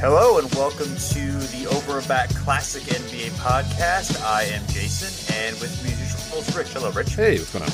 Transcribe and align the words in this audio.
Hello 0.00 0.38
and 0.38 0.50
welcome 0.54 0.86
to 0.96 1.30
the 1.52 1.66
Over 1.70 2.00
Back 2.08 2.30
Classic 2.30 2.82
NBA 2.84 3.32
podcast. 3.32 4.24
I 4.24 4.44
am 4.44 4.66
Jason, 4.68 5.12
and 5.36 5.60
with 5.60 5.84
me 5.84 5.92
as 5.92 6.00
usual 6.00 6.38
is 6.38 6.56
Rich. 6.56 6.68
Hello, 6.68 6.90
Rich. 6.90 7.16
Hey, 7.16 7.36
what's 7.36 7.52
going 7.52 7.66
on? 7.66 7.70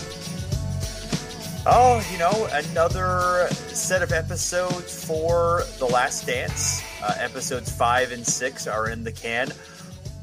Oh, 1.67 2.05
you 2.11 2.19
know, 2.19 2.49
another 2.51 3.47
set 3.69 4.03
of 4.03 4.11
episodes 4.11 5.05
for 5.05 5.63
The 5.79 5.85
Last 5.85 6.27
Dance. 6.27 6.83
Uh, 7.01 7.15
episodes 7.17 7.71
five 7.71 8.11
and 8.11 8.27
six 8.27 8.67
are 8.67 8.91
in 8.91 9.05
the 9.05 9.13
can. 9.13 9.53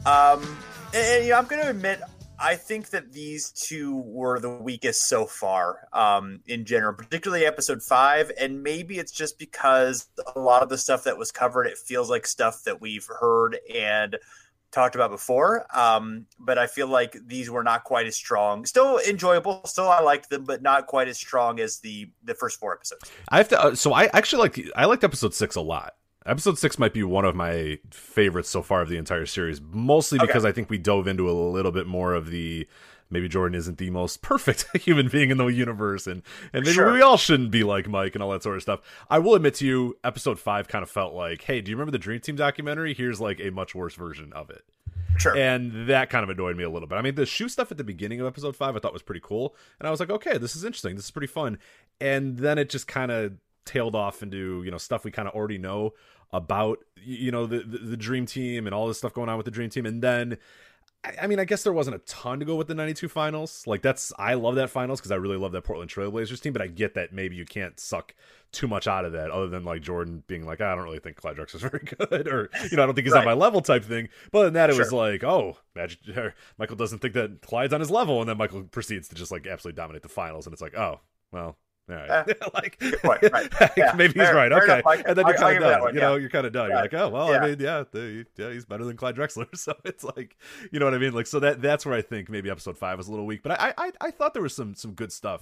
Um, 0.06 0.58
and, 0.94 1.06
and, 1.08 1.24
you 1.24 1.30
know, 1.31 1.38
I'm 1.38 1.46
going 1.46 1.62
to 1.64 1.70
admit, 1.70 2.02
I 2.39 2.56
think 2.56 2.89
that 2.89 3.14
these 3.14 3.52
two 3.52 3.98
were 3.98 4.39
the 4.39 4.50
weakest 4.50 5.08
so 5.08 5.26
far 5.26 5.88
um, 5.94 6.42
in 6.48 6.66
general, 6.66 6.94
particularly 6.94 7.45
episode 7.45 7.81
five. 7.81 8.31
And 8.40 8.64
maybe 8.64 9.00
it's 9.00 9.12
just 9.12 9.40
because 9.40 10.08
a 10.36 10.40
lot 10.40 10.64
of 10.64 10.70
the 10.70 10.78
stuff 10.78 11.03
that 11.06 11.17
was 11.17 11.31
covered, 11.31 11.67
it 11.67 11.78
feels 11.78 12.09
like 12.09 12.28
stuff 12.28 12.64
that 12.66 12.81
we've 12.81 13.08
heard 13.08 13.58
and 13.73 14.17
talked 14.73 14.95
about 14.95 15.12
before. 15.12 15.66
Um, 15.78 16.25
but 16.40 16.58
I 16.58 16.67
feel 16.67 16.88
like 16.88 17.16
these 17.25 17.50
were 17.50 17.64
not 17.64 17.84
quite 17.86 18.08
as 18.08 18.16
strong. 18.16 18.66
Still 18.66 19.00
enjoyable. 19.08 19.62
Still, 19.66 19.90
I 19.90 20.02
liked 20.02 20.30
them, 20.30 20.44
but 20.44 20.62
not 20.62 20.88
quite 20.88 21.08
as 21.08 21.18
strong 21.18 21.59
as 21.59 21.80
the 21.80 22.09
the 22.23 22.34
first 22.34 22.59
four 22.59 22.73
episodes. 22.73 23.09
I 23.30 23.38
have 23.38 23.50
to. 23.50 23.62
Uh, 23.62 23.75
so 23.75 23.94
I 23.94 24.09
actually 24.14 24.42
like. 24.42 24.70
I 24.75 24.86
liked 24.86 25.03
episode 25.03 25.34
six 25.34 25.56
a 25.56 25.62
lot. 25.62 25.94
Episode 26.26 26.58
six 26.58 26.80
might 26.80 26.94
be 26.94 27.04
one 27.04 27.26
of 27.26 27.36
my 27.36 27.80
favorites 27.92 28.50
so 28.50 28.62
far 28.62 28.82
of 28.82 28.90
the 28.90 28.98
entire 28.98 29.26
series, 29.26 29.60
mostly 29.62 30.20
because 30.20 30.44
okay. 30.44 30.50
I 30.50 30.52
think 30.54 30.70
we 30.70 30.78
dove 30.78 31.08
into 31.08 31.30
a 31.30 31.34
little 31.34 31.72
bit 31.72 31.86
more 31.86 32.14
of 32.14 32.30
the 32.30 32.68
maybe 33.10 33.28
Jordan 33.28 33.56
isn't 33.56 33.78
the 33.78 33.90
most 33.90 34.22
perfect 34.22 34.66
human 34.82 35.08
being 35.08 35.32
in 35.32 35.38
the 35.38 35.46
universe, 35.48 36.08
and 36.08 36.24
and 36.54 36.64
maybe 36.64 36.76
sure. 36.76 36.92
we 36.92 37.02
all 37.02 37.18
shouldn't 37.18 37.52
be 37.52 37.64
like 37.64 37.88
Mike 37.88 38.16
and 38.16 38.24
all 38.24 38.32
that 38.32 38.44
sort 38.44 38.56
of 38.56 38.62
stuff. 38.62 38.82
I 39.10 39.20
will 39.20 39.36
admit 39.36 39.56
to 39.56 39.66
you, 39.66 39.98
episode 40.04 40.40
five 40.40 40.68
kind 40.68 40.84
of 40.84 40.90
felt 40.90 41.14
like, 41.14 41.44
hey, 41.44 41.62
do 41.62 41.72
you 41.72 41.78
remember 41.78 41.92
the 41.92 42.00
Dream 42.00 42.22
Team 42.22 42.36
documentary? 42.36 42.94
Here's 42.94 43.20
like 43.20 43.40
a 43.42 43.52
much 43.52 43.76
worse 43.76 43.96
version 43.96 44.34
of 44.34 44.50
it. 44.50 44.64
Sure. 45.18 45.38
And 45.38 45.88
that 45.90 46.10
kind 46.10 46.24
of 46.24 46.30
annoyed 46.30 46.58
me 46.58 46.64
a 46.64 46.70
little 46.70 46.88
bit. 46.88 46.96
I 46.96 47.02
mean, 47.02 47.16
the 47.16 47.26
shoe 47.26 47.48
stuff 47.48 47.72
at 47.72 47.78
the 47.78 47.84
beginning 47.84 48.20
of 48.20 48.26
episode 48.26 48.56
five 48.56 48.76
I 48.76 48.80
thought 48.80 48.94
was 48.94 49.03
pretty 49.03 49.22
cool. 49.24 49.56
And 49.80 49.88
I 49.88 49.92
was 49.92 50.00
like, 50.00 50.09
okay, 50.09 50.38
this 50.38 50.56
is 50.56 50.64
interesting. 50.64 50.96
This 50.96 51.06
is 51.06 51.12
pretty 51.12 51.28
fun. 51.28 51.59
And 52.02 52.38
then 52.38 52.58
it 52.58 52.70
just 52.70 52.88
kind 52.88 53.12
of 53.12 53.34
tailed 53.66 53.96
off 53.96 54.24
into, 54.24 54.64
you 54.64 54.72
know, 54.72 54.80
stuff 54.80 55.03
we 55.03 55.12
kind 55.12 55.28
of 55.28 55.36
already 55.36 55.59
know 55.59 55.94
about 56.34 56.80
you 57.02 57.32
know 57.32 57.46
the, 57.46 57.60
the, 57.60 57.78
the 57.78 57.98
dream 57.98 58.26
team 58.26 58.66
and 58.66 58.74
all 58.74 58.88
this 58.88 58.98
stuff 58.98 59.14
going 59.14 59.30
on 59.30 59.38
with 59.38 59.46
the 59.46 59.52
dream 59.52 59.70
team 59.70 59.86
and 59.86 60.02
then 60.02 60.38
I, 61.22 61.28
mean, 61.28 61.38
I 61.38 61.44
guess 61.44 61.64
there 61.64 61.74
wasn't 61.74 61.98
a 61.98 62.00
ton 62.00 62.40
to 62.40 62.46
go 62.46 62.56
with 62.56 62.68
the 62.68 62.76
92 62.76 63.10
finals. 63.10 63.68
Like, 63.68 63.82
that's, 63.82 64.14
I 64.18 64.36
love 64.36 64.56
that 64.56 64.70
finals 64.70 65.02
because 65.02 65.12
I 65.12 65.16
really 65.16 65.36
love 65.36 65.52
that 65.52 65.64
Portland 65.64 65.92
Trailblazers 65.92 66.40
team, 66.40 66.54
but 66.54 66.62
I 66.62 66.68
get 66.68 66.94
that 66.94 67.12
maybe 67.12 67.36
you 67.36 67.44
can't 67.44 67.78
suck 67.78 68.16
too 68.54 68.70
much 68.70 68.88
out 68.88 69.04
of 69.04 69.12
that 69.12 69.30
other 69.30 69.48
than 69.48 69.66
like 69.66 69.82
Jordan 69.82 70.24
being 70.28 70.46
like, 70.46 70.62
I 70.62 70.74
don't 70.74 70.86
really 70.86 71.00
think 71.00 71.18
Clyde 71.18 71.36
Drexler's 71.36 71.62
very 71.62 71.80
good, 71.84 72.28
or, 72.30 72.50
you 72.72 72.78
know, 72.78 72.84
I 72.84 72.86
don't 72.86 72.96
think 72.96 73.06
he's 73.06 73.14
right. 73.14 73.20
on 73.20 73.26
my 73.26 73.34
level 73.34 73.60
type 73.60 73.84
thing. 73.84 74.08
But 74.32 74.46
than 74.46 74.54
that, 74.54 74.70
it 74.70 74.76
sure. 74.76 74.86
was 74.86 74.94
like, 74.94 75.26
oh, 75.26 75.58
Magic, 75.76 76.00
Michael 76.58 76.78
doesn't 76.78 77.00
think 77.00 77.16
that 77.16 77.42
Clyde's 77.42 77.74
on 77.74 77.82
his 77.82 77.92
level. 77.92 78.22
And 78.22 78.30
then 78.30 78.38
Michael 78.38 78.64
proceeds 78.64 79.10
to 79.10 79.16
just 79.16 79.32
like 79.32 79.46
absolutely 79.46 79.82
dominate 79.82 80.04
the 80.04 80.10
finals. 80.10 80.48
And 80.48 80.54
it's 80.54 80.62
like, 80.62 80.78
oh, 80.78 81.02
well, 81.34 81.58
all 81.90 81.96
right. 81.96 82.10
Uh, 82.10 82.26
like, 82.54 82.80
point, 82.80 83.22
right. 83.32 83.52
yeah, 83.78 83.94
maybe 83.96 84.14
he's 84.14 84.24
fair, 84.24 84.36
right. 84.36 84.52
Okay. 84.52 84.80
Enough, 84.80 85.04
and 85.06 85.18
then 85.18 85.28
you're 85.28 85.38
kind 85.38 85.58
of 85.58 85.64
done. 85.64 85.82
One, 85.82 85.94
you 85.94 86.02
know, 86.02 86.16
you're 86.16 86.30
kind 86.30 86.48
of 86.48 86.54
done. 86.54 86.70
You're 86.70 86.82
like, 86.82 86.94
oh, 86.94 87.10
well, 87.10 87.32
yeah. 87.32 87.40
I 87.40 87.48
mean, 87.48 87.60
yeah, 87.60 87.84
the, 87.92 88.26
yeah, 88.38 88.52
he's 88.52 88.66
better 88.66 88.86
than 88.86 88.96
Clyde 88.96 89.16
Drexler. 89.16 89.48
So 89.64 89.74
it's 89.86 90.04
like, 90.04 90.36
you 90.72 90.80
know 90.80 90.86
what 90.86 90.94
I 90.94 90.98
mean? 90.98 91.14
Like, 91.14 91.28
so 91.28 91.40
that 91.40 91.62
that's 91.62 91.86
where 91.86 91.96
I 91.96 92.02
think 92.02 92.30
maybe 92.30 92.50
episode 92.50 92.78
five 92.78 92.98
was 92.98 93.08
a 93.08 93.12
little 93.12 93.26
weak. 93.26 93.44
But 93.44 93.60
I 93.60 93.74
I, 93.78 93.92
I 94.02 94.12
thought 94.12 94.34
there 94.34 94.44
was 94.44 94.56
some 94.56 94.76
some 94.76 94.94
good 94.94 95.12
stuff 95.12 95.42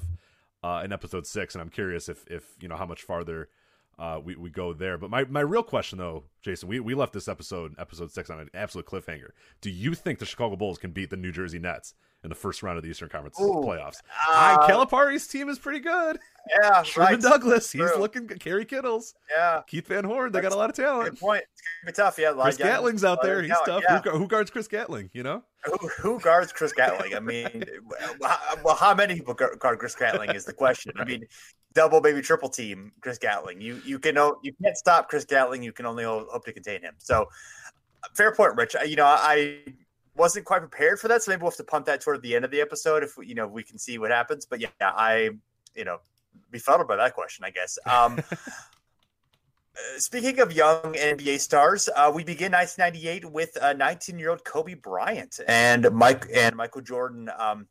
uh, 0.64 0.82
in 0.84 0.92
episode 0.92 1.26
six, 1.26 1.56
and 1.56 1.62
I'm 1.62 1.70
curious 1.70 2.10
if 2.10 2.26
if 2.28 2.44
you 2.60 2.68
know 2.68 2.76
how 2.76 2.86
much 2.86 3.02
farther 3.02 3.50
uh, 3.98 4.20
we, 4.24 4.36
we 4.36 4.50
go 4.50 4.74
there. 4.74 4.98
But 4.98 5.10
my, 5.10 5.26
my 5.26 5.42
real 5.42 5.64
question, 5.64 6.00
though, 6.00 6.24
Jason, 6.42 6.68
we, 6.68 6.80
we 6.80 6.96
left 6.96 7.14
this 7.14 7.28
episode, 7.28 7.76
episode 7.78 8.12
six, 8.12 8.30
on 8.30 8.40
an 8.40 8.50
absolute 8.54 8.88
cliffhanger. 8.88 9.30
Do 9.62 9.70
you 9.70 9.94
think 9.94 10.20
the 10.20 10.26
Chicago 10.26 10.56
Bulls 10.56 10.80
can 10.80 10.92
beat 10.92 11.12
the 11.12 11.18
New 11.18 11.32
Jersey 11.32 11.60
Nets 11.60 11.94
in 12.24 12.30
the 12.30 12.36
first 12.36 12.62
round 12.64 12.78
of 12.78 12.84
the 12.84 12.90
Eastern 12.90 13.10
Conference 13.10 13.40
Ooh, 13.40 13.62
playoffs? 13.66 13.98
Uh, 14.30 14.66
Calipari's 14.68 15.28
team 15.28 15.50
is 15.50 15.58
pretty 15.58 15.80
good. 15.80 16.20
Yeah, 16.50 16.84
Sherman 16.84 17.14
right. 17.14 17.22
Douglas, 17.22 17.72
he's 17.72 17.82
True. 17.92 18.00
looking. 18.00 18.28
Kerry 18.28 18.66
Kittles, 18.66 19.14
yeah. 19.30 19.62
Keith 19.68 19.88
Van 19.88 20.04
Horn, 20.04 20.32
they 20.32 20.42
That's 20.42 20.54
got 20.54 20.56
a 20.56 20.60
lot 20.60 20.70
of 20.70 20.76
talent. 20.76 21.12
Good 21.12 21.20
point. 21.20 21.44
It's 21.54 21.62
gonna 21.62 21.92
be 21.92 21.96
tough. 21.96 22.18
Yeah, 22.20 22.42
Chris 22.42 22.58
Gatling's 22.58 23.04
out 23.04 23.22
there. 23.22 23.42
He's 23.42 23.54
tough. 23.66 23.84
Yeah. 23.88 24.02
Who, 24.02 24.12
who, 24.12 24.28
guards 24.28 24.52
Chris 24.52 24.68
Gatling? 24.68 25.10
You 25.14 25.24
know, 25.24 25.44
who, 25.64 25.88
who 26.00 26.20
guards 26.20 26.52
Chris 26.52 26.74
Gatling? 26.74 27.16
I 27.16 27.20
mean, 27.20 27.64
well, 28.64 28.76
how 28.76 28.94
many 28.96 29.16
people 29.16 29.34
guard 29.34 29.80
Chris 29.80 29.96
Gatling 29.96 30.32
is 30.32 30.46
the 30.46 30.54
question. 30.54 30.94
I 30.98 31.06
mean, 31.06 31.26
double, 31.74 32.02
maybe 32.02 32.22
triple 32.22 32.50
team 32.50 32.92
Chris 33.02 33.18
Gatling. 33.18 33.62
You 33.62 33.82
you 33.86 34.00
can 34.00 34.16
you 34.44 34.54
can't 34.62 34.78
stop 34.78 35.10
Chris 35.10 35.26
Gatling. 35.26 35.64
You 35.64 35.72
can 35.72 35.86
only 35.86 36.04
hope 36.04 36.46
to 36.46 36.54
contain 36.54 36.82
him. 36.82 36.96
So, 36.98 37.28
fair 38.16 38.34
point, 38.34 38.56
Rich. 38.56 38.76
You 38.86 38.96
know, 38.96 39.06
I 39.06 39.64
wasn't 40.22 40.46
quite 40.46 40.60
prepared 40.60 41.00
for 41.00 41.08
that, 41.08 41.24
so 41.24 41.32
maybe 41.32 41.42
we'll 41.42 41.50
have 41.50 41.58
to 41.58 41.64
punt 41.64 41.88
that 41.88 42.00
toward 42.00 42.22
the 42.22 42.36
end 42.36 42.46
of 42.46 42.52
the 42.52 42.62
episode 42.62 43.02
if 43.02 43.16
you 43.24 43.34
know 43.34 43.48
we 43.48 43.64
can 43.64 43.80
see 43.80 43.98
what 43.98 44.12
happens. 44.12 44.46
But 44.46 44.62
yeah, 44.62 44.70
I 44.80 45.32
you 45.76 45.84
know 45.84 45.98
befuddled 46.52 46.88
by 46.88 46.96
that 46.98 47.16
question, 47.16 47.44
I 47.44 47.50
guess. 47.50 47.80
Um, 47.88 48.20
uh, 48.32 49.98
speaking 49.98 50.40
of 50.40 50.54
young 50.54 50.94
NBA 50.94 51.40
stars, 51.40 51.90
uh, 51.96 52.12
we 52.14 52.24
begin 52.24 52.52
1998 52.52 53.32
with 53.32 53.58
19-year-old 53.60 54.46
Kobe 54.46 54.76
Bryant 54.76 55.40
and 55.48 55.90
Mike 55.92 56.28
and 56.32 56.56
Michael 56.56 56.82
Jordan 56.82 57.28
um, 57.40 57.66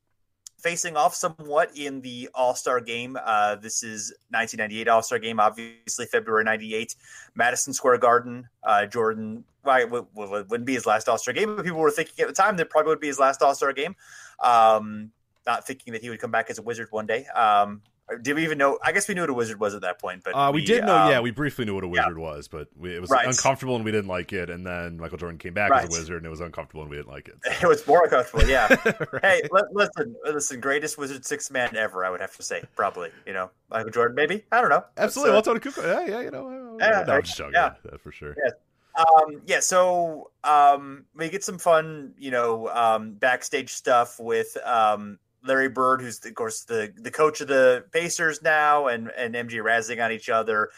facing 0.60 0.96
off 0.96 1.14
somewhat 1.14 1.76
in 1.76 2.00
the 2.00 2.28
All 2.34 2.54
Star 2.54 2.80
game. 2.80 3.16
Uh, 3.24 3.56
this 3.56 3.82
is 3.82 4.12
1998 4.30 4.88
All 4.88 5.02
Star 5.02 5.18
game, 5.18 5.40
obviously 5.40 6.06
February 6.06 6.44
98, 6.44 6.94
Madison 7.34 7.72
Square 7.72 7.98
Garden. 7.98 8.48
Uh, 8.62 8.86
Jordan 8.86 9.44
well, 9.64 10.06
it 10.34 10.48
wouldn't 10.48 10.66
be 10.66 10.74
his 10.74 10.86
last 10.86 11.08
All 11.08 11.18
Star 11.18 11.34
game, 11.34 11.56
but 11.56 11.64
people 11.64 11.80
were 11.80 11.90
thinking 11.90 12.22
at 12.22 12.28
the 12.28 12.34
time 12.34 12.56
that 12.56 12.70
probably 12.70 12.90
would 12.90 13.00
be 13.00 13.08
his 13.08 13.18
last 13.18 13.42
All 13.42 13.54
Star 13.54 13.72
game. 13.72 13.94
Um, 14.42 15.10
not 15.46 15.66
thinking 15.66 15.92
that 15.92 16.02
he 16.02 16.10
would 16.10 16.20
come 16.20 16.30
back 16.30 16.50
as 16.50 16.58
a 16.58 16.62
Wizard 16.62 16.88
one 16.90 17.06
day. 17.06 17.26
Um, 17.26 17.82
did 18.22 18.36
we 18.36 18.44
even 18.44 18.58
know? 18.58 18.78
I 18.82 18.92
guess 18.92 19.08
we 19.08 19.14
knew 19.14 19.22
what 19.22 19.30
a 19.30 19.34
wizard 19.34 19.60
was 19.60 19.74
at 19.74 19.82
that 19.82 20.00
point, 20.00 20.22
but 20.24 20.34
uh, 20.34 20.50
we, 20.52 20.60
we, 20.60 20.66
did 20.66 20.84
know. 20.84 20.96
Um, 20.96 21.10
yeah, 21.10 21.20
we 21.20 21.30
briefly 21.30 21.64
knew 21.64 21.74
what 21.74 21.84
a 21.84 21.88
wizard 21.88 22.16
yeah. 22.16 22.22
was, 22.22 22.48
but 22.48 22.68
we, 22.76 22.94
it 22.94 23.00
was 23.00 23.10
right. 23.10 23.26
uncomfortable 23.26 23.76
and 23.76 23.84
we 23.84 23.90
didn't 23.90 24.08
like 24.08 24.32
it. 24.32 24.50
And 24.50 24.66
then 24.66 24.98
Michael 24.98 25.18
Jordan 25.18 25.38
came 25.38 25.54
back 25.54 25.70
right. 25.70 25.84
as 25.84 25.94
a 25.94 25.98
wizard, 25.98 26.18
and 26.18 26.26
it 26.26 26.30
was 26.30 26.40
uncomfortable 26.40 26.82
and 26.82 26.90
we 26.90 26.96
didn't 26.96 27.10
like 27.10 27.28
it. 27.28 27.36
So. 27.42 27.50
It 27.62 27.68
was 27.68 27.86
more 27.86 28.04
uncomfortable. 28.04 28.48
Yeah. 28.48 28.68
right. 29.12 29.22
Hey, 29.22 29.42
listen, 29.72 30.16
listen, 30.24 30.60
greatest 30.60 30.98
wizard 30.98 31.24
six 31.24 31.50
man 31.50 31.76
ever. 31.76 32.04
I 32.04 32.10
would 32.10 32.20
have 32.20 32.36
to 32.36 32.42
say, 32.42 32.62
probably. 32.74 33.10
You 33.26 33.32
know, 33.32 33.50
Michael 33.70 33.90
Jordan, 33.90 34.14
maybe. 34.14 34.44
I 34.50 34.60
don't 34.60 34.70
know. 34.70 34.84
Absolutely. 34.96 35.30
Uh, 35.30 35.34
well, 35.34 35.42
Toni 35.42 35.60
Kukoc. 35.60 35.84
Yeah, 35.84 36.06
yeah. 36.16 36.20
You 36.22 36.30
know, 36.30 36.76
yeah, 36.80 37.04
no, 37.06 37.20
just 37.20 37.36
joking. 37.36 37.54
Yeah. 37.54 37.74
yeah, 37.84 37.96
for 37.98 38.12
sure. 38.12 38.34
Yeah. 38.44 38.52
Um, 38.96 39.42
yeah, 39.46 39.60
so 39.60 40.30
um, 40.44 41.04
we 41.14 41.28
get 41.28 41.44
some 41.44 41.58
fun, 41.58 42.14
you 42.18 42.30
know, 42.30 42.68
um, 42.68 43.12
backstage 43.12 43.70
stuff 43.70 44.18
with 44.18 44.56
um, 44.64 45.18
Larry 45.44 45.68
Bird, 45.68 46.00
who's 46.02 46.24
of 46.24 46.34
course 46.34 46.64
the 46.64 46.92
the 46.96 47.10
coach 47.10 47.40
of 47.40 47.48
the 47.48 47.84
Pacers 47.92 48.42
now, 48.42 48.86
and 48.88 49.10
and 49.16 49.34
MJ 49.34 49.54
razzing 49.62 50.04
on 50.04 50.12
each 50.12 50.28
other. 50.28 50.70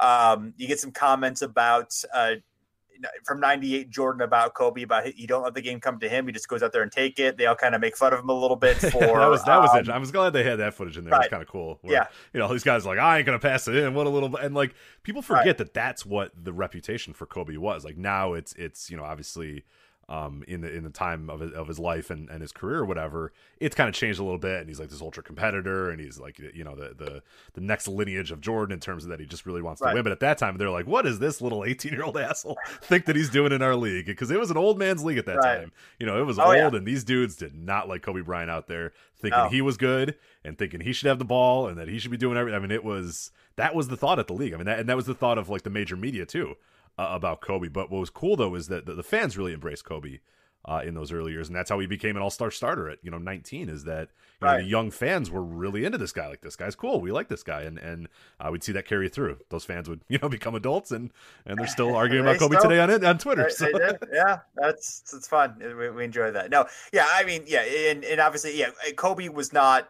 Um, 0.00 0.54
you 0.56 0.66
get 0.66 0.80
some 0.80 0.92
comments 0.92 1.42
about 1.42 1.94
uh, 2.14 2.34
from 3.24 3.40
'98 3.40 3.88
Jordan 3.90 4.20
about 4.22 4.54
Kobe 4.54 4.82
about 4.82 5.16
you 5.16 5.26
don't 5.26 5.42
let 5.42 5.54
the 5.54 5.62
game 5.62 5.80
come 5.80 5.98
to 6.00 6.08
him. 6.08 6.26
He 6.26 6.32
just 6.32 6.48
goes 6.48 6.62
out 6.62 6.72
there 6.72 6.82
and 6.82 6.92
take 6.92 7.18
it. 7.18 7.36
They 7.38 7.46
all 7.46 7.54
kind 7.54 7.74
of 7.74 7.80
make 7.80 7.96
fun 7.96 8.12
of 8.12 8.20
him 8.20 8.28
a 8.28 8.34
little 8.38 8.56
bit 8.56 8.76
for 8.78 9.00
that 9.00 9.26
was 9.28 9.42
that 9.44 9.58
was 9.60 9.70
um, 9.70 9.78
it. 9.78 9.88
I 9.88 9.98
was 9.98 10.10
glad 10.10 10.30
they 10.34 10.42
had 10.42 10.58
that 10.58 10.74
footage 10.74 10.98
in 10.98 11.04
there. 11.04 11.12
right. 11.12 11.20
It 11.22 11.24
was 11.24 11.30
kind 11.30 11.42
of 11.42 11.48
cool. 11.48 11.78
where, 11.82 11.94
Yeah. 11.94 12.06
you 12.34 12.40
know 12.40 12.48
these 12.52 12.64
guys 12.64 12.84
are 12.84 12.88
like 12.90 12.98
I 12.98 13.18
ain't 13.18 13.26
gonna 13.26 13.38
pass 13.38 13.68
it 13.68 13.74
in. 13.76 13.94
What 13.94 14.06
a 14.06 14.10
little 14.10 14.34
and 14.36 14.54
like 14.54 14.74
people 15.02 15.22
forget 15.22 15.46
Right. 15.46 15.58
that 15.58 15.74
that's 15.74 16.04
what 16.04 16.32
the 16.34 16.52
reputation 16.52 17.14
for 17.14 17.24
Kobe 17.26 17.56
was. 17.56 17.84
Like 17.84 17.96
now 17.96 18.34
it's 18.34 18.52
it's 18.54 18.90
you 18.90 18.96
know 18.96 19.04
obviously. 19.04 19.64
Um, 20.12 20.42
in 20.48 20.60
the 20.62 20.74
in 20.74 20.82
the 20.82 20.90
time 20.90 21.30
of 21.30 21.38
his, 21.38 21.52
of 21.52 21.68
his 21.68 21.78
life 21.78 22.10
and, 22.10 22.28
and 22.30 22.42
his 22.42 22.50
career 22.50 22.78
or 22.80 22.84
whatever, 22.84 23.32
it's 23.60 23.76
kind 23.76 23.88
of 23.88 23.94
changed 23.94 24.18
a 24.18 24.24
little 24.24 24.40
bit, 24.40 24.58
and 24.58 24.68
he's 24.68 24.80
like 24.80 24.88
this 24.90 25.00
ultra 25.00 25.22
competitor, 25.22 25.88
and 25.88 26.00
he's 26.00 26.18
like 26.18 26.36
you 26.40 26.64
know 26.64 26.74
the 26.74 26.94
the 26.96 27.22
the 27.52 27.60
next 27.60 27.86
lineage 27.86 28.32
of 28.32 28.40
Jordan 28.40 28.74
in 28.74 28.80
terms 28.80 29.04
of 29.04 29.10
that 29.10 29.20
he 29.20 29.26
just 29.26 29.46
really 29.46 29.62
wants 29.62 29.80
Right. 29.80 29.90
to 29.90 29.94
win. 29.94 30.02
But 30.02 30.10
at 30.10 30.18
that 30.18 30.36
time, 30.36 30.56
they're 30.56 30.68
like, 30.68 30.88
what 30.88 31.04
does 31.04 31.20
this 31.20 31.40
little 31.40 31.64
eighteen 31.64 31.92
year 31.92 32.02
old 32.02 32.16
asshole 32.18 32.58
think 32.82 33.04
that 33.04 33.14
he's 33.14 33.30
doing 33.30 33.52
in 33.52 33.62
our 33.62 33.76
league? 33.76 34.06
Because 34.06 34.32
it 34.32 34.40
was 34.40 34.50
an 34.50 34.56
old 34.56 34.80
man's 34.80 35.04
league 35.04 35.18
at 35.18 35.26
that 35.26 35.36
Right. 35.36 35.60
time. 35.60 35.72
You 36.00 36.06
know, 36.06 36.20
it 36.20 36.24
was 36.26 36.40
Oh, 36.40 36.46
old, 36.46 36.56
yeah. 36.56 36.66
and 36.76 36.84
these 36.84 37.04
dudes 37.04 37.36
did 37.36 37.54
not 37.54 37.88
like 37.88 38.02
Kobe 38.02 38.22
Bryant 38.22 38.50
out 38.50 38.66
there 38.66 38.92
thinking 39.16 39.38
No. 39.44 39.48
he 39.48 39.62
was 39.62 39.76
good 39.76 40.16
and 40.44 40.58
thinking 40.58 40.80
he 40.80 40.92
should 40.92 41.06
have 41.06 41.20
the 41.20 41.24
ball 41.24 41.68
and 41.68 41.78
that 41.78 41.86
he 41.86 42.00
should 42.00 42.10
be 42.10 42.16
doing 42.16 42.36
everything. 42.36 42.56
I 42.56 42.60
mean, 42.60 42.72
it 42.72 42.82
was 42.82 43.30
that 43.54 43.76
was 43.76 43.86
the 43.86 43.96
thought 43.96 44.18
at 44.18 44.26
the 44.26 44.34
league. 44.34 44.54
I 44.54 44.56
mean, 44.56 44.66
that, 44.66 44.80
and 44.80 44.88
that 44.88 44.96
was 44.96 45.06
the 45.06 45.14
thought 45.14 45.38
of 45.38 45.48
like 45.48 45.62
the 45.62 45.70
major 45.70 45.94
media 45.96 46.26
too 46.26 46.56
uh, 46.98 47.08
about 47.10 47.40
Kobe. 47.40 47.68
But 47.68 47.90
what 47.90 47.98
was 48.00 48.10
cool 48.10 48.36
though 48.36 48.54
is 48.54 48.68
that 48.68 48.86
the, 48.86 48.94
the 48.94 49.02
fans 49.02 49.36
really 49.38 49.52
embraced 49.54 49.84
Kobe. 49.84 50.18
Uh, 50.62 50.82
in 50.84 50.92
those 50.92 51.10
early 51.10 51.32
years, 51.32 51.48
and 51.48 51.56
that's 51.56 51.70
how 51.70 51.78
he 51.78 51.86
became 51.86 52.16
an 52.16 52.22
all-star 52.22 52.50
starter 52.50 52.90
at 52.90 52.98
you 53.02 53.10
know 53.10 53.16
19. 53.16 53.70
Is 53.70 53.84
that 53.84 54.10
you 54.42 54.46
know, 54.46 54.58
the 54.58 54.64
young 54.64 54.90
fans 54.90 55.30
were 55.30 55.42
really 55.42 55.86
into 55.86 55.96
this 55.96 56.12
guy? 56.12 56.28
Like 56.28 56.42
this 56.42 56.54
guy's 56.54 56.74
cool. 56.74 57.00
We 57.00 57.12
like 57.12 57.28
this 57.28 57.42
guy, 57.42 57.62
and 57.62 57.78
and 57.78 58.08
uh, 58.38 58.50
we'd 58.52 58.62
see 58.62 58.72
that 58.72 58.84
carry 58.86 59.08
through. 59.08 59.38
Those 59.48 59.64
fans 59.64 59.88
would 59.88 60.02
you 60.10 60.18
know 60.20 60.28
become 60.28 60.54
adults, 60.54 60.90
and 60.90 61.12
and 61.46 61.58
they're 61.58 61.66
still 61.66 61.96
arguing 61.96 62.26
They 62.26 62.32
about 62.32 62.40
Kobe 62.40 62.56
still- 62.58 62.68
today 62.68 62.80
on 62.82 62.90
it 62.90 63.02
on 63.02 63.16
Twitter. 63.16 63.44
They- 63.44 63.48
So. 63.54 63.66
they. 63.72 64.06
Yeah, 64.12 64.40
that's 64.54 65.02
it's 65.16 65.26
fun. 65.26 65.56
We, 65.78 65.88
we 65.88 66.04
enjoy 66.04 66.30
that. 66.32 66.50
No, 66.50 66.66
yeah, 66.92 67.06
I 67.08 67.24
mean, 67.24 67.44
yeah, 67.46 67.62
and, 67.62 68.04
and 68.04 68.20
obviously, 68.20 68.58
yeah, 68.58 68.68
Kobe 68.96 69.28
was 69.30 69.54
not. 69.54 69.88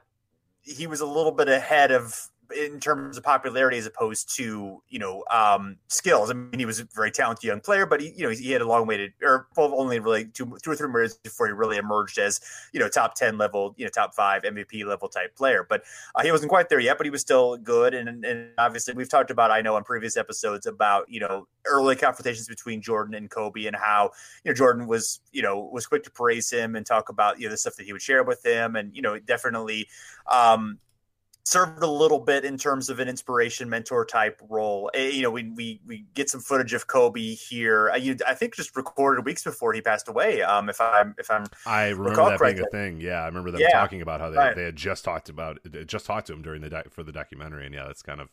He 0.63 0.87
was 0.87 1.01
a 1.01 1.07
little 1.07 1.33
bit 1.33 1.49
ahead 1.49 1.91
of 1.91 2.29
in 2.57 2.81
terms 2.81 3.17
of 3.17 3.25
popularity 3.25 3.79
as 3.79 3.87
opposed 3.87 4.35
to 4.37 4.83
you 4.89 4.99
know 4.99 5.25
um 5.31 5.77
skills. 5.89 6.31
I 6.31 6.35
mean, 6.35 6.59
he 6.59 6.67
was 6.67 6.81
a 6.81 6.89
very 6.95 7.11
talented 7.11 7.45
young 7.45 7.61
player, 7.61 7.87
but 7.87 8.01
he 8.01 8.13
you 8.17 8.25
know 8.25 8.31
he 8.31 8.51
had 8.51 8.63
a 8.63 8.67
long 8.67 8.87
way 8.87 8.97
to 8.97 9.09
or 9.23 9.49
only 9.57 9.99
really 9.99 10.27
two 10.27 10.59
two 10.63 10.71
or 10.71 10.77
three 10.77 10.91
years 10.91 11.15
before 11.15 11.47
he 11.47 11.53
really 11.53 11.77
emerged 11.77 12.19
as 12.19 12.41
you 12.73 12.81
know 12.81 12.89
top 12.89 13.15
ten 13.15 13.39
level, 13.39 13.75
you 13.77 13.85
know 13.85 13.91
top 13.91 14.15
five 14.15 14.43
MVP 14.43 14.85
level 14.85 15.09
type 15.09 15.35
player. 15.37 15.67
But 15.69 15.83
uh, 16.15 16.23
he 16.23 16.33
wasn't 16.33 16.51
quite 16.51 16.69
there 16.69 16.81
yet, 16.81 16.97
but 16.97 17.07
he 17.07 17.11
was 17.11 17.21
still 17.21 17.57
good. 17.57 17.95
And, 17.95 18.25
and 18.25 18.51
obviously, 18.59 18.95
we've 18.95 19.09
talked 19.09 19.31
about, 19.31 19.51
I 19.51 19.61
know, 19.61 19.77
in 19.77 19.85
previous 19.85 20.17
episodes 20.17 20.67
about, 20.67 21.07
you 21.09 21.21
know, 21.21 21.47
early 21.65 21.97
confrontations 21.97 22.49
between 22.49 22.81
Jordan 22.83 23.15
and 23.15 23.31
Kobe 23.31 23.67
and 23.67 23.77
how, 23.77 24.11
you 24.45 24.51
know, 24.51 24.55
Jordan 24.55 24.87
was, 24.87 25.21
you 25.33 25.43
know, 25.43 25.59
was 25.73 25.87
quick 25.87 26.05
to 26.05 26.11
praise 26.11 26.51
him 26.51 26.77
and 26.77 26.85
talk 26.85 27.09
about, 27.09 27.39
you 27.39 27.47
know, 27.47 27.51
the 27.51 27.57
stuff 27.57 27.77
that 27.77 27.87
he 27.87 27.93
would 27.93 28.03
share 28.03 28.25
with 28.25 28.45
him. 28.45 28.77
And, 28.77 28.95
you 28.95 29.03
know, 29.03 29.19
definitely 29.19 29.89
um, 30.31 30.79
served 31.45 31.83
a 31.83 31.87
little 31.87 32.21
bit 32.21 32.45
in 32.45 32.57
terms 32.59 32.89
of 32.89 33.01
an 33.01 33.09
inspiration 33.09 33.69
mentor 33.69 34.05
type 34.05 34.41
role. 34.49 34.91
Eh, 34.95 35.09
You 35.11 35.23
know, 35.23 35.31
we, 35.31 35.51
we, 35.51 35.81
we 35.87 36.05
get 36.15 36.31
some 36.31 36.41
footage 36.41 36.73
of 36.73 36.87
Kobe 36.87 37.35
here. 37.35 37.91
I, 37.93 37.97
you, 37.97 38.17
I 38.27 38.35
think 38.35 38.55
just 38.55 38.77
recorded 38.77 39.25
weeks 39.25 39.43
before 39.45 39.73
he 39.73 39.81
passed 39.81 40.09
away. 40.09 40.43
Um, 40.43 40.69
if 40.69 40.81
I'm, 40.81 41.15
if 41.19 41.31
I'm, 41.31 41.47
I 41.67 41.89
remember 41.89 42.31
that 42.31 42.41
being 42.41 42.61
a 42.61 42.67
thing. 42.71 43.01
Yeah, 43.01 43.23
I 43.23 43.27
remember 43.27 43.51
them 43.51 43.61
Yeah, 43.61 43.71
talking 43.71 44.03
about 44.03 44.21
how 44.21 44.31
they, 44.31 44.37
right. 44.37 44.55
they 44.57 44.65
had 44.65 44.77
just 44.77 45.05
talked 45.05 45.29
about 45.29 45.59
just 45.87 46.07
talked 46.07 46.27
to 46.29 46.33
him 46.33 46.43
during 46.43 46.61
the 46.63 46.85
for 46.91 47.03
the 47.03 47.13
documentary, 47.13 47.67
and 47.67 47.75
yeah, 47.75 47.87
that's 47.87 48.03
kind 48.03 48.21
of 48.21 48.29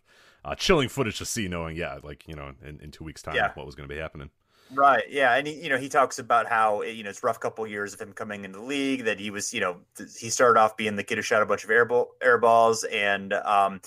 uh, 0.46 0.56
chilling 0.56 0.90
footage 0.90 1.18
to 1.18 1.26
see, 1.26 1.48
knowing 1.48 1.76
yeah, 1.76 1.98
like 2.04 2.28
you 2.28 2.36
know, 2.36 2.54
in, 2.66 2.80
in 2.82 2.92
two 2.92 3.04
weeks' 3.04 3.22
time, 3.22 3.36
Yeah. 3.36 3.52
what 3.56 3.66
was 3.66 3.76
going 3.76 3.88
to 3.88 3.94
be 3.94 4.00
happening. 4.00 4.30
Right. 4.74 5.04
Yeah. 5.10 5.36
And 5.36 5.48
he, 5.48 5.54
you 5.54 5.70
know, 5.70 5.78
he 5.78 5.88
talks 5.88 6.20
about 6.20 6.48
how, 6.48 6.82
you 6.82 7.04
know, 7.04 7.10
it's 7.10 7.24
rough 7.24 7.40
couple 7.40 7.66
years 7.66 7.94
of 7.94 8.02
him 8.02 8.12
coming 8.12 8.44
into 8.44 8.60
the 8.60 8.66
league 8.66 9.06
that 9.06 9.20
he 9.20 9.30
was, 9.30 9.54
you 9.54 9.62
know, 9.62 9.78
he 10.20 10.30
started 10.30 10.60
off 10.60 10.76
being 10.76 10.96
the 10.96 11.04
kid 11.04 11.18
who 11.18 11.22
shot 11.22 11.42
a 11.42 11.46
bunch 11.46 11.64
of 11.64 11.70
air, 11.70 11.86
ball, 11.86 12.10
air 12.22 12.38
balls 12.38 12.84
and, 12.84 13.34
um, 13.34 13.80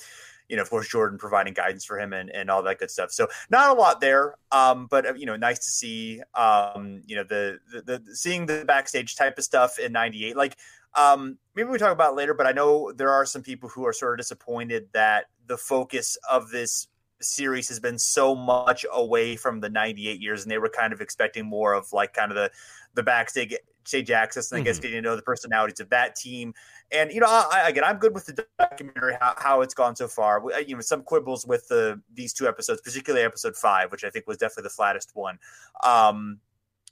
you 0.48 0.56
know, 0.56 0.62
of 0.62 0.70
course, 0.70 0.88
Jordan 0.88 1.18
providing 1.18 1.54
guidance 1.54 1.84
for 1.84 1.98
him 1.98 2.12
and, 2.12 2.30
and 2.30 2.50
all 2.50 2.62
that 2.62 2.78
good 2.78 2.90
stuff. 2.90 3.12
So 3.12 3.28
not 3.50 3.76
a 3.76 3.80
lot 3.80 4.00
there. 4.00 4.34
Um, 4.50 4.88
but 4.90 5.06
uh, 5.06 5.14
you 5.14 5.26
know, 5.26 5.36
nice 5.36 5.58
to 5.60 5.70
see, 5.70 6.22
um, 6.34 7.02
you 7.06 7.14
know, 7.14 7.24
the, 7.24 7.58
the, 7.72 7.82
the, 7.82 8.16
seeing 8.16 8.46
the 8.46 8.64
backstage 8.66 9.16
type 9.16 9.38
of 9.38 9.44
stuff 9.44 9.78
in 9.78 9.92
98, 9.92 10.36
like, 10.36 10.56
um, 10.94 11.38
maybe 11.54 11.68
we 11.68 11.78
talk 11.78 11.92
about 11.92 12.16
later, 12.16 12.34
but 12.34 12.46
I 12.46 12.52
know 12.52 12.90
there 12.90 13.10
are 13.10 13.24
some 13.24 13.42
people 13.42 13.68
who 13.68 13.86
are 13.86 13.92
sort 13.92 14.14
of 14.14 14.18
disappointed 14.18 14.88
that 14.92 15.26
the 15.46 15.56
focus 15.56 16.16
of 16.28 16.50
this 16.50 16.88
series 17.20 17.68
has 17.68 17.78
been 17.80 17.98
so 17.98 18.34
much 18.34 18.84
away 18.92 19.36
from 19.36 19.60
the 19.60 19.68
98 19.68 20.20
years 20.20 20.42
and 20.42 20.50
they 20.50 20.58
were 20.58 20.68
kind 20.68 20.92
of 20.92 21.00
expecting 21.00 21.44
more 21.46 21.74
of 21.74 21.92
like 21.92 22.14
kind 22.14 22.30
of 22.30 22.36
the 22.36 22.50
the 22.94 23.02
backstage 23.02 23.54
stage 23.84 24.10
access 24.10 24.52
and 24.52 24.60
I 24.60 24.64
guess 24.64 24.78
Mhm. 24.78 24.82
getting 24.82 24.96
to 24.98 25.02
know 25.02 25.16
the 25.16 25.22
personalities 25.22 25.80
of 25.80 25.88
that 25.90 26.14
team. 26.16 26.52
And 26.92 27.10
you 27.12 27.20
know 27.20 27.26
I, 27.28 27.68
again 27.68 27.84
I'm 27.84 27.98
good 27.98 28.14
with 28.14 28.26
the 28.26 28.44
documentary 28.58 29.16
how, 29.20 29.34
how 29.38 29.60
it's 29.62 29.74
gone 29.74 29.96
so 29.96 30.08
far. 30.08 30.42
You 30.66 30.74
know 30.76 30.80
some 30.80 31.02
quibbles 31.02 31.46
with 31.46 31.68
the 31.68 32.00
these 32.12 32.32
two 32.32 32.48
episodes 32.48 32.80
particularly 32.82 33.24
episode 33.24 33.56
five 33.56 33.90
which 33.92 34.04
I 34.04 34.10
think 34.10 34.26
was 34.26 34.36
definitely 34.38 34.64
the 34.64 34.70
flattest 34.70 35.10
one. 35.14 35.38
Um 35.84 36.40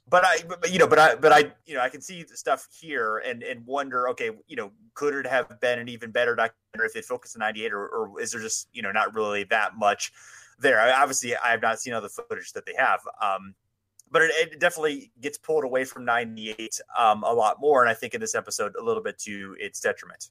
but 0.09 0.25
I, 0.25 0.39
but, 0.47 0.73
you 0.73 0.79
know, 0.79 0.87
but 0.87 0.99
I, 0.99 1.15
but 1.15 1.33
I, 1.33 1.53
you 1.67 1.75
know, 1.75 1.81
I 1.81 1.89
can 1.89 2.01
see 2.01 2.23
the 2.23 2.37
stuff 2.37 2.67
here 2.81 3.19
and 3.19 3.43
and 3.43 3.67
wonder, 3.67 4.09
okay, 4.11 4.31
you 4.47 4.57
know, 4.57 4.73
could 4.95 5.15
it 5.15 5.27
have 5.27 5.61
been 5.61 5.79
an 5.79 5.89
even 5.89 6.11
better 6.11 6.35
documentary 6.35 6.87
if 6.87 6.97
it 6.97 7.05
focused 7.05 7.37
on 7.37 7.41
'98, 7.41 7.73
or, 7.73 7.87
or 7.89 8.21
is 8.21 8.33
there 8.33 8.41
just, 8.41 8.69
you 8.73 8.83
know, 8.83 8.93
not 8.93 9.15
really 9.15 9.45
that 9.45 9.77
much 9.77 10.13
there? 10.59 10.81
I, 10.81 10.93
obviously, 11.03 11.37
I 11.37 11.51
have 11.51 11.63
not 11.63 11.81
seen 11.81 11.95
all 11.95 12.01
the 12.01 12.09
footage 12.09 12.53
that 12.53 12.67
they 12.67 12.75
have, 12.77 13.01
um, 13.23 13.55
but 14.11 14.23
it, 14.23 14.31
it 14.53 14.61
definitely 14.61 15.13
gets 15.21 15.39
pulled 15.39 15.65
away 15.65 15.85
from 15.85 16.05
'98 16.05 16.81
um, 16.99 17.23
a 17.23 17.33
lot 17.33 17.61
more, 17.61 17.83
and 17.83 17.91
I 17.91 17.95
think 17.95 18.15
in 18.15 18.21
this 18.21 18.35
episode 18.35 18.75
a 18.81 18.83
little 18.83 19.03
bit 19.03 19.19
to 19.21 19.57
its 19.59 19.81
detriment. 19.81 20.29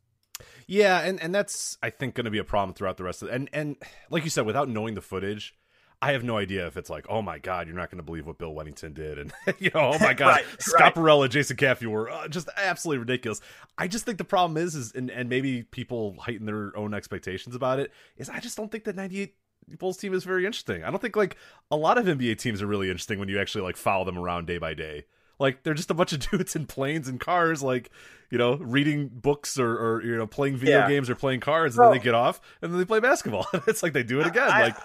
Yeah, 0.68 1.00
and 1.02 1.22
and 1.22 1.34
that's 1.34 1.78
I 1.82 1.90
think 1.90 2.16
going 2.16 2.26
to 2.26 2.32
be 2.32 2.38
a 2.38 2.44
problem 2.44 2.74
throughout 2.74 2.98
the 2.98 3.04
rest 3.04 3.22
of 3.22 3.30
and 3.30 3.50
and 3.54 3.76
like 4.10 4.24
you 4.24 4.30
said, 4.30 4.46
without 4.46 4.70
knowing 4.70 4.96
the 4.96 5.02
footage. 5.02 5.56
I 6.02 6.12
have 6.12 6.24
no 6.24 6.38
idea 6.38 6.68
if 6.68 6.78
it's 6.78 6.90
like, 6.92 7.08
oh 7.10 7.24
my 7.24 7.40
god, 7.40 7.66
you're 7.68 7.76
not 7.76 7.90
going 7.90 7.98
to 7.98 8.04
believe 8.04 8.28
what 8.28 8.38
Bill 8.38 8.54
Wennington 8.54 8.94
did, 8.94 9.18
and 9.18 9.34
you 9.60 9.72
know, 9.74 9.94
oh 9.96 10.00
my 10.00 10.14
god, 10.16 10.28
Right, 10.28 10.46
Scott 10.60 10.96
right. 10.98 11.30
Jason 11.32 11.58
Caffey 11.58 11.88
were 11.88 12.10
uh, 12.10 12.28
just 12.28 12.50
absolutely 12.56 13.00
ridiculous. 13.00 13.42
I 13.78 13.88
just 13.88 14.06
think 14.06 14.18
the 14.20 14.24
problem 14.24 14.58
is, 14.58 14.76
is 14.76 14.92
and, 14.94 15.10
and 15.10 15.28
maybe 15.28 15.64
people 15.64 16.16
heighten 16.20 16.46
their 16.46 16.76
own 16.78 16.94
expectations 16.94 17.56
about 17.56 17.80
it. 17.80 17.92
Is 18.18 18.30
I 18.30 18.40
just 18.40 18.56
don't 18.58 18.72
think 18.72 18.84
that 18.84 18.96
'98 18.96 19.34
Bulls 19.80 19.98
team 19.98 20.14
is 20.14 20.24
very 20.24 20.46
interesting. 20.46 20.84
I 20.84 20.92
don't 20.92 21.02
think 21.02 21.16
like 21.16 21.36
a 21.72 21.76
lot 21.76 21.98
of 21.98 22.06
NBA 22.06 22.38
teams 22.38 22.62
are 22.62 22.68
really 22.68 22.88
interesting 22.90 23.18
when 23.20 23.28
you 23.28 23.40
actually 23.40 23.64
like 23.64 23.76
follow 23.76 24.06
them 24.06 24.18
around 24.20 24.46
day 24.48 24.60
by 24.60 24.74
day. 24.76 25.06
Like 25.40 25.64
they're 25.64 25.74
just 25.74 25.90
a 25.92 25.94
bunch 25.96 26.14
of 26.14 26.20
dudes 26.32 26.56
in 26.56 26.68
planes 26.68 27.08
and 27.08 27.20
cars, 27.20 27.64
like 27.64 27.90
you 28.30 28.38
know, 28.38 28.56
reading 28.58 29.08
books 29.08 29.58
or, 29.60 29.72
or 29.78 30.04
you 30.04 30.16
know, 30.16 30.28
playing 30.28 30.58
video 30.58 30.80
Yeah. 30.80 30.88
games 30.90 31.10
or 31.10 31.16
playing 31.16 31.40
cards, 31.40 31.76
and 31.78 31.86
then 31.86 31.92
they 31.94 32.00
get 32.04 32.14
off 32.14 32.40
and 32.62 32.72
then 32.72 32.78
they 32.80 32.86
play 32.86 33.00
basketball. 33.00 33.48
it's 33.68 33.82
like 33.82 33.94
they 33.94 34.04
do 34.04 34.20
it 34.22 34.28
again. 34.28 34.50
I- 34.52 34.62
like 34.66 34.78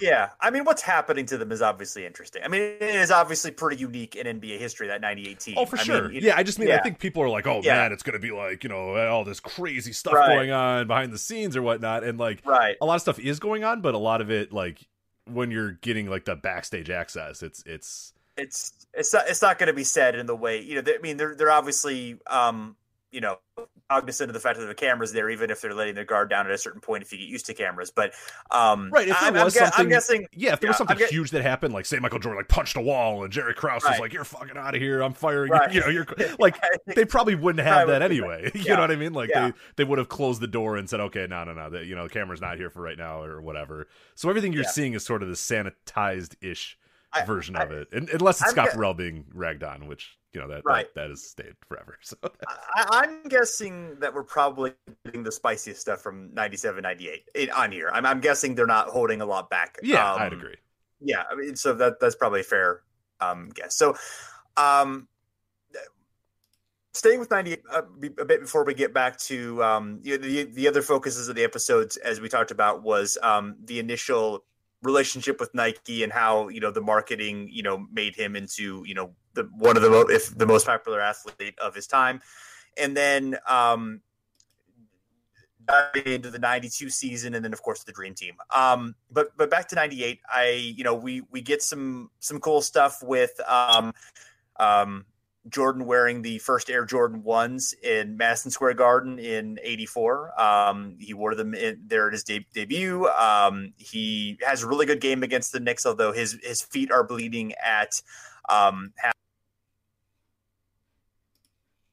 Yeah, 0.00 0.30
I 0.40 0.50
mean, 0.50 0.64
what's 0.64 0.82
happening 0.82 1.26
to 1.26 1.36
them 1.38 1.52
is 1.52 1.60
obviously 1.60 2.06
interesting. 2.06 2.42
I 2.42 2.48
mean, 2.48 2.62
it 2.62 2.82
is 2.82 3.10
obviously 3.10 3.50
pretty 3.50 3.76
unique 3.76 4.16
in 4.16 4.26
NBA 4.40 4.58
history 4.58 4.88
that 4.88 5.00
'98 5.00 5.40
team. 5.40 5.54
Oh, 5.58 5.66
for 5.66 5.78
I 5.78 5.82
sure. 5.82 6.08
mean, 6.08 6.22
yeah, 6.22 6.36
I 6.36 6.42
just 6.42 6.58
mean 6.58 6.70
I 6.70 6.78
think 6.78 6.98
people 6.98 7.22
are 7.22 7.28
like, 7.28 7.46
oh 7.46 7.60
Yeah. 7.62 7.76
man, 7.76 7.92
it's 7.92 8.02
gonna 8.02 8.18
be 8.18 8.30
like 8.30 8.62
you 8.64 8.70
know 8.70 8.96
all 9.08 9.24
this 9.24 9.40
crazy 9.40 9.92
stuff 9.92 10.14
Right. 10.14 10.28
going 10.28 10.50
on 10.50 10.86
behind 10.86 11.12
the 11.12 11.18
scenes 11.18 11.56
or 11.56 11.62
whatnot, 11.62 12.02
and 12.04 12.18
like 12.18 12.40
right. 12.46 12.76
a 12.80 12.86
lot 12.86 12.94
of 12.96 13.02
stuff 13.02 13.18
is 13.18 13.38
going 13.38 13.62
on, 13.64 13.80
but 13.82 13.94
a 13.94 13.98
lot 13.98 14.20
of 14.20 14.30
it 14.30 14.52
like 14.52 14.86
when 15.26 15.50
you're 15.50 15.72
getting 15.72 16.08
like 16.08 16.24
the 16.24 16.34
backstage 16.36 16.90
access, 16.90 17.42
it's 17.42 17.62
it's 17.66 18.14
it's 18.36 18.72
it's 18.94 19.12
not 19.12 19.28
it's 19.28 19.42
not 19.42 19.58
going 19.58 19.66
to 19.66 19.72
be 19.74 19.84
said 19.84 20.14
in 20.14 20.26
the 20.26 20.36
way 20.36 20.60
you 20.60 20.76
know. 20.76 20.80
They, 20.80 20.94
I 20.94 20.98
mean, 20.98 21.16
they're 21.18 21.34
they're 21.34 21.50
obviously 21.50 22.18
um 22.26 22.76
you 23.12 23.20
know 23.20 23.38
cognizant 23.90 24.30
of 24.30 24.34
the 24.34 24.40
fact 24.40 24.56
that 24.58 24.66
the 24.66 24.74
cameras 24.74 25.12
there, 25.12 25.28
even 25.30 25.50
if 25.50 25.60
they're 25.60 25.74
letting 25.74 25.96
their 25.96 26.04
guard 26.04 26.30
down 26.30 26.46
at 26.46 26.52
a 26.52 26.58
certain 26.58 26.80
point. 26.80 27.02
If 27.02 27.10
you 27.12 27.18
get 27.18 27.26
used 27.26 27.46
to 27.46 27.54
cameras, 27.54 27.90
but 27.90 28.12
um 28.52 28.88
Right, 28.92 29.08
if 29.08 29.18
there 29.18 29.30
I'm, 29.30 29.36
I'm 29.36 29.44
was 29.46 29.54
something- 29.54 29.72
I'm 29.76 29.88
guessing 29.88 30.26
yeah. 30.32 30.52
If 30.52 30.60
there 30.60 30.68
was 30.70 30.76
something 30.76 30.96
I'm 30.96 31.08
huge 31.08 31.30
that 31.32 31.42
happened, 31.42 31.74
like 31.74 31.86
say 31.86 31.98
Michael 31.98 32.20
Jordan 32.20 32.38
like 32.38 32.48
punched 32.48 32.76
a 32.76 32.80
wall 32.80 33.24
and 33.24 33.32
Jerry 33.32 33.52
Krause 33.54 33.82
was 33.84 33.98
like, 33.98 34.12
"You're 34.12 34.24
fucking 34.24 34.56
out 34.56 34.74
of 34.76 34.80
here, 34.80 35.00
I'm 35.02 35.12
firing," 35.12 35.50
Right. 35.50 35.72
you 35.72 35.80
know, 35.80 35.88
you're 35.88 36.06
like 36.38 36.56
they 36.86 37.04
probably 37.04 37.34
wouldn't 37.34 37.66
have 37.66 37.88
that 37.88 38.00
anyway. 38.02 38.50
you 38.54 38.74
know 38.74 38.80
what 38.80 38.90
I 38.92 38.96
mean? 38.96 39.12
Like 39.12 39.30
Yeah. 39.30 39.48
they 39.48 39.54
they 39.76 39.84
would 39.84 39.98
have 39.98 40.08
closed 40.08 40.40
the 40.40 40.46
door 40.46 40.76
and 40.76 40.88
said, 40.88 41.00
"Okay, 41.00 41.26
no, 41.28 41.42
no, 41.44 41.52
no, 41.52 41.70
the, 41.70 41.84
you 41.84 41.96
know, 41.96 42.04
the 42.04 42.10
camera's 42.10 42.40
not 42.40 42.56
here 42.58 42.70
for 42.70 42.80
right 42.80 42.98
now 42.98 43.22
or 43.22 43.40
whatever." 43.42 43.88
So 44.14 44.28
everything 44.28 44.52
you're 44.52 44.62
Yeah. 44.62 44.70
seeing 44.70 44.92
is 44.94 45.04
sort 45.04 45.22
of 45.22 45.28
the 45.28 45.34
sanitized 45.34 46.36
ish 46.40 46.78
I- 47.12 47.24
version 47.24 47.56
I- 47.56 47.62
of 47.64 47.70
it, 47.72 47.88
and, 47.92 48.08
unless 48.10 48.40
it's 48.40 48.50
I'm 48.50 48.54
Scott 48.54 48.68
Burrell 48.74 48.94
being 48.94 49.24
ragged 49.34 49.62
on, 49.64 49.86
which 49.88 50.16
you 50.32 50.40
know 50.40 50.48
that 50.48 50.62
Right. 50.64 50.86
that, 50.94 51.00
that 51.02 51.10
has 51.10 51.24
stayed 51.24 51.54
forever. 51.68 51.98
So 52.02 52.16
I, 52.76 52.86
I'm 53.04 53.24
guessing 53.28 53.98
that 54.00 54.14
we're 54.14 54.22
probably 54.22 54.72
getting 55.04 55.22
the 55.24 55.32
spiciest 55.32 55.80
stuff 55.80 56.00
from 56.00 56.32
97, 56.34 56.82
98 56.82 57.50
on 57.50 57.72
here. 57.72 57.90
I'm, 57.92 58.06
I'm 58.06 58.20
guessing 58.20 58.54
they're 58.54 58.66
not 58.66 58.88
holding 58.88 59.20
a 59.22 59.26
lot 59.26 59.50
back. 59.50 59.78
yeah, 59.82 60.12
Um, 60.12 60.22
I'd 60.22 60.32
agree. 60.32 60.56
Yeah, 61.00 61.24
I 61.30 61.34
mean, 61.34 61.56
so 61.56 61.72
that 61.74 61.98
that's 61.98 62.14
probably 62.14 62.40
a 62.40 62.44
fair 62.44 62.82
um, 63.20 63.48
guess. 63.54 63.74
So, 63.74 63.96
um, 64.56 65.08
staying 66.92 67.20
with 67.20 67.30
98 67.30 67.62
uh, 67.72 67.82
a 68.18 68.24
bit 68.24 68.40
before 68.40 68.64
we 68.64 68.74
get 68.74 68.92
back 68.92 69.16
to 69.18 69.62
um, 69.64 70.00
the, 70.02 70.16
the 70.16 70.44
the 70.44 70.68
other 70.68 70.82
focuses 70.82 71.28
of 71.28 71.36
the 71.36 71.44
episodes, 71.44 71.96
as 71.98 72.20
we 72.20 72.28
talked 72.28 72.50
about, 72.50 72.82
was 72.82 73.16
um, 73.22 73.56
the 73.64 73.78
initial 73.78 74.44
relationship 74.82 75.40
with 75.40 75.54
Nike 75.54 76.02
and 76.02 76.12
how 76.12 76.48
you 76.48 76.60
know 76.60 76.70
the 76.70 76.80
marketing 76.80 77.48
you 77.50 77.62
know 77.62 77.86
made 77.92 78.14
him 78.14 78.36
into 78.36 78.82
you 78.86 78.94
know 78.94 79.12
the 79.34 79.44
one 79.56 79.76
of 79.76 79.82
the 79.82 80.06
if 80.10 80.36
the 80.36 80.46
most 80.46 80.66
popular 80.66 81.00
athlete 81.00 81.58
of 81.58 81.74
his 81.74 81.86
time, 81.86 82.20
and 82.76 82.96
then 82.96 83.36
um, 83.48 84.00
diving 85.66 86.12
into 86.12 86.30
the 86.30 86.38
92 86.38 86.90
season 86.90 87.34
and 87.34 87.44
then 87.44 87.52
of 87.52 87.62
course 87.62 87.84
the 87.84 87.92
dream 87.92 88.14
team. 88.14 88.34
Um 88.54 88.94
but 89.10 89.36
but 89.36 89.50
back 89.50 89.68
to 89.68 89.74
98 89.74 90.20
i 90.32 90.48
you 90.50 90.84
know 90.84 90.94
we 90.94 91.22
we 91.30 91.40
get 91.40 91.62
some 91.62 92.10
some 92.20 92.40
cool 92.40 92.62
stuff 92.62 93.02
with 93.02 93.38
um 93.48 93.92
um 94.58 95.04
jordan 95.48 95.86
wearing 95.86 96.20
the 96.22 96.38
first 96.38 96.68
air 96.68 96.84
jordan 96.84 97.22
ones 97.22 97.74
in 97.82 98.16
madison 98.16 98.50
square 98.50 98.74
garden 98.74 99.18
in 99.18 99.58
84 99.62 100.40
um 100.40 100.96
he 100.98 101.14
wore 101.14 101.34
them 101.34 101.54
in, 101.54 101.80
there 101.86 102.08
at 102.08 102.12
his 102.12 102.24
de- 102.24 102.46
debut 102.52 103.06
um 103.08 103.72
he 103.78 104.38
has 104.46 104.62
a 104.62 104.66
really 104.66 104.86
good 104.86 105.00
game 105.00 105.22
against 105.22 105.52
the 105.52 105.60
knicks 105.60 105.86
although 105.86 106.12
his 106.12 106.38
his 106.42 106.60
feet 106.60 106.92
are 106.92 107.04
bleeding 107.04 107.54
at 107.54 108.00
um 108.48 108.92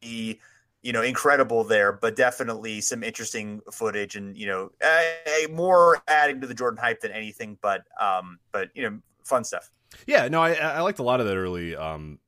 he 0.01 0.39
you 0.87 0.93
know, 0.93 1.01
incredible 1.01 1.65
there, 1.65 1.91
but 1.91 2.15
definitely 2.15 2.79
some 2.79 3.03
interesting 3.03 3.59
footage 3.73 4.15
and, 4.15 4.37
you 4.37 4.47
know, 4.47 4.71
a, 4.81 5.43
a, 5.43 5.47
more 5.49 6.01
adding 6.07 6.39
to 6.39 6.47
the 6.47 6.53
Jordan 6.53 6.79
hype 6.81 7.01
than 7.01 7.11
anything, 7.11 7.57
but, 7.61 7.81
um, 7.99 8.39
but, 8.53 8.69
you 8.73 8.89
know, 8.89 8.97
fun 9.25 9.43
stuff. 9.43 9.69
Yeah, 10.05 10.29
no, 10.29 10.41
I, 10.41 10.53
I 10.53 10.79
liked 10.79 10.99
a 10.99 11.03
lot 11.03 11.19
of 11.19 11.27
that 11.27 11.35
early, 11.35 11.75
um, 11.75 12.19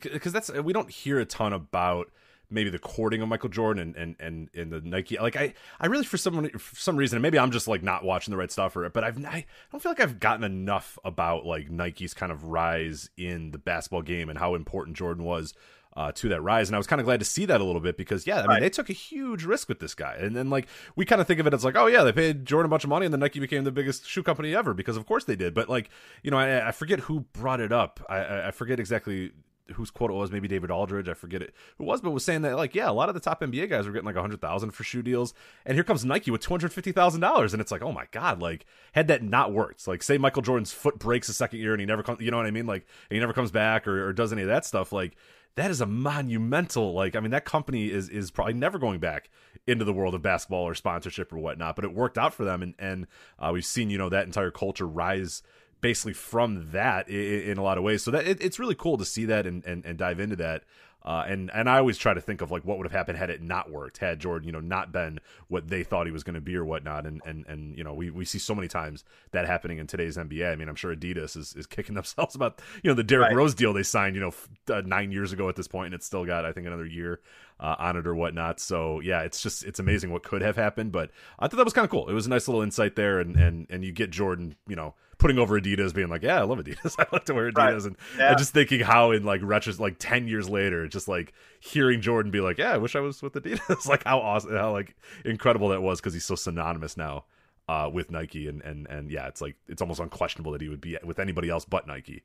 because 0.00 0.32
that's, 0.32 0.50
we 0.52 0.72
don't 0.72 0.90
hear 0.90 1.18
a 1.18 1.24
ton 1.24 1.52
about, 1.52 2.10
maybe 2.50 2.70
the 2.70 2.78
courting 2.78 3.22
of 3.22 3.28
Michael 3.28 3.48
Jordan 3.48 3.94
and 3.96 3.96
and 3.96 4.16
and, 4.20 4.48
and 4.54 4.72
the 4.72 4.80
Nike. 4.80 5.18
Like 5.18 5.36
I 5.36 5.54
I 5.80 5.86
really 5.86 6.04
for 6.04 6.16
some 6.16 6.48
for 6.50 6.76
some 6.76 6.96
reason 6.96 7.20
maybe 7.20 7.38
I'm 7.38 7.50
just 7.50 7.66
like 7.66 7.82
not 7.82 8.04
watching 8.04 8.30
the 8.30 8.38
right 8.38 8.50
stuff 8.50 8.72
for 8.72 8.84
it, 8.84 8.92
but 8.92 9.04
I've 9.04 9.18
I 9.24 9.44
don't 9.72 9.80
feel 9.80 9.90
like 9.90 10.00
I've 10.00 10.20
gotten 10.20 10.44
enough 10.44 10.98
about 11.04 11.44
like 11.44 11.70
Nike's 11.70 12.14
kind 12.14 12.30
of 12.30 12.44
rise 12.44 13.10
in 13.16 13.50
the 13.50 13.58
basketball 13.58 14.02
game 14.02 14.28
and 14.28 14.38
how 14.38 14.54
important 14.54 14.96
Jordan 14.96 15.24
was 15.24 15.54
uh, 15.96 16.12
to 16.12 16.28
that 16.28 16.42
rise. 16.42 16.68
And 16.68 16.76
I 16.76 16.78
was 16.78 16.86
kind 16.86 17.00
of 17.00 17.06
glad 17.06 17.20
to 17.20 17.24
see 17.24 17.46
that 17.46 17.60
a 17.60 17.64
little 17.64 17.80
bit 17.80 17.96
because, 17.96 18.26
yeah, 18.26 18.36
I 18.36 18.40
mean, 18.42 18.48
right. 18.48 18.60
they 18.60 18.70
took 18.70 18.90
a 18.90 18.92
huge 18.92 19.44
risk 19.44 19.68
with 19.68 19.80
this 19.80 19.94
guy. 19.94 20.16
And 20.20 20.36
then, 20.36 20.50
like, 20.50 20.68
we 20.94 21.06
kind 21.06 21.20
of 21.20 21.26
think 21.26 21.40
of 21.40 21.46
it 21.46 21.54
as 21.54 21.64
like, 21.64 21.76
oh, 21.76 21.86
yeah, 21.86 22.02
they 22.02 22.12
paid 22.12 22.44
Jordan 22.44 22.66
a 22.66 22.68
bunch 22.68 22.84
of 22.84 22.90
money 22.90 23.06
and 23.06 23.12
then 23.12 23.20
Nike 23.20 23.40
became 23.40 23.64
the 23.64 23.72
biggest 23.72 24.06
shoe 24.06 24.22
company 24.22 24.54
ever 24.54 24.74
because, 24.74 24.96
of 24.96 25.06
course, 25.06 25.24
they 25.24 25.36
did. 25.36 25.54
But, 25.54 25.70
like, 25.70 25.88
you 26.22 26.30
know, 26.30 26.36
I, 26.36 26.68
I 26.68 26.72
forget 26.72 27.00
who 27.00 27.20
brought 27.20 27.60
it 27.60 27.72
up. 27.72 28.04
I, 28.10 28.48
I 28.48 28.50
forget 28.50 28.78
exactly 28.78 29.32
whose 29.74 29.90
quote 29.90 30.10
it 30.10 30.14
was, 30.14 30.30
maybe 30.30 30.48
David 30.48 30.70
Aldridge, 30.70 31.08
I 31.08 31.14
forget 31.14 31.42
it 31.42 31.54
who 31.78 31.84
was, 31.84 32.00
but 32.00 32.10
was 32.10 32.24
saying 32.24 32.42
that 32.42 32.56
like, 32.56 32.74
yeah, 32.74 32.88
a 32.88 32.92
lot 32.92 33.08
of 33.08 33.14
the 33.14 33.20
top 33.20 33.40
NBA 33.40 33.68
guys 33.70 33.86
were 33.86 33.92
getting 33.92 34.06
like 34.06 34.16
a 34.16 34.20
hundred 34.20 34.40
thousand 34.40 34.70
for 34.70 34.84
shoe 34.84 35.02
deals, 35.02 35.34
and 35.64 35.74
here 35.74 35.84
comes 35.84 36.04
Nike 36.04 36.30
with 36.30 36.40
two 36.40 36.50
hundred 36.50 36.72
fifty 36.72 36.92
thousand 36.92 37.20
dollars, 37.20 37.52
and 37.52 37.60
it's 37.60 37.72
like, 37.72 37.82
oh 37.82 37.92
my 37.92 38.06
god, 38.10 38.40
like 38.40 38.66
had 38.92 39.08
that 39.08 39.22
not 39.22 39.52
worked, 39.52 39.86
like 39.86 40.02
say 40.02 40.18
Michael 40.18 40.42
Jordan's 40.42 40.72
foot 40.72 40.98
breaks 40.98 41.28
a 41.28 41.34
second 41.34 41.60
year 41.60 41.72
and 41.72 41.80
he 41.80 41.86
never 41.86 42.02
comes, 42.02 42.20
you 42.20 42.30
know 42.30 42.36
what 42.36 42.46
I 42.46 42.50
mean, 42.50 42.66
like 42.66 42.86
he 43.10 43.18
never 43.18 43.32
comes 43.32 43.50
back 43.50 43.86
or, 43.86 44.08
or 44.08 44.12
does 44.12 44.32
any 44.32 44.42
of 44.42 44.48
that 44.48 44.64
stuff, 44.64 44.92
like 44.92 45.16
that 45.56 45.70
is 45.70 45.80
a 45.80 45.86
monumental 45.86 46.92
like 46.92 47.16
i 47.16 47.20
mean 47.20 47.32
that 47.32 47.44
company 47.44 47.90
is 47.90 48.08
is 48.08 48.30
probably 48.30 48.54
never 48.54 48.78
going 48.78 49.00
back 49.00 49.28
into 49.66 49.84
the 49.84 49.92
world 49.92 50.14
of 50.14 50.22
basketball 50.22 50.62
or 50.62 50.74
sponsorship 50.74 51.32
or 51.32 51.38
whatnot 51.38 51.74
but 51.74 51.84
it 51.84 51.92
worked 51.92 52.16
out 52.16 52.32
for 52.32 52.44
them 52.44 52.62
and 52.62 52.74
and 52.78 53.06
uh, 53.38 53.50
we've 53.52 53.64
seen 53.64 53.90
you 53.90 53.98
know 53.98 54.08
that 54.08 54.26
entire 54.26 54.50
culture 54.50 54.86
rise 54.86 55.42
basically 55.80 56.12
from 56.12 56.70
that 56.72 57.08
in, 57.08 57.50
in 57.50 57.58
a 57.58 57.62
lot 57.62 57.78
of 57.78 57.84
ways 57.84 58.02
so 58.02 58.10
that 58.10 58.26
it, 58.26 58.40
it's 58.40 58.58
really 58.58 58.74
cool 58.74 58.96
to 58.96 59.04
see 59.04 59.24
that 59.24 59.46
and, 59.46 59.64
and 59.64 59.84
and 59.84 59.98
dive 59.98 60.20
into 60.20 60.36
that 60.36 60.62
uh, 61.06 61.24
and 61.28 61.52
and 61.54 61.70
I 61.70 61.78
always 61.78 61.96
try 61.96 62.14
to 62.14 62.20
think 62.20 62.40
of 62.40 62.50
like 62.50 62.64
what 62.64 62.78
would 62.78 62.84
have 62.84 62.92
happened 62.92 63.16
had 63.16 63.30
it 63.30 63.40
not 63.40 63.70
worked, 63.70 63.98
had 63.98 64.18
Jordan, 64.18 64.44
you 64.48 64.52
know, 64.52 64.58
not 64.58 64.90
been 64.90 65.20
what 65.46 65.68
they 65.68 65.84
thought 65.84 66.06
he 66.06 66.12
was 66.12 66.24
going 66.24 66.34
to 66.34 66.40
be 66.40 66.56
or 66.56 66.64
whatnot. 66.64 67.06
And 67.06 67.22
and 67.24 67.46
and 67.46 67.78
you 67.78 67.84
know, 67.84 67.94
we, 67.94 68.10
we 68.10 68.24
see 68.24 68.40
so 68.40 68.56
many 68.56 68.66
times 68.66 69.04
that 69.30 69.46
happening 69.46 69.78
in 69.78 69.86
today's 69.86 70.16
NBA. 70.16 70.50
I 70.50 70.56
mean, 70.56 70.68
I'm 70.68 70.74
sure 70.74 70.94
Adidas 70.94 71.36
is, 71.36 71.54
is 71.54 71.64
kicking 71.64 71.94
themselves 71.94 72.34
about 72.34 72.60
you 72.82 72.90
know 72.90 72.94
the 72.94 73.04
Derrick 73.04 73.28
right. 73.28 73.36
Rose 73.36 73.54
deal 73.54 73.72
they 73.72 73.84
signed, 73.84 74.16
you 74.16 74.20
know, 74.20 74.28
f- 74.28 74.48
uh, 74.68 74.82
nine 74.84 75.12
years 75.12 75.32
ago 75.32 75.48
at 75.48 75.54
this 75.54 75.68
point, 75.68 75.86
and 75.86 75.94
it's 75.94 76.06
still 76.06 76.24
got 76.24 76.44
I 76.44 76.52
think 76.52 76.66
another 76.66 76.86
year 76.86 77.20
uh, 77.60 77.76
on 77.78 77.96
it 77.96 78.08
or 78.08 78.14
whatnot. 78.16 78.58
So 78.58 78.98
yeah, 78.98 79.20
it's 79.20 79.40
just 79.40 79.64
it's 79.64 79.78
amazing 79.78 80.10
what 80.10 80.24
could 80.24 80.42
have 80.42 80.56
happened. 80.56 80.90
But 80.90 81.12
I 81.38 81.46
thought 81.46 81.58
that 81.58 81.64
was 81.64 81.72
kind 81.72 81.84
of 81.84 81.90
cool. 81.90 82.08
It 82.08 82.14
was 82.14 82.26
a 82.26 82.30
nice 82.30 82.48
little 82.48 82.62
insight 82.62 82.96
there, 82.96 83.20
and 83.20 83.36
and 83.36 83.68
and 83.70 83.84
you 83.84 83.92
get 83.92 84.10
Jordan, 84.10 84.56
you 84.66 84.74
know 84.74 84.94
putting 85.18 85.38
over 85.38 85.58
Adidas, 85.60 85.94
being 85.94 86.08
like, 86.08 86.22
"Yeah, 86.22 86.38
I 86.38 86.42
love 86.42 86.58
Adidas. 86.58 86.94
I 86.98 87.06
like 87.12 87.24
to 87.26 87.34
wear 87.34 87.50
Adidas," 87.50 87.56
right. 87.56 87.84
and, 87.84 87.96
yeah. 88.18 88.28
and, 88.30 88.38
just 88.38 88.52
thinking 88.52 88.80
how 88.80 89.12
in 89.12 89.24
like 89.24 89.40
retros, 89.40 89.78
like 89.78 89.96
ten 89.98 90.28
years 90.28 90.48
later, 90.48 90.86
just 90.88 91.08
like 91.08 91.32
hearing 91.60 92.00
Jordan 92.00 92.30
be 92.30 92.40
like, 92.40 92.58
"Yeah, 92.58 92.72
I 92.72 92.78
wish 92.78 92.96
I 92.96 93.00
was 93.00 93.22
with 93.22 93.34
Adidas." 93.34 93.86
like 93.88 94.04
how 94.04 94.18
awesome, 94.18 94.54
how 94.54 94.72
like 94.72 94.96
incredible 95.24 95.68
that 95.68 95.82
was 95.82 96.00
because 96.00 96.14
he's 96.14 96.24
so 96.24 96.34
synonymous 96.34 96.96
now 96.96 97.24
uh, 97.68 97.90
with 97.92 98.10
Nike, 98.10 98.48
and 98.48 98.62
and 98.62 98.86
and 98.88 99.10
yeah, 99.10 99.26
it's 99.28 99.40
like 99.40 99.56
it's 99.68 99.82
almost 99.82 100.00
unquestionable 100.00 100.52
that 100.52 100.60
he 100.60 100.68
would 100.68 100.80
be 100.80 100.96
with 101.04 101.18
anybody 101.18 101.48
else 101.48 101.64
but 101.64 101.86
Nike. 101.86 102.22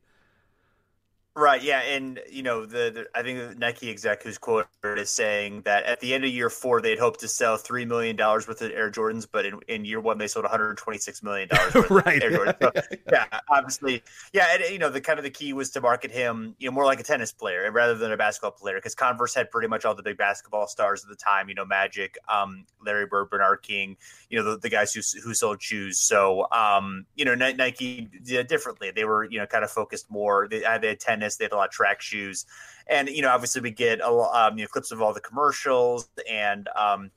Right. 1.33 1.63
Yeah. 1.63 1.79
And, 1.79 2.19
you 2.29 2.43
know, 2.43 2.65
the, 2.65 2.91
the 2.93 3.05
I 3.15 3.23
think 3.23 3.39
the 3.39 3.55
Nike 3.55 3.89
exec 3.89 4.21
who's 4.23 4.37
quoted 4.37 4.67
is 4.83 5.09
saying 5.09 5.61
that 5.61 5.85
at 5.85 6.01
the 6.01 6.13
end 6.13 6.25
of 6.25 6.29
year 6.29 6.49
four, 6.49 6.81
they'd 6.81 6.99
hoped 6.99 7.21
to 7.21 7.29
sell 7.29 7.57
$3 7.57 7.87
million 7.87 8.17
worth 8.17 8.49
of 8.49 8.71
Air 8.71 8.91
Jordans, 8.91 9.25
but 9.31 9.45
in, 9.45 9.57
in 9.69 9.85
year 9.85 10.01
one, 10.01 10.17
they 10.17 10.27
sold 10.27 10.45
$126 10.45 11.23
million 11.23 11.47
right. 11.89 12.21
Air 12.21 12.31
Jordans. 12.31 12.57
So, 12.61 12.71
yeah, 12.75 12.97
yeah. 13.13 13.25
yeah, 13.31 13.39
Obviously. 13.49 14.03
Yeah. 14.33 14.47
And, 14.53 14.73
you 14.73 14.77
know, 14.77 14.89
the 14.89 14.99
kind 14.99 15.19
of 15.19 15.23
the 15.23 15.29
key 15.29 15.53
was 15.53 15.69
to 15.69 15.79
market 15.79 16.11
him, 16.11 16.53
you 16.59 16.69
know, 16.69 16.73
more 16.73 16.83
like 16.83 16.99
a 16.99 17.03
tennis 17.03 17.31
player 17.31 17.71
rather 17.71 17.95
than 17.95 18.11
a 18.11 18.17
basketball 18.17 18.51
player 18.51 18.75
because 18.75 18.93
Converse 18.93 19.33
had 19.33 19.49
pretty 19.51 19.69
much 19.69 19.85
all 19.85 19.95
the 19.95 20.03
big 20.03 20.17
basketball 20.17 20.67
stars 20.67 21.01
at 21.01 21.09
the 21.09 21.15
time, 21.15 21.47
you 21.47 21.55
know, 21.55 21.63
Magic, 21.63 22.17
um, 22.27 22.65
Larry 22.85 23.05
Bird, 23.05 23.29
Bernard 23.29 23.61
King, 23.61 23.95
you 24.29 24.37
know, 24.37 24.51
the, 24.51 24.57
the 24.57 24.69
guys 24.69 24.93
who, 24.93 24.99
who 25.23 25.33
sold 25.33 25.61
shoes. 25.61 25.97
So, 25.97 26.45
um, 26.51 27.05
you 27.15 27.23
know, 27.23 27.35
Nike 27.35 28.09
did 28.21 28.47
differently. 28.47 28.91
They 28.91 29.05
were, 29.05 29.23
you 29.23 29.39
know, 29.39 29.45
kind 29.45 29.63
of 29.63 29.71
focused 29.71 30.11
more. 30.11 30.49
They, 30.49 30.59
they 30.59 30.89
had 30.89 30.99
10 30.99 31.20
they 31.21 31.45
had 31.45 31.51
a 31.51 31.55
lot 31.55 31.67
of 31.67 31.71
track 31.71 32.01
shoes, 32.01 32.45
and 32.87 33.09
you 33.09 33.21
know, 33.21 33.29
obviously, 33.29 33.61
we 33.61 33.71
get 33.71 34.01
a 34.01 34.09
lot, 34.09 34.51
um, 34.51 34.57
you 34.57 34.63
know, 34.63 34.67
clips 34.67 34.91
of 34.91 35.01
all 35.01 35.13
the 35.13 35.21
commercials 35.21 36.09
and. 36.29 36.67
Um, 36.75 37.11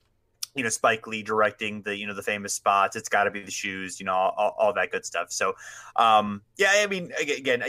you 0.57 0.63
know 0.63 0.69
Spike 0.69 1.07
Lee 1.09 1.23
directing 1.23 1.83
the 1.83 1.97
you 1.97 2.07
know 2.07 2.15
the 2.15 2.23
famous 2.23 2.55
spots. 2.55 2.95
It's 2.95 3.09
got 3.09 3.25
to 3.25 3.31
be 3.33 3.43
the 3.43 3.51
shoes, 3.51 3.99
you 3.99 4.07
know, 4.07 4.15
all, 4.15 4.35
all, 4.37 4.57
all, 4.57 4.73
that 4.75 4.93
good 4.93 5.05
stuff. 5.05 5.33
So, 5.33 5.55
um, 5.97 6.43
yeah, 6.57 6.75
I 6.77 6.87
mean, 6.87 7.11
again, 7.21 7.65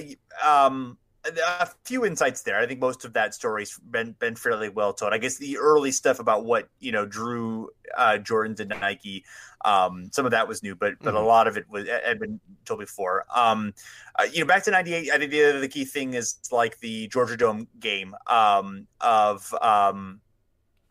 um, 0.45 0.97
a 1.25 1.69
few 1.83 2.05
insights 2.05 2.43
there. 2.43 2.59
I 2.59 2.67
think 2.67 2.79
most 2.79 3.05
of 3.05 3.13
that 3.13 3.33
story's 3.33 3.77
been 3.79 4.15
been 4.19 4.35
fairly 4.35 4.69
well 4.69 4.93
told. 4.93 5.13
I 5.13 5.17
guess 5.17 5.37
the 5.37 5.57
early 5.57 5.91
stuff 5.91 6.19
about 6.19 6.45
what 6.45 6.69
you 6.79 6.91
know 6.91 7.05
drew 7.05 7.69
uh, 7.97 8.17
Jordan 8.17 8.55
to 8.55 8.65
Nike 8.65 9.25
um, 9.65 10.09
some 10.13 10.25
of 10.25 10.31
that 10.31 10.47
was 10.47 10.61
new, 10.61 10.75
but 10.75 10.93
but 11.01 11.09
mm-hmm. 11.09 11.17
a 11.17 11.25
lot 11.25 11.47
of 11.47 11.57
it 11.57 11.65
was 11.69 11.87
had 11.87 12.19
been 12.19 12.39
told 12.65 12.79
before. 12.79 13.25
Um, 13.35 13.73
uh, 14.17 14.25
you 14.31 14.39
know, 14.39 14.45
back 14.45 14.63
to 14.63 14.71
'98, 14.71 15.11
I 15.11 15.17
think 15.17 15.31
the, 15.31 15.57
the 15.59 15.67
key 15.67 15.85
thing 15.85 16.13
is 16.13 16.37
like 16.51 16.79
the 16.79 17.07
Georgia 17.07 17.35
Dome 17.35 17.67
game 17.79 18.15
um, 18.27 18.87
of 19.01 19.51
um, 19.61 20.21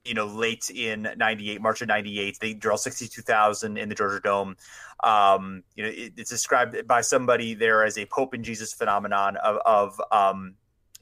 you 0.05 0.15
know 0.15 0.27
late 0.27 0.71
in 0.71 1.09
'98, 1.17 1.61
March 1.61 1.83
of 1.83 1.89
'98. 1.89 2.39
They 2.41 2.55
draw 2.55 2.77
62,000 2.77 3.77
in 3.77 3.89
the 3.89 3.95
Georgia 3.95 4.21
Dome. 4.21 4.57
Um, 5.03 5.65
you 5.75 5.85
know, 5.85 5.91
it, 5.91 6.15
it's 6.17 6.31
described 6.31 6.87
by 6.87 7.01
somebody 7.01 7.55
there 7.55 7.85
as 7.85 7.99
a 7.99 8.07
Pope 8.07 8.33
and 8.33 8.45
Jesus 8.45 8.73
phenomenon 8.73 9.37
of, 9.37 9.59
of 9.65 10.01
um, 10.13 10.55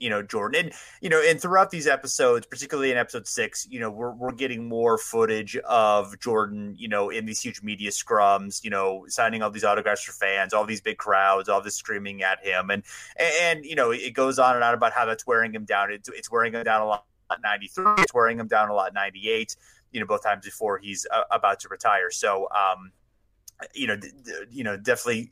you 0.03 0.11
know 0.11 0.21
Jordan 0.21 0.67
and 0.67 0.75
you 1.01 1.09
know 1.09 1.23
and 1.23 1.41
throughout 1.41 1.71
these 1.71 1.87
episodes 1.87 2.45
particularly 2.47 2.91
in 2.91 2.99
episode 2.99 3.27
6 3.27 3.69
you 3.71 3.79
know 3.79 3.91
we're 3.91 4.11
we're 4.13 4.33
getting 4.33 4.69
more 4.69 4.99
footage 4.99 5.57
of 5.59 6.19
Jordan 6.19 6.75
you 6.77 6.89
know 6.89 7.09
in 7.09 7.25
these 7.25 7.41
huge 7.41 7.63
media 7.63 7.91
scrums 7.91 8.65
you 8.65 8.71
know 8.71 9.05
signing 9.07 9.43
all 9.43 9.51
these 9.51 9.65
autographs 9.65 10.03
for 10.03 10.13
fans 10.13 10.53
all 10.53 10.65
these 10.65 10.81
big 10.81 10.99
crowds 10.99 11.49
all 11.49 11.63
this 11.63 11.77
screaming 11.77 12.23
at 12.23 12.45
him 12.45 12.71
and 12.71 12.83
and, 13.41 13.65
you 13.65 13.77
know 13.77 13.93
it 13.93 14.13
goes 14.13 14.39
on 14.41 14.57
and 14.57 14.65
on 14.65 14.75
about 14.75 14.93
how 14.93 15.05
that's 15.05 15.27
wearing 15.27 15.55
him 15.55 15.65
down 15.65 15.93
it's, 15.93 16.09
it's 16.09 16.31
wearing 16.31 16.53
him 16.53 16.65
down 16.65 16.83
a 16.83 16.87
lot 16.87 17.07
93 17.41 17.85
it's 17.99 18.13
wearing 18.13 18.39
him 18.39 18.49
down 18.49 18.69
a 18.69 18.75
lot 18.75 18.93
98 18.93 19.57
you 19.93 20.01
know 20.01 20.07
both 20.07 20.23
times 20.23 20.45
before 20.45 20.79
he's 20.79 21.07
uh, 21.13 21.23
about 21.31 21.61
to 21.61 21.69
retire 21.69 22.11
so 22.11 22.49
um 22.51 22.93
you 23.75 23.87
know, 23.87 23.97
d- 23.97 24.11
d- 24.25 24.33
you 24.51 24.65
know, 24.65 24.77
definitely 24.77 25.31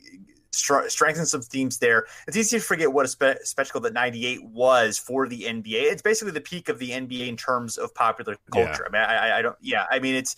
str- 0.51 0.87
strengthen 0.87 1.25
some 1.25 1.41
themes 1.41 1.79
there. 1.79 2.05
It's 2.27 2.37
easy 2.37 2.57
to 2.57 2.63
forget 2.63 2.91
what 2.91 3.05
a 3.05 3.09
spe- 3.09 3.43
spectacle 3.43 3.81
that 3.81 3.93
98 3.93 4.43
was 4.45 4.97
for 4.97 5.27
the 5.27 5.43
NBA. 5.43 5.91
It's 5.91 6.01
basically 6.01 6.31
the 6.31 6.41
peak 6.41 6.69
of 6.69 6.79
the 6.79 6.91
NBA 6.91 7.27
in 7.27 7.37
terms 7.37 7.77
of 7.77 7.93
popular 7.93 8.37
culture. 8.51 8.87
Yeah. 8.93 8.99
I 9.05 9.07
mean, 9.07 9.19
I, 9.19 9.37
I, 9.39 9.41
don't, 9.41 9.55
yeah, 9.61 9.85
I 9.89 9.99
mean, 9.99 10.15
it's, 10.15 10.35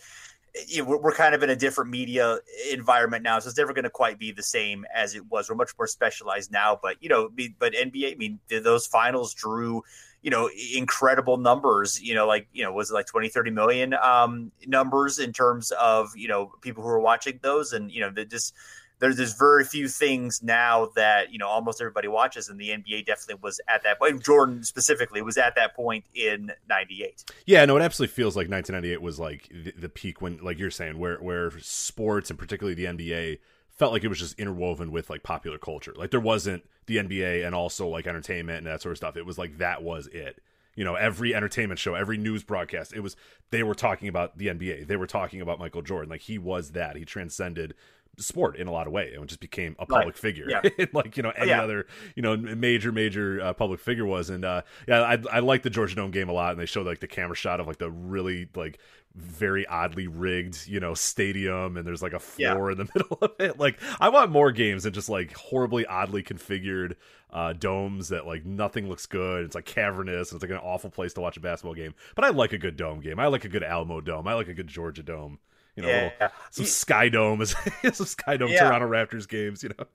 we're 0.85 1.13
kind 1.13 1.33
of 1.33 1.41
in 1.41 1.49
a 1.49 1.55
different 1.55 1.89
media 1.89 2.37
environment 2.71 3.23
now, 3.23 3.39
so 3.39 3.49
it's 3.49 3.57
never 3.57 3.73
going 3.73 3.85
to 3.85 3.89
quite 3.89 4.19
be 4.19 4.31
the 4.31 4.43
same 4.43 4.85
as 4.93 5.15
it 5.15 5.25
was. 5.31 5.49
We're 5.49 5.55
much 5.55 5.71
more 5.79 5.87
specialized 5.87 6.51
now, 6.51 6.77
but 6.79 7.01
you 7.01 7.09
know, 7.09 7.27
but 7.57 7.73
NBA, 7.73 8.11
I 8.11 8.15
mean, 8.17 8.39
those 8.49 8.85
finals 8.85 9.33
drew, 9.33 9.81
you 10.23 10.31
know, 10.31 10.49
incredible 10.73 11.37
numbers. 11.37 12.01
You 12.01 12.15
know, 12.15 12.25
like 12.25 12.47
you 12.53 12.63
know, 12.63 12.71
was 12.71 12.89
it 12.89 12.93
like 12.93 13.05
20, 13.05 13.29
30 13.29 13.51
million 13.51 13.93
um, 13.93 14.51
numbers 14.65 15.19
in 15.19 15.33
terms 15.33 15.71
of 15.71 16.15
you 16.15 16.27
know 16.27 16.51
people 16.61 16.81
who 16.81 16.89
were 16.89 16.99
watching 16.99 17.39
those, 17.43 17.73
and 17.73 17.91
you 17.91 17.99
know, 17.99 18.09
that 18.11 18.29
just 18.29 18.53
there's 18.99 19.17
there's 19.17 19.33
very 19.33 19.65
few 19.65 19.89
things 19.89 20.41
now 20.41 20.89
that 20.95 21.31
you 21.33 21.37
know 21.37 21.47
almost 21.47 21.81
everybody 21.81 22.07
watches, 22.07 22.47
and 22.47 22.57
the 22.57 22.69
NBA 22.69 23.05
definitely 23.05 23.41
was 23.43 23.59
at 23.67 23.83
that 23.83 23.99
point. 23.99 24.23
Jordan 24.23 24.63
specifically 24.63 25.21
was 25.21 25.37
at 25.37 25.55
that 25.55 25.75
point 25.75 26.05
in 26.15 26.53
'98. 26.69 27.25
Yeah, 27.45 27.65
no, 27.65 27.75
it 27.75 27.81
absolutely 27.81 28.13
feels 28.13 28.37
like 28.37 28.49
1998 28.49 29.01
was 29.01 29.19
like 29.19 29.49
the, 29.49 29.73
the 29.77 29.89
peak 29.89 30.21
when, 30.21 30.37
like 30.37 30.57
you're 30.57 30.71
saying, 30.71 30.97
where 30.97 31.17
where 31.17 31.51
sports 31.59 32.29
and 32.29 32.39
particularly 32.39 32.75
the 32.75 32.85
NBA 32.85 33.39
felt 33.75 33.91
like 33.91 34.03
it 34.03 34.07
was 34.07 34.19
just 34.19 34.39
interwoven 34.39 34.91
with 34.91 35.09
like 35.09 35.23
popular 35.23 35.57
culture. 35.57 35.93
Like 35.95 36.11
there 36.11 36.19
wasn't 36.19 36.63
the 36.85 36.97
NBA 36.97 37.45
and 37.45 37.55
also 37.55 37.87
like 37.87 38.07
entertainment 38.07 38.59
and 38.59 38.67
that 38.67 38.81
sort 38.81 38.91
of 38.91 38.97
stuff. 38.97 39.17
It 39.17 39.25
was 39.25 39.37
like 39.37 39.57
that 39.57 39.83
was 39.83 40.07
it. 40.07 40.41
You 40.75 40.83
know, 40.83 40.95
every 40.95 41.35
entertainment 41.35 41.79
show, 41.79 41.93
every 41.93 42.17
news 42.17 42.43
broadcast, 42.43 42.93
it 42.93 43.01
was 43.01 43.15
they 43.51 43.61
were 43.61 43.75
talking 43.75 44.07
about 44.07 44.37
the 44.37 44.47
NBA. 44.47 44.87
They 44.87 44.95
were 44.95 45.07
talking 45.07 45.41
about 45.41 45.59
Michael 45.59 45.83
Jordan. 45.83 46.09
Like 46.09 46.21
he 46.21 46.37
was 46.37 46.71
that. 46.71 46.95
He 46.95 47.05
transcended 47.05 47.75
sport 48.17 48.55
in 48.57 48.67
a 48.67 48.71
lot 48.71 48.85
of 48.85 48.93
way 48.93 49.13
and 49.13 49.27
just 49.27 49.39
became 49.39 49.75
a 49.79 49.85
public 49.85 50.05
right. 50.05 50.17
figure 50.17 50.47
yeah. 50.47 50.85
like 50.93 51.17
you 51.17 51.23
know 51.23 51.31
any 51.35 51.49
yeah. 51.49 51.63
other 51.63 51.87
you 52.15 52.21
know 52.21 52.37
major 52.37 52.91
major 52.91 53.41
uh, 53.41 53.53
public 53.53 53.79
figure 53.79 54.05
was 54.05 54.29
and 54.29 54.45
uh 54.45 54.61
yeah 54.87 55.01
i 55.01 55.17
i 55.31 55.39
like 55.39 55.63
the 55.63 55.69
georgia 55.69 55.95
dome 55.95 56.11
game 56.11 56.29
a 56.29 56.31
lot 56.31 56.51
and 56.51 56.59
they 56.61 56.65
showed 56.65 56.85
like 56.85 56.99
the 56.99 57.07
camera 57.07 57.35
shot 57.35 57.59
of 57.59 57.65
like 57.65 57.79
the 57.79 57.89
really 57.89 58.47
like 58.55 58.77
very 59.15 59.67
oddly 59.67 60.07
rigged, 60.07 60.67
you 60.67 60.79
know, 60.79 60.93
stadium 60.93 61.77
and 61.77 61.85
there's 61.85 62.01
like 62.01 62.13
a 62.13 62.19
floor 62.19 62.71
yeah. 62.71 62.71
in 62.71 62.77
the 62.77 62.91
middle 62.95 63.17
of 63.21 63.31
it. 63.39 63.59
Like 63.59 63.79
I 63.99 64.09
want 64.09 64.31
more 64.31 64.51
games 64.51 64.83
than 64.83 64.93
just 64.93 65.09
like 65.09 65.35
horribly 65.35 65.85
oddly 65.85 66.23
configured 66.23 66.95
uh, 67.31 67.53
domes 67.53 68.09
that 68.09 68.25
like 68.25 68.45
nothing 68.45 68.89
looks 68.89 69.05
good. 69.05 69.45
It's 69.45 69.55
like 69.55 69.65
cavernous 69.65 70.31
and 70.31 70.41
it's 70.41 70.49
like 70.49 70.57
an 70.57 70.65
awful 70.65 70.89
place 70.89 71.13
to 71.13 71.21
watch 71.21 71.37
a 71.37 71.39
basketball 71.39 71.75
game. 71.75 71.93
But 72.15 72.25
I 72.25 72.29
like 72.29 72.53
a 72.53 72.57
good 72.57 72.75
dome 72.75 73.01
game. 73.01 73.19
I 73.19 73.27
like 73.27 73.45
a 73.45 73.49
good 73.49 73.63
Alamo 73.63 74.01
dome. 74.01 74.27
I 74.27 74.33
like 74.33 74.47
a 74.47 74.53
good 74.53 74.67
Georgia 74.67 75.03
dome. 75.03 75.39
You 75.75 75.83
know, 75.83 75.89
yeah. 75.89 76.11
little, 76.19 76.29
some 76.51 76.65
Sky 76.65 77.09
Dome 77.09 77.41
is 77.41 77.55
some 77.93 78.05
Sky 78.05 78.37
Dome 78.37 78.51
yeah. 78.51 78.59
Toronto 78.59 78.87
Raptors 78.87 79.27
games, 79.27 79.63
you 79.63 79.69
know. 79.69 79.85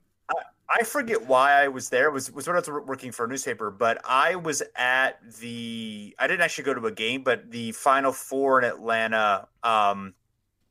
I 0.71 0.83
forget 0.83 1.25
why 1.25 1.63
I 1.63 1.67
was 1.67 1.89
there. 1.89 2.07
It 2.07 2.13
was 2.13 2.31
was 2.31 2.45
when 2.47 2.55
I 2.55 2.59
was 2.59 2.69
working 2.69 3.11
for 3.11 3.25
a 3.25 3.27
newspaper, 3.27 3.71
but 3.71 3.99
I 4.07 4.35
was 4.35 4.61
at 4.75 5.19
the. 5.39 6.15
I 6.19 6.27
didn't 6.27 6.41
actually 6.41 6.65
go 6.65 6.75
to 6.75 6.85
a 6.85 6.91
game, 6.91 7.23
but 7.23 7.49
the 7.49 7.71
Final 7.71 8.11
Four 8.11 8.59
in 8.61 8.65
Atlanta. 8.65 9.47
Um, 9.63 10.13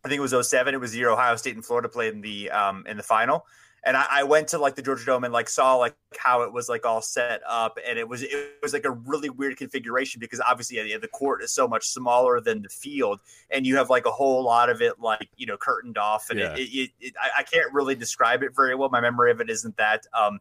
I 0.05 0.09
think 0.09 0.19
it 0.19 0.23
was 0.23 0.49
07. 0.49 0.75
It 0.75 0.78
was 0.78 0.93
the 0.93 0.99
year 0.99 1.11
Ohio 1.11 1.35
State 1.37 1.57
and 1.57 1.64
Florida 1.64 1.88
played 1.88 2.14
in 2.14 2.21
the 2.21 2.50
um, 2.50 2.85
in 2.87 2.97
the 2.97 3.02
final, 3.02 3.45
and 3.88 3.97
I, 3.97 4.07
I, 4.11 4.23
went 4.23 4.49
to 4.49 4.59
like 4.59 4.75
the 4.75 4.83
Georgia 4.83 5.07
Dome 5.07 5.25
and 5.25 5.33
like 5.33 5.49
saw 5.49 5.76
like 5.76 5.97
how 6.18 6.42
it 6.42 6.52
was 6.52 6.68
like 6.68 6.85
all 6.85 7.00
set 7.00 7.40
up, 7.49 7.78
and 7.88 7.99
it 7.99 8.07
was 8.07 8.23
it 8.23 8.59
was 8.62 8.75
like 8.75 8.85
a 8.85 8.90
really 8.90 9.30
weird 9.30 9.57
configuration 9.57 10.21
because 10.21 10.42
obviously 10.47 10.76
yeah, 10.76 10.99
the 10.99 11.09
court 11.09 11.42
is 11.42 11.52
so 11.52 11.66
much 11.66 11.88
smaller 11.88 12.38
than 12.38 12.61
the 12.61 12.68
field, 12.68 13.21
and 13.50 13.66
you 13.66 13.78
have 13.78 13.88
like 13.88 14.04
a 14.04 14.11
whole 14.11 14.45
lot 14.45 14.68
of 14.68 14.83
it 14.83 15.00
like 15.00 15.30
you 15.38 15.47
know 15.47 15.57
curtained 15.57 15.97
off, 15.97 16.28
and 16.28 16.38
yeah. 16.38 16.54
it, 16.54 16.61
it, 16.61 16.90
it, 17.00 17.14
I, 17.18 17.40
I, 17.40 17.42
can't 17.45 17.73
really 17.73 17.95
describe 17.95 18.42
it 18.42 18.54
very 18.54 18.75
well. 18.75 18.90
My 18.90 19.00
memory 19.00 19.30
of 19.30 19.40
it 19.40 19.49
isn't 19.49 19.78
that 19.78 20.07
um 20.12 20.38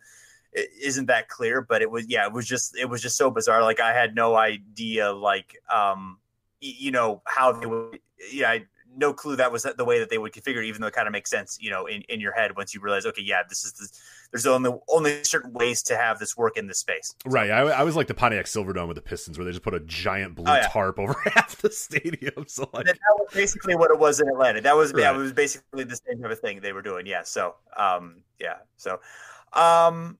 isn't 0.53 1.05
that 1.05 1.29
clear, 1.29 1.61
but 1.61 1.81
it 1.81 1.89
was 1.89 2.05
yeah, 2.09 2.25
it 2.25 2.33
was 2.33 2.45
just 2.45 2.75
it 2.75 2.89
was 2.89 3.01
just 3.01 3.15
so 3.15 3.31
bizarre. 3.31 3.63
Like 3.63 3.79
I 3.79 3.93
had 3.93 4.13
no 4.13 4.35
idea 4.35 5.13
like 5.13 5.55
um 5.73 6.17
you 6.59 6.91
know 6.91 7.21
how 7.25 7.53
they 7.53 7.65
would 7.65 8.01
yeah. 8.29 8.49
I, 8.49 8.65
no 8.97 9.13
clue 9.13 9.35
that 9.35 9.51
was 9.51 9.63
the 9.63 9.85
way 9.85 9.99
that 9.99 10.09
they 10.09 10.17
would 10.17 10.33
configure, 10.33 10.63
it, 10.63 10.67
even 10.67 10.81
though 10.81 10.87
it 10.87 10.93
kind 10.93 11.07
of 11.07 11.11
makes 11.11 11.29
sense, 11.29 11.57
you 11.61 11.69
know, 11.69 11.85
in, 11.85 12.01
in 12.03 12.19
your 12.19 12.33
head 12.33 12.57
once 12.57 12.73
you 12.73 12.81
realize, 12.81 13.05
okay, 13.05 13.21
yeah, 13.21 13.43
this 13.47 13.63
is 13.63 13.73
the, 13.73 13.87
there's 14.31 14.45
only 14.45 14.71
only 14.89 15.23
certain 15.23 15.53
ways 15.53 15.81
to 15.83 15.95
have 15.95 16.19
this 16.19 16.35
work 16.35 16.57
in 16.57 16.67
this 16.67 16.79
space. 16.79 17.15
Right. 17.25 17.51
I, 17.51 17.61
I, 17.61 17.83
was 17.83 17.95
like 17.95 18.07
the 18.07 18.13
Pontiac 18.13 18.45
Silverdome 18.45 18.87
with 18.87 18.95
the 18.95 19.01
Pistons, 19.01 19.37
where 19.37 19.45
they 19.45 19.51
just 19.51 19.63
put 19.63 19.73
a 19.73 19.79
giant 19.81 20.35
blue 20.35 20.45
oh, 20.47 20.55
yeah. 20.55 20.67
tarp 20.67 20.99
over 20.99 21.15
half 21.33 21.57
the 21.57 21.71
stadium. 21.71 22.45
So 22.47 22.69
like 22.73 22.85
that, 22.85 22.97
was 23.19 23.33
basically 23.33 23.75
what 23.75 23.91
it 23.91 23.99
was 23.99 24.19
in 24.19 24.27
Atlanta. 24.27 24.61
That 24.61 24.75
was 24.75 24.93
right. 24.93 25.01
yeah, 25.01 25.13
it 25.13 25.17
was 25.17 25.33
basically 25.33 25.83
the 25.83 25.95
same 25.95 26.21
type 26.21 26.31
of 26.31 26.39
thing 26.39 26.59
they 26.61 26.73
were 26.73 26.81
doing. 26.81 27.05
Yeah. 27.05 27.23
So 27.23 27.55
um 27.77 28.23
yeah. 28.39 28.57
So 28.77 28.99
um 29.53 30.17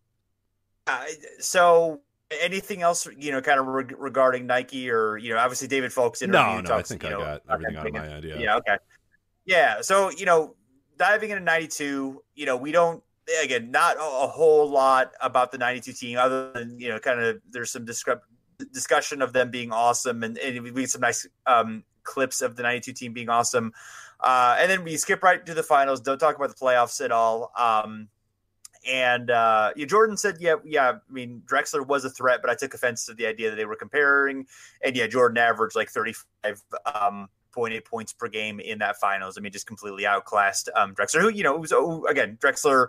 uh, 0.88 1.03
so 1.39 2.00
anything 2.41 2.81
else 2.81 3.07
you 3.17 3.31
know 3.31 3.41
kind 3.41 3.60
of 3.60 3.67
re- 3.67 3.96
regarding 3.98 4.46
nike 4.46 4.89
or 4.89 5.17
you 5.17 5.34
know 5.34 5.39
obviously 5.39 5.67
david 5.67 5.93
Falk's 5.93 6.22
interview 6.22 6.41
no, 6.41 6.62
no 6.62 6.67
talks, 6.67 6.91
i 6.91 6.96
think 6.96 7.05
i 7.05 7.10
know, 7.10 7.19
got 7.19 7.41
everything 7.50 7.77
out 7.77 7.88
of 7.88 7.93
my 7.93 8.13
idea. 8.15 8.39
Yeah 8.39 8.57
okay. 8.57 8.77
Yeah 9.46 9.81
so 9.81 10.10
you 10.10 10.25
know 10.25 10.55
diving 10.98 11.29
into 11.29 11.43
92 11.43 12.22
you 12.36 12.46
know 12.46 12.57
we 12.57 12.72
don't 12.72 13.01
again 13.41 13.72
not 13.72 13.98
a, 13.98 14.27
whole 14.27 14.69
lot 14.69 15.12
about 15.22 15.51
the 15.51 15.57
92 15.57 15.93
team 15.93 16.17
other 16.17 16.51
than 16.53 16.79
you 16.79 16.89
know 16.89 17.00
kind 17.00 17.19
of 17.22 17.38
there's 17.50 17.72
some 17.72 17.86
discrep- 17.86 18.22
discussion 18.74 19.22
of 19.22 19.31
them 19.34 19.50
being 19.50 19.72
awesome 19.72 20.24
and, 20.24 20.38
and 20.38 20.62
we 20.63 20.72
get 20.72 20.89
some 20.89 21.01
nice 21.01 21.25
um, 21.46 21.84
clips 22.07 22.41
of 22.41 22.55
the 22.55 22.63
92 22.63 22.93
team 22.93 23.13
being 23.13 23.29
awesome. 23.29 23.74
Uh, 24.19 24.55
and 24.57 24.72
then 24.72 24.84
we 24.84 24.98
skip 24.98 25.22
right 25.22 25.46
to 25.46 25.53
the 25.53 25.62
finals 25.62 26.01
don't 26.01 26.17
talk 26.17 26.36
about 26.36 26.50
the 26.50 26.55
playoffs 26.55 27.03
at 27.03 27.12
all. 27.12 27.51
Um, 27.55 28.07
and 28.88 29.29
uh, 29.29 29.74
Jordan 29.86 30.17
said, 30.17 30.38
"Yeah, 30.39 30.56
yeah. 30.63 30.91
I 30.91 31.12
mean, 31.12 31.41
Drexler 31.46 31.86
was 31.86 32.06
a 32.06 32.10
threat, 32.10 32.39
but 32.41 32.50
I 32.50 32.56
took 32.56 32.74
offense 32.74 33.06
to 33.06 33.13
the 33.13 33.27
idea 33.27 33.50
that 33.50 33.56
they 33.56 33.65
were 33.65 33.75
comparing. 33.75 34.46
And 34.83 34.96
yeah, 34.96 35.07
Jordan 35.07 35.38
averaged 35.38 35.75
like 35.75 35.90
thirty-five 35.90 36.61
um, 36.94 37.27
point 37.51 37.74
eight 37.74 37.85
points 37.85 38.14
per 38.14 38.27
game 38.27 38.59
in 38.59 38.79
that 38.79 38.98
finals. 38.98 39.38
I 39.38 39.42
mean, 39.42 39.51
just 39.51 39.68
completely 39.68 40.05
outclassed 40.05 40.70
um, 40.75 40.96
Drexler, 40.96 41.22
who 41.22 41.29
you 41.29 41.44
know 41.44 41.57
was 41.57 41.74
oh, 41.74 42.05
again 42.05 42.38
Drexler." 42.42 42.88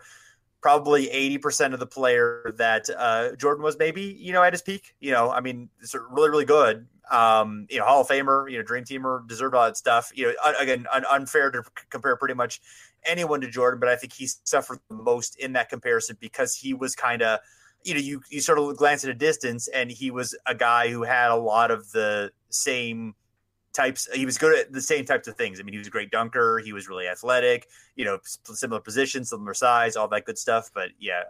Probably 0.61 1.07
80% 1.07 1.73
of 1.73 1.79
the 1.79 1.87
player 1.87 2.53
that 2.57 2.91
uh, 2.91 3.37
Jordan 3.37 3.63
was 3.63 3.79
maybe, 3.79 4.03
you 4.19 4.33
know, 4.33 4.43
at 4.43 4.53
his 4.53 4.61
peak. 4.61 4.93
You 4.99 5.13
know, 5.13 5.31
I 5.31 5.41
mean, 5.41 5.69
it's 5.81 5.95
really, 5.95 6.31
really 6.31 6.47
good. 6.47 6.89
Um, 7.13 7.67
you 7.71 7.79
know, 7.79 7.85
Hall 7.85 8.01
of 8.01 8.09
Famer, 8.09 8.51
you 8.51 8.59
know, 8.59 8.65
Dream 8.65 8.83
Teamer, 8.83 9.27
deserved 9.29 9.55
all 9.55 9.65
that 9.65 9.77
stuff. 9.77 10.11
You 10.15 10.27
know, 10.27 10.33
again, 10.59 10.87
un- 10.93 11.05
unfair 11.09 11.53
to 11.53 11.63
compare 11.91 12.17
pretty 12.17 12.35
much 12.35 12.61
anyone 13.05 13.41
to 13.41 13.51
Jordan, 13.51 13.81
but 13.81 13.89
I 13.89 13.97
think 13.97 14.13
he 14.13 14.29
suffered 14.45 14.81
the 14.89 14.97
most 14.97 15.37
in 15.37 15.53
that 15.55 15.69
comparison 15.69 16.17
because 16.21 16.55
he 16.55 16.75
was 16.75 16.95
kind 16.95 17.23
of, 17.23 17.41
you 17.85 17.95
know, 17.95 18.01
you 18.01 18.23
you 18.31 18.41
sort 18.41 18.59
of 18.59 18.77
glance 18.77 19.05
at 19.05 19.11
a 19.11 19.15
distance, 19.15 19.69
and 19.69 19.91
he 19.91 20.11
was 20.11 20.37
a 20.47 20.55
guy 20.55 20.89
who 20.89 21.03
had 21.03 21.31
a 21.31 21.37
lot 21.37 21.71
of 21.71 21.91
the 21.93 22.31
same 22.51 23.15
types. 23.73 24.09
He 24.13 24.27
was 24.27 24.39
good 24.39 24.59
at 24.59 24.73
the 24.73 24.81
same 24.81 25.05
types 25.05 25.29
of 25.29 25.37
things. 25.37 25.61
I 25.61 25.63
mean, 25.63 25.73
he 25.73 25.79
was 25.79 25.87
a 25.87 25.91
great 25.91 26.11
dunker. 26.11 26.59
He 26.59 26.73
was 26.73 26.89
really 26.89 27.07
athletic. 27.07 27.69
You 27.95 28.05
know, 28.05 28.19
similar 28.25 28.81
positions, 28.81 29.31
similar 29.31 29.55
size, 29.55 29.97
all 29.97 30.09
that 30.09 30.25
good 30.25 30.39
stuff. 30.39 30.71
But 30.75 30.91
yeah, 30.99 31.23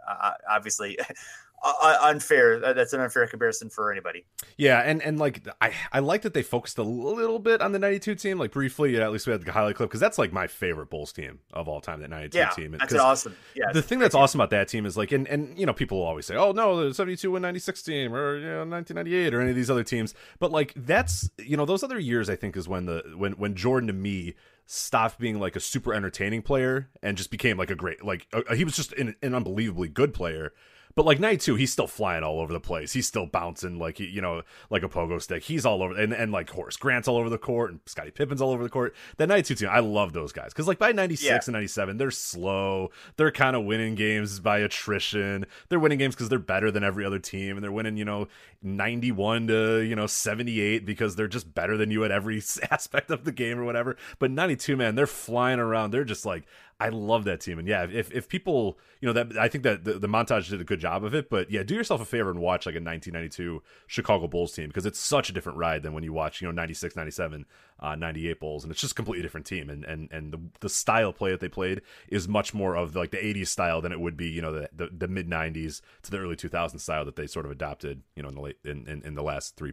obviously, 0.50 0.98
unfair. 1.62 2.58
That's 2.58 2.92
an 2.92 3.00
unfair 3.00 3.26
comparison 3.26 3.70
for 3.70 3.90
anybody. 3.90 4.24
Yeah, 4.56 4.80
and 4.80 5.02
and 5.02 5.18
like 5.18 5.46
I 5.60 5.72
I 5.92 6.00
like 6.00 6.22
that 6.22 6.34
they 6.34 6.42
focused 6.42 6.78
a 6.78 6.82
little 6.82 7.38
bit 7.38 7.60
on 7.60 7.72
the 7.72 7.78
'92 7.78 8.14
team, 8.14 8.38
like 8.38 8.52
briefly. 8.52 8.96
Yeah, 8.96 9.04
at 9.04 9.12
least 9.12 9.26
we 9.26 9.32
had 9.32 9.44
the 9.44 9.52
highlight 9.52 9.76
clip 9.76 9.90
because 9.90 10.00
that's 10.00 10.18
like 10.18 10.32
my 10.32 10.46
favorite 10.46 10.90
Bulls 10.90 11.12
team 11.12 11.40
of 11.52 11.68
all 11.68 11.80
time. 11.80 12.00
That 12.00 12.10
'92 12.10 12.38
yeah, 12.38 12.48
team. 12.50 12.76
That's 12.78 12.94
awesome. 12.94 13.36
Yeah, 13.54 13.72
the 13.72 13.82
thing 13.82 13.98
that's 13.98 14.14
awesome 14.14 14.40
about 14.40 14.50
that 14.50 14.68
team 14.68 14.86
is 14.86 14.96
like, 14.96 15.12
and 15.12 15.26
and 15.28 15.58
you 15.58 15.66
know, 15.66 15.72
people 15.72 15.98
will 15.98 16.06
always 16.06 16.26
say, 16.26 16.36
oh 16.36 16.52
no, 16.52 16.88
the 16.88 16.94
'72 16.94 17.34
and 17.34 17.42
'96 17.42 17.82
team, 17.82 18.14
or 18.14 18.36
you 18.36 18.46
know, 18.46 18.64
1998, 18.64 19.34
or 19.34 19.40
any 19.40 19.50
of 19.50 19.56
these 19.56 19.70
other 19.70 19.84
teams. 19.84 20.14
But 20.38 20.50
like 20.52 20.72
that's 20.76 21.30
you 21.38 21.56
know, 21.56 21.64
those 21.64 21.82
other 21.82 21.98
years, 21.98 22.30
I 22.30 22.36
think 22.36 22.56
is 22.56 22.68
when 22.68 22.86
the 22.86 23.02
when 23.16 23.32
when 23.32 23.54
Jordan 23.54 23.88
to 23.88 23.92
me 23.92 24.34
stopped 24.70 25.18
being 25.18 25.40
like 25.40 25.56
a 25.56 25.60
super 25.60 25.94
entertaining 25.94 26.42
player 26.42 26.90
and 27.02 27.16
just 27.16 27.30
became 27.30 27.56
like 27.56 27.70
a 27.70 27.74
great 27.74 28.04
like 28.04 28.26
uh, 28.34 28.54
he 28.54 28.64
was 28.64 28.76
just 28.76 28.92
an, 28.92 29.16
an 29.22 29.34
unbelievably 29.34 29.88
good 29.88 30.12
player 30.12 30.52
but 30.98 31.06
like 31.06 31.20
night 31.20 31.40
two, 31.40 31.54
he's 31.54 31.70
still 31.70 31.86
flying 31.86 32.24
all 32.24 32.40
over 32.40 32.52
the 32.52 32.58
place. 32.58 32.92
He's 32.92 33.06
still 33.06 33.24
bouncing 33.24 33.78
like 33.78 34.00
you 34.00 34.20
know 34.20 34.42
like 34.68 34.82
a 34.82 34.88
pogo 34.88 35.22
stick. 35.22 35.44
He's 35.44 35.64
all 35.64 35.80
over 35.80 35.96
and 35.96 36.12
and 36.12 36.32
like 36.32 36.50
Horace 36.50 36.76
Grant's 36.76 37.06
all 37.06 37.16
over 37.16 37.30
the 37.30 37.38
court 37.38 37.70
and 37.70 37.78
Scottie 37.86 38.10
Pippen's 38.10 38.42
all 38.42 38.50
over 38.50 38.64
the 38.64 38.68
court. 38.68 38.96
That 39.16 39.28
night 39.28 39.44
two 39.44 39.54
team, 39.54 39.68
I 39.70 39.78
love 39.78 40.12
those 40.12 40.32
guys 40.32 40.48
because 40.48 40.66
like 40.66 40.80
by 40.80 40.90
ninety 40.90 41.14
six 41.14 41.24
yeah. 41.28 41.38
and 41.46 41.52
ninety 41.52 41.68
seven, 41.68 41.98
they're 41.98 42.10
slow. 42.10 42.90
They're 43.16 43.30
kind 43.30 43.54
of 43.54 43.64
winning 43.64 43.94
games 43.94 44.40
by 44.40 44.58
attrition. 44.58 45.46
They're 45.68 45.78
winning 45.78 45.98
games 45.98 46.16
because 46.16 46.30
they're 46.30 46.40
better 46.40 46.72
than 46.72 46.82
every 46.82 47.04
other 47.04 47.20
team, 47.20 47.56
and 47.56 47.62
they're 47.62 47.70
winning 47.70 47.96
you 47.96 48.04
know 48.04 48.26
ninety 48.60 49.12
one 49.12 49.46
to 49.46 49.78
you 49.82 49.94
know 49.94 50.08
seventy 50.08 50.60
eight 50.60 50.84
because 50.84 51.14
they're 51.14 51.28
just 51.28 51.54
better 51.54 51.76
than 51.76 51.92
you 51.92 52.04
at 52.04 52.10
every 52.10 52.38
aspect 52.72 53.12
of 53.12 53.22
the 53.22 53.30
game 53.30 53.60
or 53.60 53.64
whatever. 53.64 53.96
But 54.18 54.32
ninety 54.32 54.56
two, 54.56 54.76
man, 54.76 54.96
they're 54.96 55.06
flying 55.06 55.60
around. 55.60 55.92
They're 55.92 56.02
just 56.02 56.26
like 56.26 56.42
I 56.80 56.90
love 56.90 57.24
that 57.24 57.40
team, 57.40 57.58
and 57.58 57.66
yeah, 57.66 57.86
if 57.90 58.12
if 58.12 58.28
people, 58.28 58.78
you 59.00 59.06
know, 59.06 59.12
that 59.12 59.36
I 59.36 59.48
think 59.48 59.64
that 59.64 59.82
the, 59.82 59.94
the, 59.94 60.06
montage 60.06 60.48
did 60.48 60.60
a 60.60 60.64
good 60.64 60.78
job 60.78 61.02
of 61.02 61.12
it. 61.12 61.28
But 61.28 61.50
yeah, 61.50 61.64
do 61.64 61.74
yourself 61.74 62.00
a 62.00 62.04
favor 62.04 62.30
and 62.30 62.38
watch 62.38 62.66
like 62.66 62.76
a 62.76 62.78
1992 62.78 63.60
Chicago 63.88 64.28
Bulls 64.28 64.52
team 64.52 64.68
because 64.68 64.86
it's 64.86 65.00
such 65.00 65.28
a 65.28 65.32
different 65.32 65.58
ride 65.58 65.82
than 65.82 65.92
when 65.92 66.04
you 66.04 66.12
watch, 66.12 66.40
you 66.40 66.46
know, 66.46 66.52
96, 66.52 66.94
97, 66.94 67.46
uh, 67.80 67.96
98 67.96 68.38
Bulls, 68.38 68.62
and 68.62 68.70
it's 68.70 68.80
just 68.80 68.92
a 68.92 68.94
completely 68.94 69.22
different 69.22 69.44
team. 69.44 69.68
And 69.68 69.84
and 69.84 70.08
and 70.12 70.32
the 70.32 70.40
the 70.60 70.68
style 70.68 71.12
play 71.12 71.32
that 71.32 71.40
they 71.40 71.48
played 71.48 71.82
is 72.06 72.28
much 72.28 72.54
more 72.54 72.76
of 72.76 72.94
like 72.94 73.10
the 73.10 73.16
80s 73.16 73.48
style 73.48 73.80
than 73.80 73.90
it 73.90 73.98
would 73.98 74.16
be, 74.16 74.28
you 74.28 74.40
know, 74.40 74.52
the 74.52 74.68
the, 74.72 74.88
the 74.96 75.08
mid 75.08 75.28
90s 75.28 75.80
to 76.02 76.12
the 76.12 76.18
early 76.18 76.36
2000s 76.36 76.78
style 76.78 77.04
that 77.04 77.16
they 77.16 77.26
sort 77.26 77.44
of 77.44 77.50
adopted, 77.50 78.02
you 78.14 78.22
know, 78.22 78.28
in 78.28 78.36
the 78.36 78.40
late 78.40 78.58
in 78.64 78.86
in, 78.86 79.02
in 79.02 79.14
the 79.14 79.24
last 79.24 79.56
three. 79.56 79.72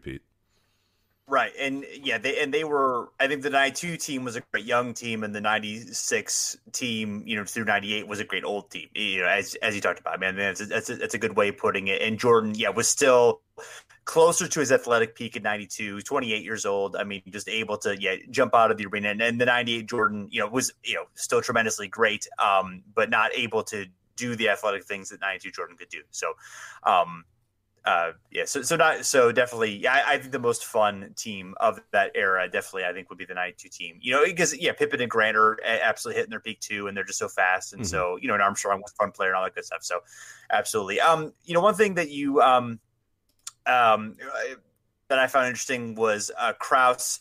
Right, 1.27 1.51
and 1.59 1.83
yeah, 2.03 2.19
they 2.19 2.39
and 2.39 2.53
they 2.53 2.63
were. 2.63 3.09
I 3.19 3.27
think 3.27 3.41
the 3.41 3.49
'92 3.49 3.97
team 3.97 4.23
was 4.25 4.35
a 4.35 4.41
great 4.51 4.63
young 4.63 4.93
team, 4.93 5.23
and 5.23 5.33
the 5.33 5.41
'96 5.41 6.57
team, 6.71 7.23
you 7.25 7.35
know, 7.35 7.43
through 7.43 7.65
'98 7.65 8.07
was 8.07 8.19
a 8.19 8.23
great 8.23 8.43
old 8.43 8.69
team. 8.69 8.89
You 8.93 9.21
know, 9.21 9.27
as 9.27 9.55
as 9.55 9.73
you 9.73 9.81
talked 9.81 9.99
about, 9.99 10.19
man, 10.19 10.35
that's 10.35 10.61
a, 10.61 10.67
that's 10.67 10.87
a, 10.91 10.95
that's 10.97 11.15
a 11.15 11.17
good 11.17 11.35
way 11.35 11.49
of 11.49 11.57
putting 11.57 11.87
it. 11.87 12.03
And 12.03 12.19
Jordan, 12.19 12.53
yeah, 12.53 12.69
was 12.69 12.87
still 12.87 13.41
closer 14.05 14.47
to 14.47 14.59
his 14.59 14.71
athletic 14.71 15.15
peak 15.15 15.35
at 15.35 15.41
92 15.41 16.01
28 16.01 16.43
years 16.43 16.63
old 16.63 16.95
i 16.95 17.03
mean 17.03 17.23
just 17.29 17.49
able 17.49 17.75
to 17.75 17.99
yeah 17.99 18.15
jump 18.29 18.53
out 18.53 18.69
of 18.69 18.77
the 18.77 18.85
arena 18.85 19.09
and, 19.09 19.19
and 19.19 19.41
the 19.41 19.45
98 19.45 19.87
jordan 19.87 20.27
you 20.29 20.39
know 20.39 20.47
was 20.47 20.71
you 20.83 20.93
know 20.93 21.05
still 21.15 21.41
tremendously 21.41 21.87
great 21.87 22.27
um 22.37 22.83
but 22.93 23.09
not 23.09 23.33
able 23.33 23.63
to 23.63 23.87
do 24.15 24.35
the 24.35 24.49
athletic 24.49 24.85
things 24.85 25.09
that 25.09 25.19
92 25.21 25.49
jordan 25.49 25.75
could 25.75 25.89
do 25.89 26.01
so 26.11 26.33
um 26.83 27.23
uh, 27.85 28.13
yeah, 28.31 28.45
so 28.45 28.63
so 28.63 28.75
not 28.75 29.05
so 29.05 29.31
definitely. 29.31 29.77
Yeah, 29.77 29.93
I, 29.93 30.13
I, 30.13 30.17
think 30.17 30.31
the 30.31 30.39
most 30.39 30.65
fun 30.65 31.13
team 31.15 31.53
of 31.59 31.79
that 31.91 32.11
era 32.15 32.49
definitely 32.49 32.85
I 32.85 32.93
think 32.93 33.09
would 33.09 33.19
be 33.19 33.25
the 33.25 33.35
'92 33.35 33.69
team. 33.69 33.99
You 34.01 34.13
know, 34.13 34.25
because 34.25 34.57
yeah, 34.57 34.71
Pippen 34.71 35.01
and 35.01 35.09
Grant 35.09 35.37
are 35.37 35.59
absolutely 35.63 36.19
hitting 36.19 36.31
their 36.31 36.39
peak 36.39 36.59
too, 36.61 36.87
and 36.87 36.97
they're 36.97 37.03
just 37.03 37.19
so 37.19 37.27
fast, 37.27 37.73
and 37.73 37.83
mm-hmm. 37.83 37.89
so 37.89 38.17
you 38.19 38.27
know, 38.27 38.33
and 38.33 38.41
Armstrong 38.41 38.81
was 38.81 38.91
a 38.91 38.95
fun 38.95 39.11
player 39.11 39.29
and 39.29 39.37
all 39.37 39.43
that 39.43 39.53
good 39.53 39.65
stuff. 39.65 39.83
So, 39.83 39.99
absolutely. 40.49 40.99
Um, 40.99 41.31
you 41.43 41.53
know, 41.53 41.61
one 41.61 41.75
thing 41.75 41.93
that 41.93 42.09
you 42.09 42.41
um, 42.41 42.79
um, 43.67 44.15
that 45.09 45.19
I 45.19 45.27
found 45.27 45.45
interesting 45.45 45.93
was 45.93 46.31
uh, 46.39 46.53
Krause 46.53 47.19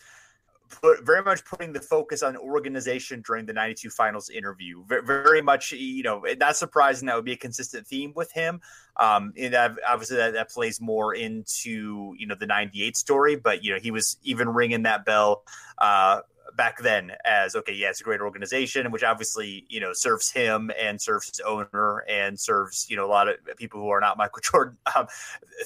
put 0.80 1.04
very 1.04 1.22
much 1.22 1.44
putting 1.44 1.72
the 1.72 1.80
focus 1.80 2.22
on 2.22 2.36
organization 2.36 3.22
during 3.26 3.46
the 3.46 3.52
92 3.52 3.90
finals 3.90 4.30
interview. 4.30 4.84
Very, 4.86 5.42
much 5.42 5.72
you 5.72 6.02
know 6.02 6.24
not 6.38 6.56
surprising 6.56 7.06
that 7.06 7.16
would 7.16 7.24
be 7.24 7.32
a 7.32 7.36
consistent 7.36 7.86
theme 7.86 8.12
with 8.14 8.32
him. 8.32 8.60
Um 8.98 9.32
and 9.36 9.54
obviously 9.86 10.16
that, 10.16 10.34
that 10.34 10.50
plays 10.50 10.80
more 10.80 11.14
into 11.14 12.14
you 12.18 12.26
know 12.26 12.36
the 12.38 12.46
98 12.46 12.96
story 12.96 13.36
but 13.36 13.64
you 13.64 13.72
know 13.72 13.80
he 13.80 13.90
was 13.90 14.16
even 14.22 14.48
ringing 14.48 14.84
that 14.84 15.04
bell 15.04 15.42
uh 15.78 16.20
back 16.56 16.78
then 16.82 17.12
as 17.24 17.56
okay, 17.56 17.72
yeah, 17.72 17.90
it's 17.90 18.00
a 18.00 18.04
great 18.04 18.20
organization, 18.20 18.90
which 18.90 19.02
obviously 19.02 19.64
you 19.68 19.80
know 19.80 19.92
serves 19.92 20.30
him 20.30 20.70
and 20.80 21.00
serves 21.00 21.28
his 21.28 21.40
owner 21.40 22.04
and 22.08 22.38
serves 22.38 22.86
you 22.88 22.96
know 22.96 23.04
a 23.04 23.08
lot 23.08 23.28
of 23.28 23.36
people 23.56 23.80
who 23.80 23.88
are 23.88 24.00
not 24.00 24.16
Michael 24.16 24.40
Jordan 24.52 24.76
um, 24.94 25.06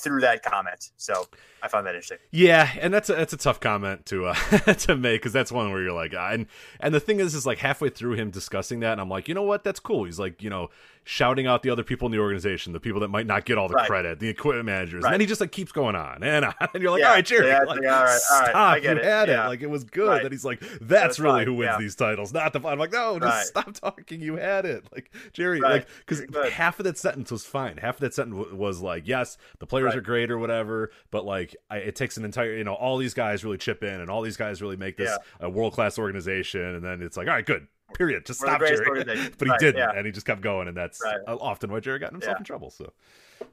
through 0.01 0.21
that 0.21 0.43
comment. 0.43 0.91
So 0.97 1.27
I 1.63 1.69
found 1.69 1.87
that 1.87 1.95
interesting. 1.95 2.19
Yeah, 2.31 2.71
and 2.81 2.93
that's 2.93 3.11
a, 3.11 3.15
that's 3.15 3.33
a 3.33 3.37
tough 3.37 3.61
comment 3.61 4.07
to 4.07 4.27
uh, 4.27 4.35
to 4.75 4.97
make 4.97 5.21
because 5.21 5.33
that's 5.33 5.53
one 5.53 5.71
where 5.73 5.83
you're 5.83 5.93
like, 5.93 6.15
and 6.15 6.47
and 6.81 6.95
the 6.95 7.01
thing 7.01 7.21
is, 7.21 7.35
is 7.35 7.47
like 7.47 7.59
halfway 7.59 7.91
through 7.91 8.15
him 8.15 8.31
discussing 8.31 8.81
that, 8.81 8.93
and 8.93 9.01
I'm 9.01 9.09
like, 9.09 9.29
you 9.29 9.35
know 9.35 9.43
what, 9.43 9.65
that's 9.65 9.81
cool. 9.81 10.05
He's 10.05 10.19
like, 10.19 10.43
you 10.43 10.51
know, 10.51 10.71
shouting 11.09 11.47
out 11.47 11.63
the 11.63 11.71
other 11.71 11.83
people 11.83 12.05
in 12.05 12.13
the 12.13 12.19
organization, 12.19 12.75
the 12.75 12.81
people 12.81 13.01
that 13.01 13.09
might 13.09 13.27
not 13.27 13.47
get 13.47 13.57
all 13.57 13.67
the 13.67 13.73
right. 13.73 13.87
credit, 13.87 14.21
the 14.21 14.29
equipment 14.29 14.67
managers, 14.67 15.03
right. 15.03 15.09
and 15.09 15.15
then 15.15 15.21
he 15.21 15.27
just 15.27 15.41
like 15.41 15.51
keeps 15.51 15.73
going 15.73 15.97
on 15.97 16.23
and 16.23 16.45
on, 16.45 16.55
and 16.75 16.83
you're 16.83 16.93
like, 16.93 17.01
yeah. 17.01 17.09
all 17.09 17.15
right, 17.15 17.25
Jerry, 17.25 17.47
yeah, 17.47 17.61
like, 17.61 17.79
all 17.79 17.83
right, 17.83 17.95
all 17.95 18.05
right, 18.05 18.51
stop, 18.51 18.83
you 18.83 18.91
it. 18.91 19.03
had 19.03 19.29
yeah. 19.29 19.47
it, 19.47 19.49
like 19.49 19.63
it 19.63 19.71
was 19.71 19.85
good. 19.85 20.07
Right. 20.07 20.23
And 20.23 20.33
he's 20.33 20.45
like, 20.45 20.61
that's, 20.61 20.79
that's 20.81 21.19
really 21.19 21.47
who 21.47 21.55
wins 21.55 21.79
these 21.79 21.95
titles, 21.95 22.35
not 22.35 22.53
the. 22.53 22.61
I'm 22.69 22.79
like, 22.79 22.93
no, 22.93 23.19
just 23.19 23.49
stop 23.49 23.73
talking. 23.73 24.21
You 24.21 24.37
had 24.37 24.67
it, 24.67 24.85
like 24.93 25.11
Jerry, 25.33 25.61
like 25.61 25.89
because 26.07 26.23
half 26.53 26.79
of 26.79 26.85
that 26.85 26.99
sentence 26.99 27.31
was 27.31 27.47
fine. 27.47 27.79
Half 27.79 27.95
of 27.95 28.01
that 28.01 28.13
sentence 28.13 28.53
was 28.53 28.83
like, 28.83 29.09
yes, 29.09 29.39
the 29.61 29.67
players 29.67 29.95
are 29.95 30.03
great 30.03 30.31
or 30.31 30.37
whatever, 30.37 30.91
but 31.11 31.25
like 31.25 31.57
I, 31.71 31.79
it 31.79 31.97
takes 31.97 32.19
an 32.19 32.27
entire, 32.27 32.55
you 32.55 32.65
know, 32.65 32.75
all 32.75 32.99
these 32.99 33.15
guys 33.15 33.45
really 33.45 33.57
chip 33.57 33.83
in, 33.83 34.03
and 34.03 34.11
all 34.11 34.21
these 34.21 34.37
guys 34.37 34.61
really 34.61 34.77
make 34.77 34.99
this 34.99 35.17
a 35.41 35.49
world 35.49 35.73
class 35.73 35.99
organization, 35.99 36.61
and 36.61 36.85
then 36.85 37.01
it's 37.01 37.17
like, 37.17 37.29
all 37.29 37.35
right, 37.35 37.47
good 37.47 37.67
Period. 37.95 38.27
Just 38.27 38.41
stop 38.41 38.61
Jerry. 38.61 39.05
but 39.05 39.47
he 39.47 39.51
right, 39.51 39.61
didn't, 39.61 39.79
yeah. 39.79 39.93
and 39.95 40.05
he 40.05 40.13
just 40.13 40.27
kept 40.27 40.41
going, 40.41 40.69
and 40.69 40.77
that's 40.77 41.03
right. 41.03 41.19
often 41.27 41.71
why 41.71 41.81
Jerry 41.81 41.99
got 41.99 42.13
himself 42.13 42.35
yeah. 42.35 42.39
in 42.39 42.45
trouble. 42.45 42.71
So, 42.71 42.93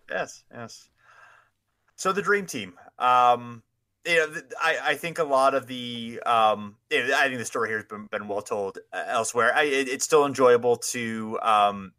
yes, 0.10 0.44
yes. 0.54 0.90
So 1.96 2.12
the 2.12 2.22
dream 2.22 2.46
team. 2.46 2.74
Um, 3.00 3.64
you 4.06 4.18
know, 4.18 4.42
I, 4.62 4.78
I 4.84 4.96
think 4.96 5.18
a 5.20 5.24
lot 5.24 5.56
of 5.56 5.68
the 5.68 6.22
um, 6.26 6.76
I 6.92 7.28
think 7.28 7.40
the 7.40 7.46
story 7.46 7.70
here 7.70 7.78
has 7.78 7.86
been, 7.86 8.08
been 8.08 8.28
well 8.28 8.42
told 8.42 8.78
uh, 8.94 9.04
elsewhere. 9.08 9.52
I, 9.56 9.64
it, 9.64 9.88
it's 9.88 10.06
still 10.06 10.26
enjoyable 10.26 10.78
to 10.78 11.40
um, 11.42 11.94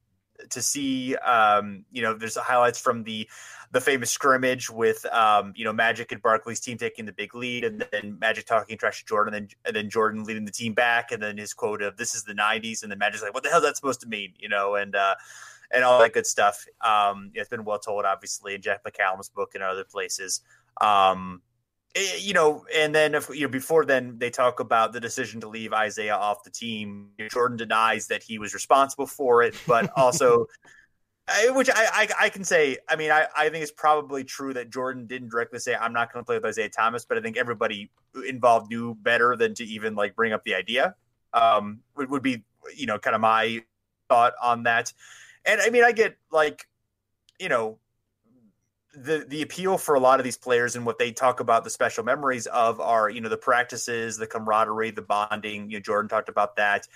to 0.50 0.62
see. 0.62 1.16
Um, 1.16 1.84
you 1.90 2.02
know, 2.02 2.14
there's 2.14 2.36
highlights 2.36 2.78
from 2.78 3.02
the 3.02 3.28
the 3.76 3.80
famous 3.82 4.10
scrimmage 4.10 4.70
with 4.70 5.04
um, 5.12 5.52
you 5.54 5.62
know 5.62 5.72
Magic 5.72 6.10
and 6.10 6.22
Barkley's 6.22 6.60
team 6.60 6.78
taking 6.78 7.04
the 7.04 7.12
big 7.12 7.34
lead, 7.34 7.62
and 7.62 7.84
then 7.92 8.18
Magic 8.18 8.46
talking 8.46 8.78
trash 8.78 9.00
to 9.00 9.06
Jordan, 9.06 9.34
and 9.34 9.48
then 9.50 9.56
and 9.66 9.76
then 9.76 9.90
Jordan 9.90 10.24
leading 10.24 10.46
the 10.46 10.50
team 10.50 10.72
back, 10.72 11.12
and 11.12 11.22
then 11.22 11.36
his 11.36 11.52
quote 11.52 11.82
of 11.82 11.98
"This 11.98 12.14
is 12.14 12.24
the 12.24 12.32
'90s," 12.32 12.82
and 12.82 12.90
then 12.90 12.98
Magic's 12.98 13.22
like, 13.22 13.34
"What 13.34 13.42
the 13.42 13.50
hell 13.50 13.58
is 13.58 13.64
that 13.64 13.76
supposed 13.76 14.00
to 14.00 14.08
mean?" 14.08 14.32
You 14.38 14.48
know, 14.48 14.76
and 14.76 14.96
uh, 14.96 15.14
and 15.70 15.84
all 15.84 15.98
that 15.98 16.14
good 16.14 16.26
stuff. 16.26 16.64
Um, 16.82 17.32
it's 17.34 17.50
been 17.50 17.64
well 17.64 17.78
told, 17.78 18.06
obviously, 18.06 18.54
in 18.54 18.62
Jeff 18.62 18.82
McCallum's 18.82 19.28
book 19.28 19.54
and 19.54 19.62
other 19.62 19.84
places. 19.84 20.40
Um, 20.80 21.42
eh, 21.94 22.16
you 22.18 22.32
know, 22.32 22.64
and 22.74 22.94
then 22.94 23.14
if 23.14 23.28
you 23.28 23.42
know 23.42 23.48
before 23.48 23.84
then 23.84 24.16
they 24.16 24.30
talk 24.30 24.58
about 24.58 24.94
the 24.94 25.00
decision 25.00 25.42
to 25.42 25.48
leave 25.48 25.74
Isiah 25.74 26.14
off 26.14 26.44
the 26.44 26.50
team. 26.50 27.10
Jordan 27.30 27.58
denies 27.58 28.06
that 28.06 28.22
he 28.22 28.38
was 28.38 28.54
responsible 28.54 29.06
for 29.06 29.42
it, 29.42 29.54
but 29.66 29.90
also 29.96 30.46
which 31.50 31.68
I, 31.68 31.86
I, 31.92 32.08
I 32.20 32.28
can 32.28 32.44
say. 32.44 32.78
I 32.88 32.96
mean, 32.96 33.10
I, 33.10 33.26
I 33.36 33.48
think 33.48 33.62
it's 33.62 33.72
probably 33.72 34.22
true 34.22 34.54
that 34.54 34.70
Jordan 34.70 35.06
didn't 35.06 35.30
directly 35.30 35.58
say 35.58 35.74
I'm 35.74 35.92
not 35.92 36.12
going 36.12 36.24
to 36.24 36.26
play 36.26 36.36
with 36.36 36.46
Isiah 36.46 36.68
Thomas, 36.68 37.04
but 37.04 37.18
I 37.18 37.20
think 37.20 37.36
everybody 37.36 37.90
involved 38.28 38.70
knew 38.70 38.94
better 38.94 39.36
than 39.36 39.54
to 39.54 39.64
even 39.64 39.94
like 39.94 40.14
bring 40.14 40.32
up 40.32 40.44
the 40.44 40.54
idea. 40.54 40.94
Um, 41.32 41.80
would, 41.96 42.10
would 42.10 42.22
be 42.22 42.44
you 42.74 42.86
know 42.86 42.98
kind 42.98 43.14
of 43.14 43.20
my 43.20 43.62
thought 44.08 44.34
on 44.42 44.62
that. 44.64 44.92
And 45.44 45.60
I 45.60 45.70
mean, 45.70 45.84
I 45.84 45.92
get 45.92 46.16
like, 46.30 46.66
you 47.40 47.48
know, 47.48 47.78
the 48.94 49.26
the 49.28 49.42
appeal 49.42 49.76
for 49.78 49.94
a 49.94 50.00
lot 50.00 50.20
of 50.20 50.24
these 50.24 50.38
players 50.38 50.74
and 50.74 50.86
what 50.86 50.98
they 50.98 51.12
talk 51.12 51.40
about 51.40 51.64
the 51.64 51.70
special 51.70 52.02
memories 52.02 52.46
of 52.46 52.80
are 52.80 53.10
you 53.10 53.20
know 53.20 53.28
the 53.28 53.36
practices, 53.36 54.16
the 54.16 54.26
camaraderie, 54.26 54.92
the 54.92 55.02
bonding. 55.02 55.70
You 55.70 55.78
know, 55.78 55.82
Jordan 55.82 56.08
talked 56.08 56.28
about 56.28 56.56
that 56.56 56.86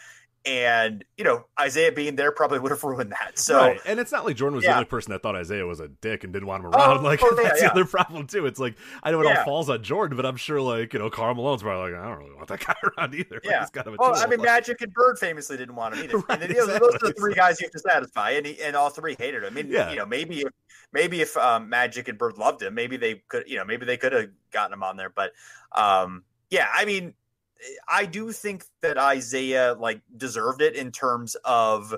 and 0.46 1.04
you 1.18 1.24
know 1.24 1.44
Isiah 1.62 1.92
being 1.92 2.16
there 2.16 2.32
probably 2.32 2.58
would 2.58 2.70
have 2.70 2.82
ruined 2.82 3.12
that. 3.12 3.38
So, 3.38 3.58
right. 3.58 3.80
and 3.84 4.00
it's 4.00 4.10
not 4.10 4.24
like 4.24 4.36
Jordan 4.36 4.56
was 4.56 4.64
yeah. 4.64 4.70
the 4.70 4.76
only 4.76 4.86
person 4.86 5.12
that 5.12 5.22
thought 5.22 5.38
Isiah 5.38 5.66
was 5.66 5.80
a 5.80 5.88
dick 5.88 6.24
and 6.24 6.32
didn't 6.32 6.48
want 6.48 6.64
him 6.64 6.70
around. 6.70 6.98
Oh, 6.98 7.02
like 7.02 7.20
oh, 7.22 7.34
that's 7.34 7.60
yeah, 7.60 7.68
the 7.68 7.72
other 7.72 7.84
problem 7.84 8.26
too. 8.26 8.46
It's 8.46 8.58
like 8.58 8.76
I 9.02 9.10
know 9.10 9.20
it 9.20 9.26
all 9.26 9.44
falls 9.44 9.68
on 9.68 9.82
Jordan, 9.82 10.16
but 10.16 10.24
I'm 10.24 10.36
sure 10.36 10.60
like 10.60 10.94
you 10.94 10.98
know 10.98 11.10
Karl 11.10 11.34
Malone's 11.34 11.62
probably 11.62 11.92
like 11.92 12.00
I 12.00 12.08
don't 12.08 12.18
really 12.18 12.34
want 12.34 12.48
that 12.48 12.60
guy 12.66 12.74
around 12.96 13.14
either. 13.14 13.40
Yeah, 13.44 13.60
like, 13.60 13.72
kind 13.72 13.86
of 13.86 13.96
well, 13.98 14.14
I 14.16 14.26
mean, 14.26 14.38
like, 14.38 14.46
Magic 14.46 14.80
and 14.80 14.92
Bird 14.92 15.18
famously 15.18 15.56
didn't 15.58 15.74
want 15.74 15.94
him 15.94 16.04
either. 16.04 16.18
right, 16.18 16.42
and 16.42 16.50
exactly. 16.50 16.78
those 16.78 16.94
are 16.94 17.08
the 17.08 17.14
three 17.18 17.34
guys 17.34 17.60
you 17.60 17.66
have 17.66 17.72
to 17.72 17.78
satisfy, 17.78 18.30
and 18.30 18.46
he, 18.46 18.62
and 18.62 18.74
all 18.74 18.90
three 18.90 19.16
hated 19.18 19.42
him. 19.42 19.52
I 19.52 19.54
mean, 19.54 19.70
yeah. 19.70 19.90
you 19.90 19.96
know, 19.96 20.06
maybe 20.06 20.40
if 20.40 20.52
maybe 20.92 21.20
if 21.20 21.36
um, 21.36 21.68
Magic 21.68 22.08
and 22.08 22.16
Bird 22.16 22.38
loved 22.38 22.62
him, 22.62 22.74
maybe 22.74 22.96
they 22.96 23.22
could, 23.28 23.44
you 23.46 23.56
know, 23.56 23.64
maybe 23.64 23.84
they 23.84 23.98
could 23.98 24.12
have 24.12 24.30
gotten 24.52 24.72
him 24.72 24.82
on 24.82 24.96
there, 24.96 25.10
but 25.10 25.32
um, 25.72 26.24
yeah, 26.50 26.68
I 26.74 26.84
mean 26.84 27.14
I 27.88 28.06
do 28.06 28.32
think 28.32 28.64
that 28.82 28.96
Isiah 28.96 29.76
like 29.78 30.00
deserved 30.16 30.62
it 30.62 30.74
in 30.74 30.92
terms 30.92 31.36
of 31.44 31.94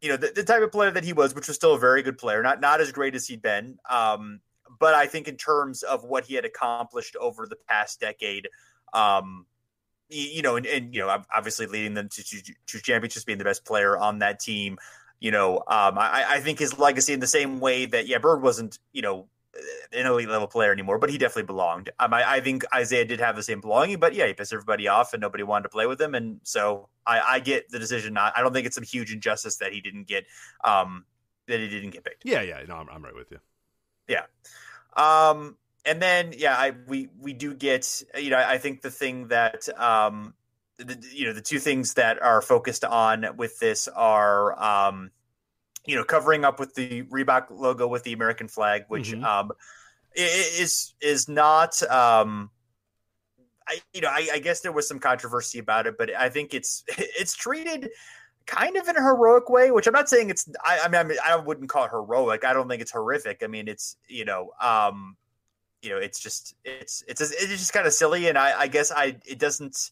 you 0.00 0.08
know 0.10 0.16
the, 0.16 0.32
the, 0.34 0.44
type 0.44 0.62
of 0.62 0.70
player 0.70 0.90
that 0.90 1.04
he 1.04 1.12
was, 1.12 1.34
which 1.34 1.48
was 1.48 1.56
still 1.56 1.74
a 1.74 1.78
very 1.78 2.02
good 2.02 2.18
player, 2.18 2.42
not 2.42 2.60
not 2.60 2.80
as 2.80 2.92
great 2.92 3.14
as 3.14 3.26
he'd 3.26 3.42
been. 3.42 3.78
Um, 3.88 4.40
but 4.78 4.94
I 4.94 5.06
think 5.06 5.28
in 5.28 5.36
terms 5.36 5.82
of 5.82 6.04
what 6.04 6.24
he 6.24 6.34
had 6.34 6.44
accomplished 6.44 7.16
over 7.16 7.46
the 7.46 7.56
past 7.68 8.00
decade, 8.00 8.48
um, 8.92 9.46
you, 10.08 10.22
you 10.24 10.42
know, 10.42 10.56
and, 10.56 10.66
and, 10.66 10.94
you 10.94 11.00
know, 11.00 11.22
obviously 11.34 11.66
leading 11.66 11.94
them 11.94 12.08
to, 12.10 12.22
to, 12.22 12.54
to 12.66 12.80
championships, 12.80 13.24
being 13.24 13.38
the 13.38 13.44
best 13.44 13.64
player 13.64 13.96
on 13.96 14.20
that 14.20 14.40
team. 14.40 14.78
You 15.20 15.32
know, 15.32 15.58
um, 15.58 15.98
I, 15.98 16.24
I 16.28 16.40
think 16.40 16.60
his 16.60 16.78
legacy 16.78 17.12
in 17.12 17.20
the 17.20 17.26
same 17.26 17.58
way 17.58 17.86
that 17.86 18.06
yeah, 18.06 18.18
Bird 18.18 18.40
wasn't 18.40 18.78
you 18.92 19.02
know 19.02 19.26
an 19.92 20.06
elite 20.06 20.28
level 20.28 20.46
player 20.46 20.72
anymore, 20.72 20.98
but 20.98 21.10
he 21.10 21.18
definitely 21.18 21.44
belonged. 21.44 21.90
Um, 21.98 22.12
I, 22.14 22.34
I, 22.34 22.40
think 22.40 22.64
Isiah 22.78 23.04
did 23.04 23.20
have 23.20 23.36
the 23.36 23.42
same 23.42 23.60
belonging, 23.60 23.98
but 23.98 24.14
yeah, 24.14 24.26
he 24.26 24.34
pissed 24.34 24.52
everybody 24.52 24.88
off 24.88 25.14
and 25.14 25.20
nobody 25.20 25.42
wanted 25.42 25.64
to 25.64 25.68
play 25.70 25.86
with 25.86 26.00
him. 26.00 26.14
And 26.14 26.40
so 26.42 26.88
I, 27.06 27.20
I 27.20 27.40
get 27.40 27.70
the 27.70 27.78
decision. 27.78 28.14
Not, 28.14 28.32
I 28.36 28.42
don't 28.42 28.52
think 28.52 28.66
it's 28.66 28.74
some 28.74 28.84
huge 28.84 29.12
injustice 29.12 29.56
that 29.56 29.72
he 29.72 29.80
didn't 29.80 30.06
get, 30.06 30.26
um, 30.62 31.04
that 31.46 31.60
he 31.60 31.68
didn't 31.68 31.90
get 31.90 32.04
picked. 32.04 32.24
Yeah, 32.24 32.42
yeah, 32.42 32.62
no, 32.68 32.76
I'm, 32.76 32.88
I'm 32.88 33.02
right 33.02 33.14
with 33.14 33.30
you. 33.30 33.38
Yeah. 34.06 34.24
Um, 34.96 35.56
and 35.84 36.02
then 36.02 36.34
yeah, 36.36 36.54
I 36.56 36.72
we 36.86 37.08
we 37.18 37.32
do 37.32 37.54
get 37.54 38.02
you 38.16 38.30
know 38.30 38.38
I 38.38 38.58
think 38.58 38.82
the 38.82 38.90
thing 38.90 39.28
that 39.28 39.68
um, 39.78 40.34
the, 40.76 41.02
you 41.12 41.26
know 41.26 41.32
the 41.32 41.40
two 41.40 41.58
things 41.58 41.94
that 41.94 42.20
are 42.20 42.42
focused 42.42 42.84
on 42.84 43.26
with 43.36 43.58
this 43.58 43.88
are 43.88 44.60
um 44.62 45.10
you 45.88 45.96
know, 45.96 46.04
covering 46.04 46.44
up 46.44 46.60
with 46.60 46.74
the 46.74 47.02
Reebok 47.04 47.46
logo 47.50 47.88
with 47.88 48.02
the 48.02 48.12
American 48.12 48.46
flag, 48.46 48.84
which 48.88 49.10
mm-hmm. 49.10 49.24
um, 49.24 49.50
is 50.14 50.92
is 51.00 51.28
not. 51.30 51.82
Um, 51.90 52.50
I 53.66 53.80
you 53.94 54.02
know, 54.02 54.08
I, 54.08 54.28
I 54.34 54.38
guess 54.38 54.60
there 54.60 54.70
was 54.70 54.86
some 54.86 54.98
controversy 54.98 55.58
about 55.58 55.86
it, 55.86 55.96
but 55.96 56.14
I 56.14 56.28
think 56.28 56.52
it's 56.52 56.84
it's 56.88 57.34
treated 57.34 57.88
kind 58.44 58.76
of 58.76 58.86
in 58.86 58.96
a 58.96 59.02
heroic 59.02 59.48
way, 59.48 59.70
which 59.70 59.86
I'm 59.86 59.94
not 59.94 60.10
saying 60.10 60.28
it's. 60.28 60.46
I, 60.62 60.80
I 60.84 60.88
mean, 60.88 61.00
I 61.00 61.04
mean, 61.04 61.18
I 61.24 61.36
wouldn't 61.36 61.70
call 61.70 61.86
it 61.86 61.90
heroic. 61.90 62.44
I 62.44 62.52
don't 62.52 62.68
think 62.68 62.82
it's 62.82 62.92
horrific. 62.92 63.42
I 63.42 63.46
mean, 63.46 63.66
it's 63.66 63.96
you 64.06 64.26
know, 64.26 64.50
um, 64.60 65.16
you 65.80 65.88
know, 65.88 65.96
it's 65.96 66.20
just 66.20 66.54
it's 66.66 67.02
it's 67.08 67.22
it's 67.22 67.46
just 67.46 67.72
kind 67.72 67.86
of 67.86 67.94
silly, 67.94 68.28
and 68.28 68.36
I, 68.36 68.60
I 68.60 68.66
guess 68.66 68.92
I 68.92 69.16
it 69.24 69.38
doesn't. 69.38 69.90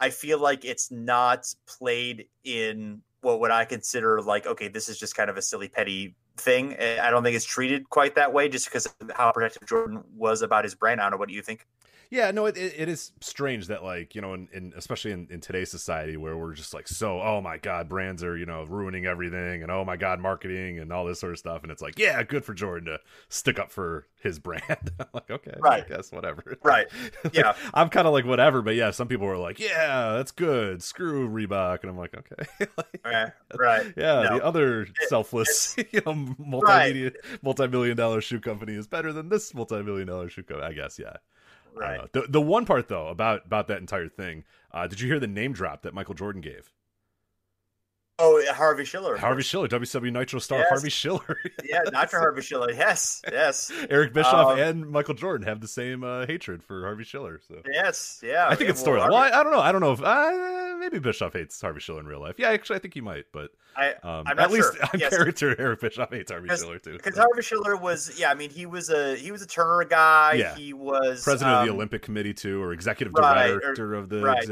I 0.00 0.10
feel 0.10 0.40
like 0.40 0.64
it's 0.64 0.90
not 0.90 1.46
played 1.66 2.26
in 2.42 3.02
what 3.20 3.40
would 3.40 3.50
I 3.50 3.64
consider 3.64 4.20
like, 4.22 4.46
okay, 4.46 4.68
this 4.68 4.88
is 4.88 4.98
just 4.98 5.16
kind 5.16 5.28
of 5.30 5.36
a 5.36 5.42
silly, 5.42 5.68
petty 5.68 6.14
thing. 6.36 6.74
Eh, 6.78 6.98
I 7.02 7.10
don't 7.10 7.22
think 7.22 7.36
it's 7.36 7.44
treated 7.44 7.88
quite 7.90 8.14
that 8.14 8.32
way 8.32 8.48
just 8.48 8.66
because 8.66 8.86
of 8.86 9.10
how 9.14 9.32
protective 9.32 9.66
Jordan 9.66 10.02
was 10.14 10.42
about 10.42 10.64
his 10.64 10.74
brand. 10.74 11.00
I 11.00 11.04
don't 11.04 11.12
know. 11.12 11.16
What 11.18 11.28
do 11.28 11.34
you 11.34 11.42
think? 11.42 11.66
Yeah, 12.10 12.30
no, 12.30 12.46
it, 12.46 12.56
it, 12.56 12.74
it 12.76 12.88
is 12.88 13.12
strange 13.20 13.66
that 13.66 13.84
like 13.84 14.14
you 14.14 14.22
know, 14.22 14.32
in, 14.32 14.48
in 14.52 14.72
especially 14.76 15.12
in, 15.12 15.26
in 15.30 15.40
today's 15.40 15.70
society 15.70 16.16
where 16.16 16.36
we're 16.36 16.54
just 16.54 16.72
like 16.72 16.88
so, 16.88 17.20
oh 17.20 17.42
my 17.42 17.58
god, 17.58 17.88
brands 17.88 18.24
are 18.24 18.36
you 18.36 18.46
know 18.46 18.64
ruining 18.64 19.04
everything, 19.04 19.62
and 19.62 19.70
oh 19.70 19.84
my 19.84 19.96
god, 19.96 20.18
marketing 20.18 20.78
and 20.78 20.90
all 20.90 21.04
this 21.04 21.20
sort 21.20 21.32
of 21.32 21.38
stuff, 21.38 21.62
and 21.62 21.70
it's 21.70 21.82
like, 21.82 21.98
yeah, 21.98 22.22
good 22.22 22.44
for 22.44 22.54
Jordan 22.54 22.86
to 22.86 22.98
stick 23.28 23.58
up 23.58 23.70
for 23.70 24.06
his 24.22 24.38
brand. 24.38 24.64
I'm 25.00 25.06
like, 25.12 25.30
okay, 25.30 25.54
right, 25.58 25.84
I 25.84 25.88
guess 25.88 26.10
whatever. 26.10 26.56
Right. 26.68 26.86
Yeah, 27.32 27.54
I'm 27.74 27.88
kind 27.88 28.06
of 28.06 28.12
like 28.12 28.26
whatever, 28.26 28.62
but 28.62 28.74
yeah, 28.74 28.90
some 28.90 29.08
people 29.08 29.26
were 29.26 29.38
like, 29.38 29.58
yeah, 29.58 30.12
that's 30.16 30.32
good. 30.32 30.82
Screw 30.82 31.28
Reebok, 31.28 31.80
and 31.82 31.90
I'm 31.90 31.96
like, 31.96 32.14
okay, 32.14 32.68
like, 32.76 33.00
right, 33.04 33.32
right. 33.58 33.92
Yeah, 33.96 34.22
no. 34.22 34.38
the 34.38 34.44
other 34.44 34.82
it, 34.82 34.90
selfless, 35.08 35.76
you 35.76 36.02
know, 36.04 36.14
multimedia, 36.14 37.14
right. 37.14 37.42
multi-million 37.42 37.96
dollar 37.96 38.20
shoe 38.20 38.40
company 38.40 38.74
is 38.74 38.86
better 38.86 39.12
than 39.12 39.28
this 39.28 39.54
multi-million 39.54 40.08
dollar 40.08 40.28
shoe 40.28 40.42
company. 40.42 40.68
I 40.68 40.72
guess, 40.72 40.98
yeah. 40.98 41.16
Right. 41.74 42.12
The 42.12 42.22
the 42.28 42.40
one 42.40 42.64
part 42.64 42.88
though 42.88 43.08
about 43.08 43.46
about 43.46 43.68
that 43.68 43.78
entire 43.78 44.08
thing, 44.08 44.44
uh, 44.72 44.86
did 44.86 45.00
you 45.00 45.08
hear 45.08 45.20
the 45.20 45.26
name 45.26 45.52
drop 45.52 45.82
that 45.82 45.94
Michael 45.94 46.14
Jordan 46.14 46.40
gave? 46.40 46.70
Oh, 48.20 48.42
Harvey 48.52 48.84
Schiller. 48.84 49.16
Harvey 49.16 49.42
Schiller, 49.42 49.68
WCW 49.68 50.12
Nitro 50.12 50.40
star 50.40 50.58
yes. 50.58 50.68
Harvey 50.70 50.90
Schiller. 50.90 51.38
yeah, 51.64 51.82
Nitro 51.92 52.18
Harvey 52.18 52.42
Schiller. 52.42 52.72
Yes, 52.72 53.22
yes. 53.30 53.70
Eric 53.88 54.12
Bischoff 54.12 54.54
um, 54.54 54.58
and 54.58 54.90
Michael 54.90 55.14
Jordan 55.14 55.46
have 55.46 55.60
the 55.60 55.68
same 55.68 56.02
uh, 56.02 56.26
hatred 56.26 56.64
for 56.64 56.82
Harvey 56.82 57.04
Schiller. 57.04 57.40
So 57.46 57.62
yes, 57.72 58.20
yeah. 58.22 58.48
I 58.48 58.56
think 58.56 58.70
it's 58.70 58.82
storyline. 58.82 59.10
Well, 59.10 59.18
I, 59.18 59.30
I, 59.30 59.42
don't 59.44 59.52
know. 59.52 59.60
I 59.60 59.70
don't 59.70 59.80
know 59.80 59.92
if 59.92 60.02
uh, 60.02 60.76
maybe 60.80 60.98
Bischoff 60.98 61.34
hates 61.34 61.60
Harvey 61.60 61.78
Schiller 61.78 62.00
in 62.00 62.06
real 62.06 62.20
life. 62.20 62.34
Yeah, 62.38 62.50
actually, 62.50 62.76
I 62.76 62.78
think 62.80 62.94
he 62.94 63.00
might. 63.00 63.26
But 63.32 63.52
I, 63.76 63.94
um, 64.02 64.26
at 64.26 64.50
least 64.50 64.74
sure. 64.74 64.82
on 64.92 64.98
yes. 64.98 65.10
character, 65.14 65.54
Eric 65.58 65.80
Bischoff 65.80 66.10
hates 66.10 66.32
Harvey 66.32 66.48
Schiller 66.56 66.80
too. 66.80 66.94
Because 66.94 67.14
so. 67.14 67.20
Harvey 67.20 67.42
Schiller 67.42 67.76
was, 67.76 68.18
yeah, 68.18 68.32
I 68.32 68.34
mean, 68.34 68.50
he 68.50 68.66
was 68.66 68.90
a 68.90 69.14
he 69.14 69.30
was 69.30 69.42
a 69.42 69.46
Turner 69.46 69.84
guy. 69.84 70.32
Yeah. 70.32 70.56
he 70.56 70.72
was 70.72 71.22
president 71.22 71.54
um, 71.54 71.60
of 71.60 71.66
the 71.66 71.70
um, 71.72 71.76
Olympic 71.76 72.02
Committee 72.02 72.34
too, 72.34 72.60
or 72.60 72.72
executive 72.72 73.14
right, 73.14 73.46
director 73.46 73.94
or, 73.94 73.98
of 73.98 74.08
the 74.08 74.22
right. 74.22 74.50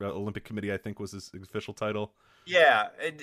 uh, 0.00 0.04
Olympic 0.04 0.44
Committee. 0.44 0.72
I 0.72 0.76
think 0.76 0.98
was 0.98 1.12
his 1.12 1.30
official 1.40 1.72
title. 1.72 2.12
Yeah, 2.46 2.88
and 3.02 3.20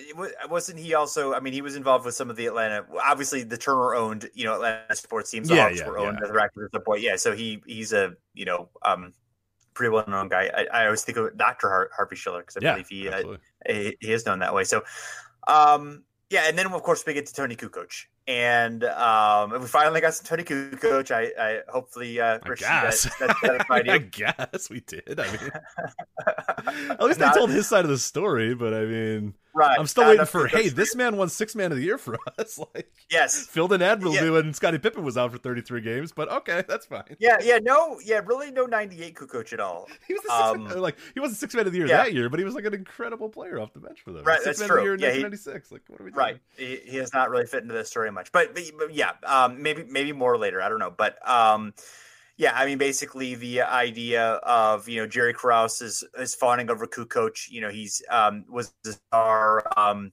wasn't 0.50 0.80
he 0.80 0.94
also? 0.94 1.34
I 1.34 1.40
mean, 1.40 1.54
he 1.54 1.62
was 1.62 1.76
involved 1.76 2.06
with 2.06 2.16
some 2.16 2.30
of 2.30 2.36
the 2.36 2.46
Atlanta. 2.46 2.86
Obviously, 3.04 3.44
the 3.44 3.58
Turner 3.58 3.96
owned, 3.96 4.30
you 4.34 4.46
know, 4.46 4.54
Atlanta 4.54 4.96
sports 4.96 5.32
teams. 5.32 5.50
Yeah, 5.50 5.70
yeah, 5.70 5.88
were 5.88 5.98
owned 5.98 6.20
yeah. 6.22 6.30
as 6.30 6.36
actors 6.36 6.66
at 6.66 6.72
the 6.72 6.80
point. 6.80 7.02
Yeah, 7.02 7.16
so 7.16 7.36
he 7.36 7.62
he's 7.66 7.94
a 7.94 8.14
you 8.34 8.46
know 8.46 8.70
um 8.84 9.14
pretty 9.74 9.92
well 9.92 10.06
known 10.08 10.28
guy. 10.28 10.50
I, 10.56 10.82
I 10.82 10.86
always 10.86 11.04
think 11.04 11.18
of 11.18 11.38
Doctor 11.38 11.70
Har- 11.70 11.90
Harvey 11.96 12.16
Schiller 12.16 12.42
because 12.42 12.58
I 12.58 12.60
yeah, 12.62 12.72
believe 12.74 12.88
he, 12.90 13.10
uh, 13.10 13.38
he 13.68 13.98
he 14.00 14.12
is 14.12 14.26
known 14.26 14.40
that 14.40 14.54
way. 14.54 14.64
So, 14.64 14.84
um, 15.48 16.04
yeah, 16.30 16.46
and 16.48 16.58
then 16.58 16.66
of 16.68 16.84
course 16.84 17.06
we 17.06 17.14
get 17.14 17.26
to 17.28 17.34
Toni 17.34 17.56
Kukoc, 17.56 18.06
and 18.28 18.84
um, 18.84 19.52
we 19.52 19.68
finally 19.68 20.02
got 20.02 20.14
some 20.14 20.26
Toni 20.26 20.44
Kukoc. 20.44 21.12
I, 21.12 21.32
I 21.42 21.62
hopefully 21.70 22.20
uh, 22.20 22.40
I 22.44 22.56
guess. 22.56 23.04
That, 23.20 23.36
that 23.42 23.66
I, 23.70 23.78
I 23.94 23.98
guess 24.00 24.70
we 24.70 24.82
did. 24.82 25.20
I 25.20 25.32
mean, 25.32 25.52
at 26.90 27.04
least 27.04 27.20
they 27.20 27.30
told 27.32 27.50
his 27.50 27.68
side 27.68 27.86
of 27.86 27.90
the 27.90 27.98
story, 27.98 28.54
but 28.54 28.74
I 28.74 28.86
mean, 28.86 29.34
Right. 29.58 29.76
I'm 29.80 29.88
still 29.88 30.06
waiting 30.06 30.24
for, 30.28 30.46
hey, 30.46 30.70
this 30.70 30.96
man 30.96 31.18
won 31.18 31.30
six 31.30 31.56
man 31.56 31.72
of 31.72 31.80
the 31.80 31.84
year 31.84 31.98
for 31.98 32.16
us. 32.38 32.60
like, 32.76 32.92
yes, 33.10 33.48
filled 33.48 33.74
in 33.74 33.82
admirably 33.82 34.20
yeah. 34.20 34.30
when 34.30 34.54
Scottie 34.54 34.78
Pippen 34.78 35.04
was 35.04 35.18
out 35.18 35.32
for 35.32 35.40
33 35.40 35.82
games, 35.82 36.12
but 36.12 36.32
okay, 36.32 36.64
that's 36.68 36.86
fine. 36.86 37.16
Yeah, 37.18 37.38
yeah, 37.42 37.58
no, 37.58 38.00
yeah, 38.06 38.22
really 38.24 38.52
no 38.52 38.68
98 38.68 39.16
Kukoc 39.16 39.54
at 39.54 39.60
all. 39.60 39.88
He 40.08 40.14
was 40.14 40.24
um, 40.30 40.66
man, 40.66 40.80
like 40.80 40.98
he 41.16 41.20
wasn't 41.20 41.40
six 41.40 41.56
man 41.56 41.66
of 41.66 41.74
the 41.74 41.80
year 41.80 41.88
yeah. 41.88 42.04
that 42.04 42.14
year, 42.14 42.30
but 42.30 42.40
he 42.40 42.46
was 42.46 42.54
like 42.54 42.66
an 42.66 42.74
incredible 42.74 43.30
player 43.30 43.60
off 43.60 43.74
the 43.74 43.80
bench 43.80 44.00
for 44.02 44.12
them. 44.12 44.24
Right, 44.24 44.40
six 44.42 44.60
that's 44.60 44.60
man 44.60 44.70
true. 44.70 44.78
Of 44.78 44.82
the 44.82 44.86
year 44.86 44.94
in 44.94 45.00
yeah, 45.00 45.24
1996. 45.24 45.70
He, 45.70 45.76
like, 45.76 45.82
what 45.88 46.00
are 46.00 46.04
we 46.04 46.12
doing? 46.12 46.20
Right, 46.20 46.40
he, 46.56 46.80
he, 46.92 46.98
has 46.98 47.14
not 47.14 47.30
really 47.30 47.46
fit 47.46 47.64
into 47.64 47.74
this 47.74 47.90
story 47.90 48.12
much, 48.12 48.32
but, 48.32 48.54
but, 48.54 48.64
but 48.78 48.94
yeah, 48.94 49.14
um, 49.26 49.62
maybe 49.62 49.84
maybe 49.90 50.14
more 50.14 50.38
later. 50.38 50.62
I 50.62 50.70
don't 50.70 50.80
know, 50.80 50.94
but 50.96 51.18
um, 51.28 51.74
yeah, 52.38 52.52
I 52.54 52.68
mean, 52.68 52.78
basically 52.78 53.34
the 53.34 53.62
idea 53.62 54.34
of 54.44 54.88
you 54.88 55.02
know 55.02 55.08
Jerry 55.08 55.34
Krause 55.34 55.82
is 55.82 56.04
is 56.20 56.36
fawning 56.36 56.70
over 56.70 56.86
Kukoc. 56.86 57.50
You 57.50 57.62
know, 57.62 57.70
he's 57.70 58.02
um, 58.12 58.46
was 58.48 58.74
the 58.84 58.94
star 58.94 59.64
um, 59.76 60.12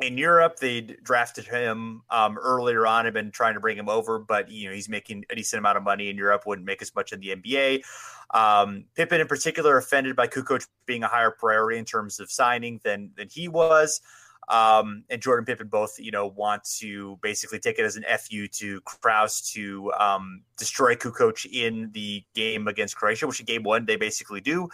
in 0.00 0.16
Europe. 0.16 0.56
They 0.58 0.80
drafted 0.80 1.46
him 1.46 2.02
um, 2.08 2.38
earlier 2.38 2.86
on. 2.86 3.04
Had 3.04 3.12
been 3.12 3.30
trying 3.30 3.52
to 3.52 3.60
bring 3.60 3.76
him 3.76 3.90
over, 3.90 4.18
but 4.18 4.50
you 4.50 4.68
know 4.68 4.74
he's 4.74 4.88
making 4.88 5.26
a 5.28 5.34
decent 5.34 5.58
amount 5.58 5.76
of 5.76 5.84
money 5.84 6.08
in 6.08 6.16
Europe. 6.16 6.44
Wouldn't 6.46 6.66
make 6.66 6.80
as 6.80 6.94
much 6.94 7.12
in 7.12 7.20
the 7.20 7.36
NBA. 7.36 7.82
Um, 8.30 8.84
Pippen, 8.94 9.20
in 9.20 9.26
particular, 9.26 9.76
offended 9.76 10.16
by 10.16 10.26
Kukoc 10.26 10.66
being 10.86 11.02
a 11.02 11.08
higher 11.08 11.30
priority 11.30 11.78
in 11.78 11.84
terms 11.84 12.18
of 12.18 12.30
signing 12.30 12.80
than 12.82 13.10
than 13.14 13.28
he 13.28 13.46
was. 13.46 14.00
Um, 14.48 15.04
and 15.10 15.20
Jordan 15.20 15.44
Pippen 15.44 15.68
both, 15.68 15.98
you 15.98 16.10
know, 16.10 16.26
want 16.26 16.64
to 16.78 17.18
basically 17.22 17.58
take 17.58 17.78
it 17.78 17.84
as 17.84 17.96
an 17.96 18.04
fu 18.18 18.48
to 18.48 18.80
Krause 18.82 19.42
to 19.52 19.92
um, 19.98 20.42
destroy 20.56 20.94
Kukoc 20.94 21.46
in 21.52 21.90
the 21.92 22.24
game 22.34 22.66
against 22.66 22.96
Croatia, 22.96 23.26
which 23.26 23.40
in 23.40 23.46
game 23.46 23.62
one 23.62 23.84
they 23.84 23.96
basically 23.96 24.40
do. 24.40 24.68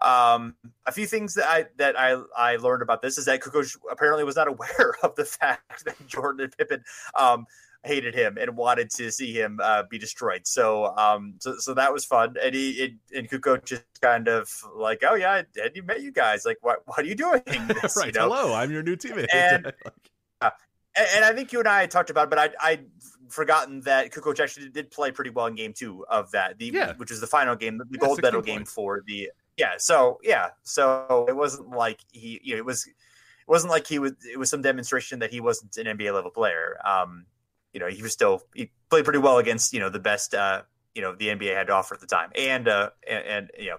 Um, 0.00 0.54
a 0.86 0.92
few 0.92 1.06
things 1.06 1.34
that 1.34 1.48
I 1.48 1.66
that 1.76 1.98
I 1.98 2.22
I 2.36 2.56
learned 2.56 2.82
about 2.82 3.02
this 3.02 3.18
is 3.18 3.26
that 3.26 3.40
Kukoc 3.40 3.76
apparently 3.90 4.24
was 4.24 4.36
not 4.36 4.48
aware 4.48 4.94
of 5.02 5.14
the 5.16 5.24
fact 5.24 5.84
that 5.84 6.06
Jordan 6.06 6.44
and 6.44 6.56
Pippen 6.56 6.82
um, 7.18 7.46
hated 7.84 8.14
him 8.14 8.36
and 8.38 8.56
wanted 8.56 8.90
to 8.90 9.10
see 9.10 9.32
him 9.32 9.60
uh, 9.62 9.84
be 9.88 9.98
destroyed. 9.98 10.46
So, 10.46 10.96
um, 10.96 11.34
so, 11.38 11.56
so 11.58 11.74
that 11.74 11.92
was 11.92 12.04
fun. 12.04 12.36
And 12.42 12.54
he, 12.54 12.70
it, 12.70 12.92
and 13.14 13.28
Kukoc 13.28 13.64
just 13.64 13.84
kind 14.00 14.28
of 14.28 14.50
like, 14.74 15.02
oh 15.08 15.14
yeah, 15.14 15.32
I 15.32 15.60
hadn't 15.60 15.86
met 15.86 16.02
you 16.02 16.12
guys. 16.12 16.44
Like, 16.44 16.58
what, 16.60 16.82
what 16.86 17.00
are 17.00 17.04
you 17.04 17.14
doing? 17.14 17.42
This, 17.80 17.96
right. 17.96 18.06
You 18.06 18.12
know? 18.12 18.28
Hello, 18.28 18.54
I'm 18.54 18.70
your 18.70 18.82
new 18.82 18.96
teammate. 18.96 19.26
And, 19.32 19.66
uh, 20.40 20.50
and 20.96 21.24
I 21.24 21.32
think 21.32 21.52
you 21.52 21.58
and 21.60 21.68
I 21.68 21.86
talked 21.86 22.10
about 22.10 22.24
it, 22.24 22.30
but 22.30 22.38
I, 22.38 22.50
I 22.60 22.80
forgotten 23.28 23.80
that 23.82 24.10
Kukoc 24.10 24.40
actually 24.40 24.68
did 24.70 24.90
play 24.90 25.10
pretty 25.10 25.30
well 25.30 25.46
in 25.46 25.54
game 25.54 25.72
two 25.72 26.04
of 26.08 26.30
that, 26.32 26.58
the, 26.58 26.66
yeah. 26.66 26.94
which 26.96 27.10
is 27.10 27.20
the 27.20 27.26
final 27.26 27.54
game, 27.54 27.78
the 27.78 27.84
yeah, 27.90 27.98
gold 27.98 28.22
medal 28.22 28.42
game 28.42 28.64
for 28.64 29.02
the, 29.06 29.30
yeah. 29.56 29.74
So, 29.78 30.18
yeah. 30.22 30.48
So 30.62 31.26
it 31.28 31.36
wasn't 31.36 31.70
like 31.70 32.00
he, 32.10 32.40
you 32.42 32.54
know, 32.54 32.58
it 32.58 32.64
was, 32.64 32.86
it 32.86 32.94
wasn't 33.46 33.70
like 33.70 33.86
he 33.86 33.98
was, 33.98 34.12
it 34.30 34.38
was 34.38 34.50
some 34.50 34.62
demonstration 34.62 35.18
that 35.20 35.30
he 35.30 35.40
wasn't 35.40 35.76
an 35.76 35.86
NBA 35.86 36.12
level 36.12 36.30
player. 36.30 36.78
Um, 36.86 37.26
you 37.78 37.84
know, 37.84 37.90
he 37.90 38.02
was 38.02 38.12
still 38.12 38.42
he 38.54 38.70
played 38.90 39.04
pretty 39.04 39.20
well 39.20 39.38
against 39.38 39.72
you 39.72 39.78
know 39.78 39.88
the 39.88 40.00
best 40.00 40.34
uh, 40.34 40.62
you 40.94 41.02
know 41.02 41.14
the 41.14 41.28
NBA 41.28 41.54
had 41.54 41.68
to 41.68 41.72
offer 41.72 41.94
at 41.94 42.00
the 42.00 42.06
time, 42.06 42.30
and 42.34 42.66
uh, 42.66 42.90
and, 43.08 43.24
and 43.24 43.50
you 43.56 43.70
know, 43.70 43.76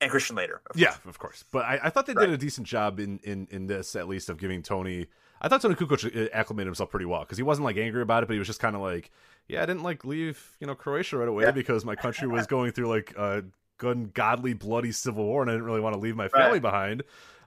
and 0.00 0.08
Christian 0.10 0.36
Laettner, 0.36 0.60
Of 0.70 0.78
yeah, 0.78 0.94
of 1.04 1.18
course. 1.18 1.44
But 1.50 1.64
I, 1.64 1.80
I 1.84 1.90
thought 1.90 2.06
they 2.06 2.12
right. 2.12 2.26
did 2.26 2.34
a 2.34 2.38
decent 2.38 2.66
job 2.66 3.00
in 3.00 3.18
in 3.24 3.48
in 3.50 3.66
this 3.66 3.96
at 3.96 4.06
least 4.06 4.28
of 4.30 4.38
giving 4.38 4.62
Toni. 4.62 5.08
I 5.40 5.48
thought 5.48 5.62
Toni 5.62 5.74
Kukoc 5.74 6.30
acclimated 6.32 6.66
himself 6.68 6.90
pretty 6.90 7.06
well 7.06 7.20
because 7.20 7.38
he 7.38 7.44
wasn't 7.44 7.64
like 7.64 7.76
angry 7.76 8.02
about 8.02 8.22
it, 8.22 8.26
but 8.26 8.34
he 8.34 8.38
was 8.38 8.48
just 8.48 8.60
kind 8.60 8.76
of 8.76 8.82
like, 8.82 9.10
yeah, 9.48 9.62
I 9.62 9.66
didn't 9.66 9.82
like 9.82 10.04
leave 10.04 10.56
you 10.60 10.68
know 10.68 10.76
Croatia 10.76 11.18
right 11.18 11.28
away 11.28 11.44
yeah. 11.44 11.50
because 11.50 11.84
my 11.84 11.96
country 11.96 12.28
was 12.28 12.46
going 12.54 12.70
through 12.70 12.86
like 12.86 13.16
a 13.16 13.42
good, 13.78 14.14
godly, 14.14 14.52
bloody 14.52 14.92
civil 14.92 15.24
war, 15.24 15.42
and 15.42 15.50
I 15.50 15.54
didn't 15.54 15.66
really 15.66 15.80
want 15.80 15.94
to 15.94 16.00
leave 16.00 16.14
my 16.14 16.28
family 16.28 16.52
right. 16.52 16.62
behind. 16.62 17.02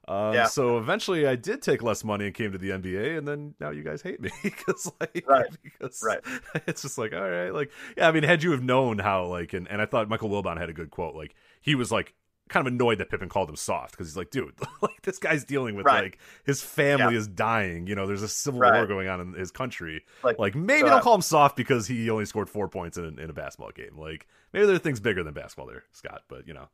Um, 0.08 0.34
yeah. 0.34 0.46
So 0.46 0.78
eventually, 0.78 1.28
I 1.28 1.36
did 1.36 1.62
take 1.62 1.84
less 1.84 2.04
money 2.04 2.26
and 2.26 2.34
came 2.34 2.52
to 2.52 2.58
the 2.58 2.72
NBA, 2.72 3.18
and 3.18 3.28
then 3.28 3.54
now 3.60 3.70
you 3.70 3.84
guys 3.84 4.02
hate 4.02 4.20
me 4.20 4.32
because 4.44 4.92
like 5.00 5.24
right. 5.28 5.48
because 5.64 6.04
right. 6.06 6.20
it's 6.68 6.82
just 6.82 6.98
like 6.98 7.14
all 7.14 7.30
right, 7.30 7.52
like 7.52 7.72
yeah. 7.98 8.08
I 8.08 8.12
mean, 8.12 8.24
had 8.24 8.44
you 8.44 8.52
have 8.52 8.64
known 8.64 9.00
how 9.00 9.26
like 9.26 9.54
and, 9.54 9.68
and 9.68 9.82
I 9.82 9.86
thought 9.86 10.10
Michael 10.10 10.30
Wilbon 10.30 10.58
had 10.58 10.70
a 10.70 10.74
good 10.74 10.92
quote. 10.92 11.16
Like 11.16 11.36
he 11.62 11.76
was 11.76 11.92
like 11.92 12.14
kind 12.50 12.68
of 12.68 12.74
annoyed 12.74 12.98
that 12.98 13.10
Pippen 13.10 13.30
called 13.30 13.48
him 13.48 13.56
soft 13.56 13.92
because 13.92 14.08
he's 14.08 14.18
like, 14.18 14.30
dude, 14.30 14.54
like 14.82 15.02
this 15.04 15.18
guy's 15.18 15.44
dealing 15.44 15.76
with 15.76 15.86
right. 15.86 16.04
like 16.04 16.18
his 16.46 16.62
family 16.62 17.14
yeah. 17.14 17.20
is 17.20 17.28
dying. 17.28 17.88
You 17.88 17.96
know, 17.96 18.06
there's 18.06 18.24
a 18.24 18.28
civil 18.28 18.60
right. 18.60 18.74
war 18.74 18.88
going 18.88 19.08
on 19.08 19.22
in 19.22 19.34
his 19.34 19.52
country. 19.52 20.04
Like, 20.24 20.38
like 20.38 20.56
maybe 20.56 20.90
don't 20.90 21.02
call 21.02 21.16
him 21.16 21.22
soft 21.22 21.56
because 21.56 21.88
he 21.88 22.10
only 22.10 22.26
scored 22.26 22.50
four 22.50 22.68
points 22.68 22.98
in, 22.98 23.20
in 23.20 23.30
a 23.30 23.34
basketball 23.34 23.72
game. 23.72 23.98
Like 23.98 24.28
maybe 24.52 24.66
there 24.66 24.76
are 24.76 24.80
things 24.80 25.00
bigger 25.00 25.24
than 25.24 25.34
basketball 25.34 25.68
there, 25.68 25.84
Scott. 25.92 26.24
But 26.28 26.48
you 26.48 26.54
know, 26.54 26.68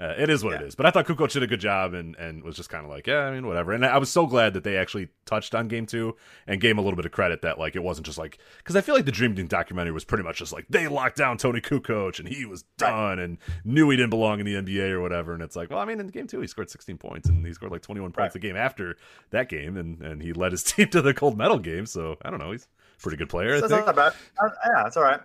uh, 0.00 0.14
it 0.16 0.30
is 0.30 0.44
what 0.44 0.52
yeah. 0.52 0.60
it 0.60 0.68
is. 0.68 0.74
But 0.76 0.86
I 0.86 0.90
thought 0.92 1.06
Kukoc 1.06 1.32
did 1.32 1.42
a 1.42 1.46
good 1.48 1.58
job 1.58 1.92
and, 1.92 2.14
and 2.16 2.44
was 2.44 2.54
just 2.54 2.68
kind 2.68 2.84
of 2.84 2.90
like, 2.90 3.08
yeah, 3.08 3.20
I 3.20 3.32
mean, 3.32 3.46
whatever. 3.48 3.72
And 3.72 3.84
I 3.84 3.98
was 3.98 4.10
so 4.10 4.26
glad 4.26 4.54
that 4.54 4.62
they 4.62 4.76
actually 4.76 5.08
touched 5.26 5.56
on 5.56 5.66
game 5.66 5.86
two 5.86 6.14
and 6.46 6.60
gave 6.60 6.72
him 6.72 6.78
a 6.78 6.82
little 6.82 6.96
bit 6.96 7.04
of 7.04 7.10
credit 7.10 7.42
that, 7.42 7.58
like, 7.58 7.74
it 7.74 7.82
wasn't 7.82 8.06
just 8.06 8.16
like, 8.16 8.38
because 8.58 8.76
I 8.76 8.80
feel 8.80 8.94
like 8.94 9.06
the 9.06 9.12
Dream 9.12 9.34
Team 9.34 9.48
documentary 9.48 9.92
was 9.92 10.04
pretty 10.04 10.22
much 10.22 10.38
just 10.38 10.52
like, 10.52 10.66
they 10.70 10.86
locked 10.86 11.16
down 11.16 11.36
Toni 11.36 11.60
Kukoc 11.60 12.20
and 12.20 12.28
he 12.28 12.46
was 12.46 12.62
done 12.76 13.18
and 13.18 13.38
knew 13.64 13.90
he 13.90 13.96
didn't 13.96 14.10
belong 14.10 14.38
in 14.38 14.46
the 14.46 14.54
NBA 14.54 14.90
or 14.90 15.00
whatever. 15.00 15.34
And 15.34 15.42
it's 15.42 15.56
like, 15.56 15.70
well, 15.70 15.80
I 15.80 15.84
mean, 15.84 15.98
in 15.98 16.06
game 16.08 16.28
two, 16.28 16.40
he 16.40 16.46
scored 16.46 16.70
16 16.70 16.96
points 16.98 17.28
and 17.28 17.44
he 17.44 17.52
scored 17.52 17.72
like 17.72 17.82
21 17.82 18.12
points 18.12 18.18
right. 18.18 18.36
a 18.36 18.38
game 18.38 18.56
after 18.56 18.96
that 19.30 19.48
game. 19.48 19.76
And, 19.76 20.00
and 20.00 20.22
he 20.22 20.32
led 20.32 20.52
his 20.52 20.62
team 20.62 20.88
to 20.90 21.02
the 21.02 21.12
gold 21.12 21.36
medal 21.36 21.58
game. 21.58 21.86
So 21.86 22.16
I 22.22 22.30
don't 22.30 22.38
know. 22.38 22.52
He's 22.52 22.68
a 22.96 23.02
pretty 23.02 23.16
good 23.16 23.30
player. 23.30 23.60
That's 23.60 23.72
not 23.72 23.96
bad. 23.96 24.12
Uh, 24.40 24.48
yeah, 24.64 24.82
that's 24.84 24.96
all 24.96 25.02
right. 25.02 25.20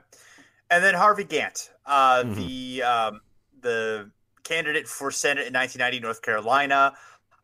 And 0.71 0.83
then 0.83 0.95
Harvey 0.95 1.25
Gantt, 1.25 1.69
uh, 1.85 2.23
mm-hmm. 2.23 2.33
the, 2.33 2.81
um, 2.81 3.21
the, 3.61 4.09
candidate 4.43 4.87
for 4.87 5.11
Senate 5.11 5.47
in 5.47 5.53
1990, 5.53 5.99
North 5.99 6.21
Carolina. 6.21 6.93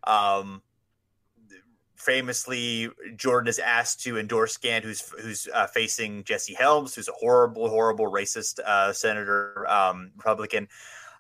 Um, 0.06 0.62
famously, 1.96 2.90
Jordan 3.16 3.50
is 3.50 3.60
asked 3.60 4.02
to 4.04 4.18
endorse 4.18 4.58
Gantt, 4.58 4.84
who's 4.84 5.02
who's 5.22 5.48
uh, 5.54 5.68
facing 5.68 6.24
Jesse 6.24 6.54
Helms, 6.54 6.96
who's 6.96 7.08
a 7.08 7.14
horrible, 7.14 7.70
horrible 7.70 8.06
racist 8.06 8.60
uh, 8.60 8.94
senator, 8.94 9.70
um, 9.70 10.12
Republican. 10.16 10.68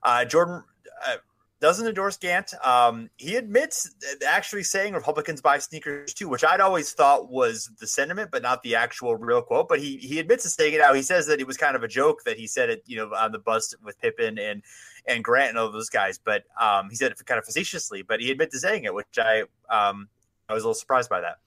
Uh, 0.03 0.25
Jordan 0.25 0.63
uh, 1.05 1.17
doesn't 1.61 1.87
endorse 1.87 2.17
Gantt. 2.17 2.53
Um, 2.65 3.09
he 3.17 3.35
admits 3.35 3.93
actually 4.25 4.63
saying 4.63 4.93
Republicans 4.93 5.41
buy 5.41 5.59
sneakers 5.59 6.13
too, 6.13 6.29
which 6.29 6.43
I'd 6.43 6.61
always 6.61 6.93
thought 6.93 7.29
was 7.29 7.69
the 7.79 7.87
sentiment, 7.87 8.31
but 8.31 8.41
not 8.41 8.63
the 8.63 8.75
actual 8.75 9.15
real 9.15 9.41
quote. 9.41 9.67
But 9.67 9.79
he 9.79 9.97
he 9.97 10.19
admits 10.19 10.43
to 10.43 10.49
saying 10.49 10.73
it 10.73 10.81
out. 10.81 10.95
He 10.95 11.01
says 11.01 11.27
that 11.27 11.39
it 11.39 11.47
was 11.47 11.57
kind 11.57 11.75
of 11.75 11.83
a 11.83 11.87
joke 11.87 12.23
that 12.23 12.37
he 12.37 12.47
said 12.47 12.69
it, 12.69 12.83
you 12.85 12.97
know, 12.97 13.13
on 13.13 13.31
the 13.31 13.39
bus 13.39 13.73
with 13.83 13.99
Pippen 13.99 14.39
and 14.39 14.63
and 15.05 15.23
Grant 15.23 15.49
and 15.49 15.57
all 15.57 15.71
those 15.71 15.89
guys. 15.89 16.17
But 16.17 16.43
um, 16.59 16.89
he 16.89 16.95
said 16.95 17.11
it 17.11 17.25
kind 17.25 17.39
of 17.39 17.45
facetiously, 17.45 18.03
but 18.03 18.21
he 18.21 18.31
admitted 18.31 18.51
to 18.51 18.59
saying 18.59 18.85
it, 18.85 18.93
which 18.93 19.17
I 19.17 19.41
um, 19.69 20.07
I 20.47 20.53
was 20.53 20.63
a 20.63 20.67
little 20.67 20.73
surprised 20.73 21.09
by 21.09 21.21
that. 21.21 21.39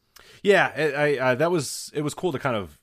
Yeah, 0.42 0.72
I, 0.76 1.30
I 1.30 1.34
that 1.36 1.50
was 1.50 1.90
it 1.94 2.02
was 2.02 2.12
cool 2.12 2.32
to 2.32 2.38
kind 2.38 2.56
of 2.56 2.78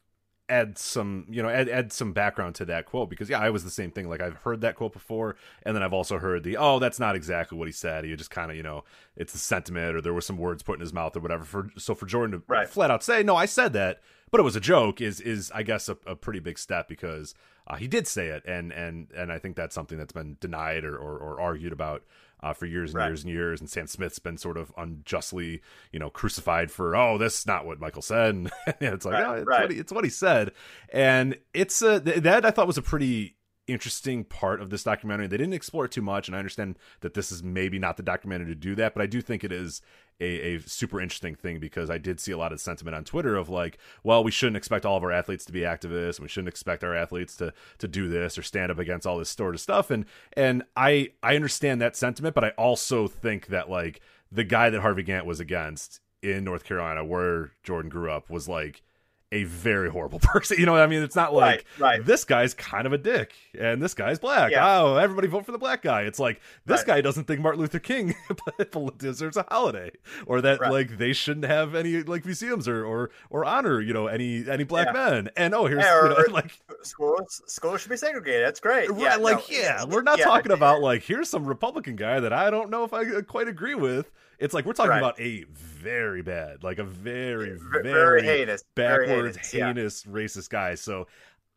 add 0.50 0.78
some 0.78 1.26
you 1.30 1.42
know 1.42 1.50
add, 1.50 1.70
add 1.70 1.94
some 1.94 2.12
background 2.12 2.56
to 2.56 2.66
that 2.66 2.86
quote 2.86 3.10
because 3.10 3.30
yeah 3.30 3.40
i 3.40 3.50
was 3.50 3.64
the 3.64 3.70
same 3.70 3.92
thing 3.92 4.10
like 4.10 4.22
i've 4.22 4.36
heard 4.38 4.62
that 4.62 4.76
quote 4.76 4.92
before 4.92 5.36
and 5.64 5.76
then 5.76 5.84
i've 5.84 5.94
also 5.94 6.18
heard 6.18 6.44
the 6.44 6.58
oh 6.58 6.80
that's 6.80 7.00
not 7.00 7.16
exactly 7.16 7.58
what 7.58 7.68
he 7.68 7.72
said 7.72 8.04
he 8.04 8.16
just 8.16 8.32
kind 8.32 8.52
of 8.52 8.58
you 8.58 8.64
know 8.64 8.84
it's 9.16 9.34
a 9.34 9.38
sentiment 9.38 9.96
or 9.96 10.02
there 10.02 10.14
were 10.14 10.22
some 10.22 10.38
words 10.38 10.64
put 10.64 10.76
in 10.76 10.82
his 10.82 10.94
mouth 10.94 11.16
or 11.16 11.20
whatever 11.20 11.44
for 11.44 11.70
so 11.78 11.94
for 11.94 12.06
jordan 12.06 12.40
to 12.40 12.44
right. 12.48 12.70
flat 12.70 12.92
out 12.92 13.04
say 13.04 13.24
no 13.24 13.36
i 13.36 13.46
said 13.46 13.74
that 13.74 14.02
but 14.32 14.40
it 14.40 14.44
was 14.44 14.56
a 14.56 14.62
joke 14.62 15.00
is 15.00 15.22
is 15.22 15.52
i 15.54 15.64
guess 15.64 15.88
a, 15.88 15.98
a 16.06 16.16
pretty 16.16 16.40
big 16.40 16.58
step 16.58 16.88
because 16.88 17.36
uh, 17.68 17.76
he 17.76 17.88
did 17.88 18.08
say 18.08 18.28
it 18.28 18.44
and 18.46 18.72
and 18.72 19.08
and 19.16 19.32
i 19.32 19.38
think 19.38 19.56
that's 19.56 19.76
something 19.76 19.98
that's 19.98 20.14
been 20.14 20.38
denied 20.40 20.84
or 20.84 20.98
or, 20.98 21.18
or 21.18 21.40
argued 21.40 21.72
about 21.72 22.04
uh, 22.42 22.54
for 22.54 22.66
years 22.66 22.92
and 22.92 23.00
right. 23.00 23.08
years 23.08 23.24
and 23.24 23.34
years. 23.34 23.60
And 23.60 23.70
Sam 23.70 23.88
Smith's 23.88 24.20
been 24.20 24.38
sort 24.38 24.58
of 24.58 24.72
unjustly, 24.78 25.62
you 25.92 26.00
know, 26.00 26.10
crucified 26.10 26.72
for, 26.72 26.96
oh, 26.96 27.18
that's 27.18 27.46
not 27.46 27.66
what 27.66 27.80
Michael 27.80 28.02
said. 28.02 28.30
And 28.82 28.94
it's 28.94 29.06
like, 29.06 29.16
right, 29.16 29.26
oh, 29.26 29.34
it's, 29.34 29.48
right. 29.48 29.62
what 29.62 29.72
he, 29.72 29.78
it's 29.78 29.92
what 29.92 30.04
he 30.04 30.10
said. 30.10 30.52
And 30.94 31.38
it's 31.54 31.82
a, 31.82 32.00
that 32.00 32.46
I 32.46 32.52
thought 32.52 32.68
was 32.68 32.78
a 32.78 32.82
pretty 32.82 33.36
interesting 33.72 34.24
part 34.24 34.62
of 34.62 34.70
this 34.70 34.84
documentary. 34.84 35.28
They 35.28 35.38
didn't 35.38 35.54
explore 35.54 35.86
it 35.86 35.92
too 35.92 36.02
much, 36.02 36.28
and 36.28 36.36
I 36.36 36.40
understand 36.40 36.78
that 37.02 37.14
this 37.14 37.32
is 37.32 37.44
maybe 37.44 37.80
not 37.80 37.98
the 37.98 38.04
documentary 38.04 38.48
to 38.48 38.56
do 38.56 38.76
that, 38.76 38.94
but 38.94 39.02
I 39.02 39.06
do 39.06 39.22
think 39.22 39.44
it 39.44 39.52
is 39.52 39.82
a, 40.20 40.56
a 40.56 40.60
super 40.62 41.00
interesting 41.00 41.36
thing 41.36 41.60
because 41.60 41.90
I 41.90 41.98
did 41.98 42.20
see 42.20 42.32
a 42.32 42.38
lot 42.38 42.52
of 42.52 42.60
sentiment 42.60 42.96
on 42.96 43.04
Twitter 43.04 43.36
of 43.36 43.50
like, 43.50 43.78
well, 44.04 44.24
we 44.24 44.32
shouldn't 44.32 44.58
expect 44.58 44.86
all 44.86 44.98
of 44.98 45.04
our 45.04 45.12
athletes 45.12 45.46
to 45.46 45.52
be 45.52 45.62
activists, 45.62 46.18
and 46.18 46.24
we 46.24 46.30
shouldn't 46.30 46.50
expect 46.50 46.84
our 46.84 46.96
athletes 46.96 47.36
to 47.38 47.54
to 47.78 47.88
do 47.88 48.08
this 48.10 48.38
or 48.38 48.44
stand 48.44 48.72
up 48.72 48.80
against 48.80 49.08
all 49.08 49.18
this 49.18 49.30
sort 49.30 49.56
of 49.56 49.62
stuff. 49.62 49.92
And 49.92 50.06
and 50.34 50.64
I 50.76 51.12
I 51.24 51.36
understand 51.36 51.82
that 51.82 51.96
sentiment, 51.96 52.36
but 52.36 52.44
I 52.44 52.50
also 52.52 53.08
think 53.08 53.48
that 53.48 53.70
like 53.70 54.02
the 54.32 54.44
guy 54.44 54.70
that 54.70 54.82
Harvey 54.82 55.04
Gantt 55.04 55.26
was 55.26 55.40
against 55.40 56.02
in 56.22 56.44
North 56.44 56.64
Carolina, 56.64 57.04
where 57.04 57.52
Jordan 57.64 57.90
grew 57.90 58.12
up, 58.12 58.30
was 58.30 58.48
like 58.48 58.84
a 59.32 59.44
very 59.44 59.90
horrible 59.90 60.20
person. 60.24 60.58
You 60.60 60.66
know 60.66 60.72
what 60.72 60.82
I 60.82 60.88
mean? 60.88 61.04
It's 61.04 61.16
not 61.16 61.34
like 61.34 61.66
right, 61.78 61.98
right. 61.98 62.06
this 62.06 62.24
guy's 62.24 62.54
kind 62.54 62.86
of 62.86 62.94
a 62.94 62.98
dick 62.98 63.34
and 63.58 63.82
this 63.82 63.94
guy's 63.94 64.20
black. 64.20 64.52
Yeah. 64.52 64.80
Oh, 64.80 64.96
everybody 64.96 65.28
vote 65.28 65.46
for 65.46 65.52
the 65.52 65.58
black 65.58 65.82
guy. 65.82 66.02
It's 66.02 66.20
like 66.20 66.42
this 66.66 66.80
right. 66.80 66.88
guy 66.88 67.02
doesn't 67.02 67.26
think 67.26 67.42
Martin 67.42 67.62
Luther 67.62 67.80
King 67.80 68.16
deserves 68.98 69.38
a 69.38 69.46
holiday 69.50 69.92
or 70.26 70.42
that 70.42 70.62
like 70.62 70.98
they 70.98 71.14
shouldn't 71.14 71.46
have 71.46 71.76
any 71.76 72.02
like 72.04 72.26
museums 72.26 72.68
or 72.68 72.84
or 72.86 73.12
or 73.30 73.46
honor, 73.46 73.82
you 73.82 73.94
know, 73.94 74.08
any 74.08 74.50
any 74.50 74.64
black 74.64 74.88
yeah. 74.88 75.10
men. 75.10 75.30
And 75.38 75.54
oh, 75.54 75.66
here's 75.66 75.84
yeah, 75.84 75.96
or, 75.96 76.10
you 76.10 76.28
know, 76.28 76.34
like 76.34 76.60
schools 76.84 77.42
schools 77.46 77.82
should 77.82 77.92
be 77.92 77.98
segregated. 77.98 78.46
That's 78.46 78.60
great. 78.60 78.90
Yeah, 78.98 79.18
like 79.18 79.38
no, 79.38 79.44
yeah, 79.50 79.86
we're 79.86 80.02
not 80.02 80.20
talking 80.20 80.52
about 80.52 80.82
like 80.82 81.04
here's 81.04 81.30
some 81.30 81.46
Republican 81.46 81.96
guy 81.96 82.20
that 82.20 82.34
I 82.34 82.50
don't 82.50 82.70
know 82.70 82.84
if 82.84 82.94
I 82.94 83.04
uh, 83.04 83.22
quite 83.22 83.48
agree 83.48 83.76
with 83.76 84.12
it's 84.40 84.54
like 84.54 84.66
we're 84.66 84.74
talking 84.74 84.92
right. 84.92 84.98
about 84.98 85.20
a 85.20 85.46
very 85.52 86.22
bad, 86.22 86.64
like 86.64 86.80
a 86.80 86.84
very, 86.84 87.58
very, 87.58 87.84
very 87.84 88.24
heinous, 88.24 88.64
backwards, 88.76 89.08
very 89.08 89.28
heinous, 89.28 89.52
heinous 89.52 90.06
yeah. 90.06 90.14
racist 90.14 90.50
guy. 90.50 90.76
So 90.76 91.08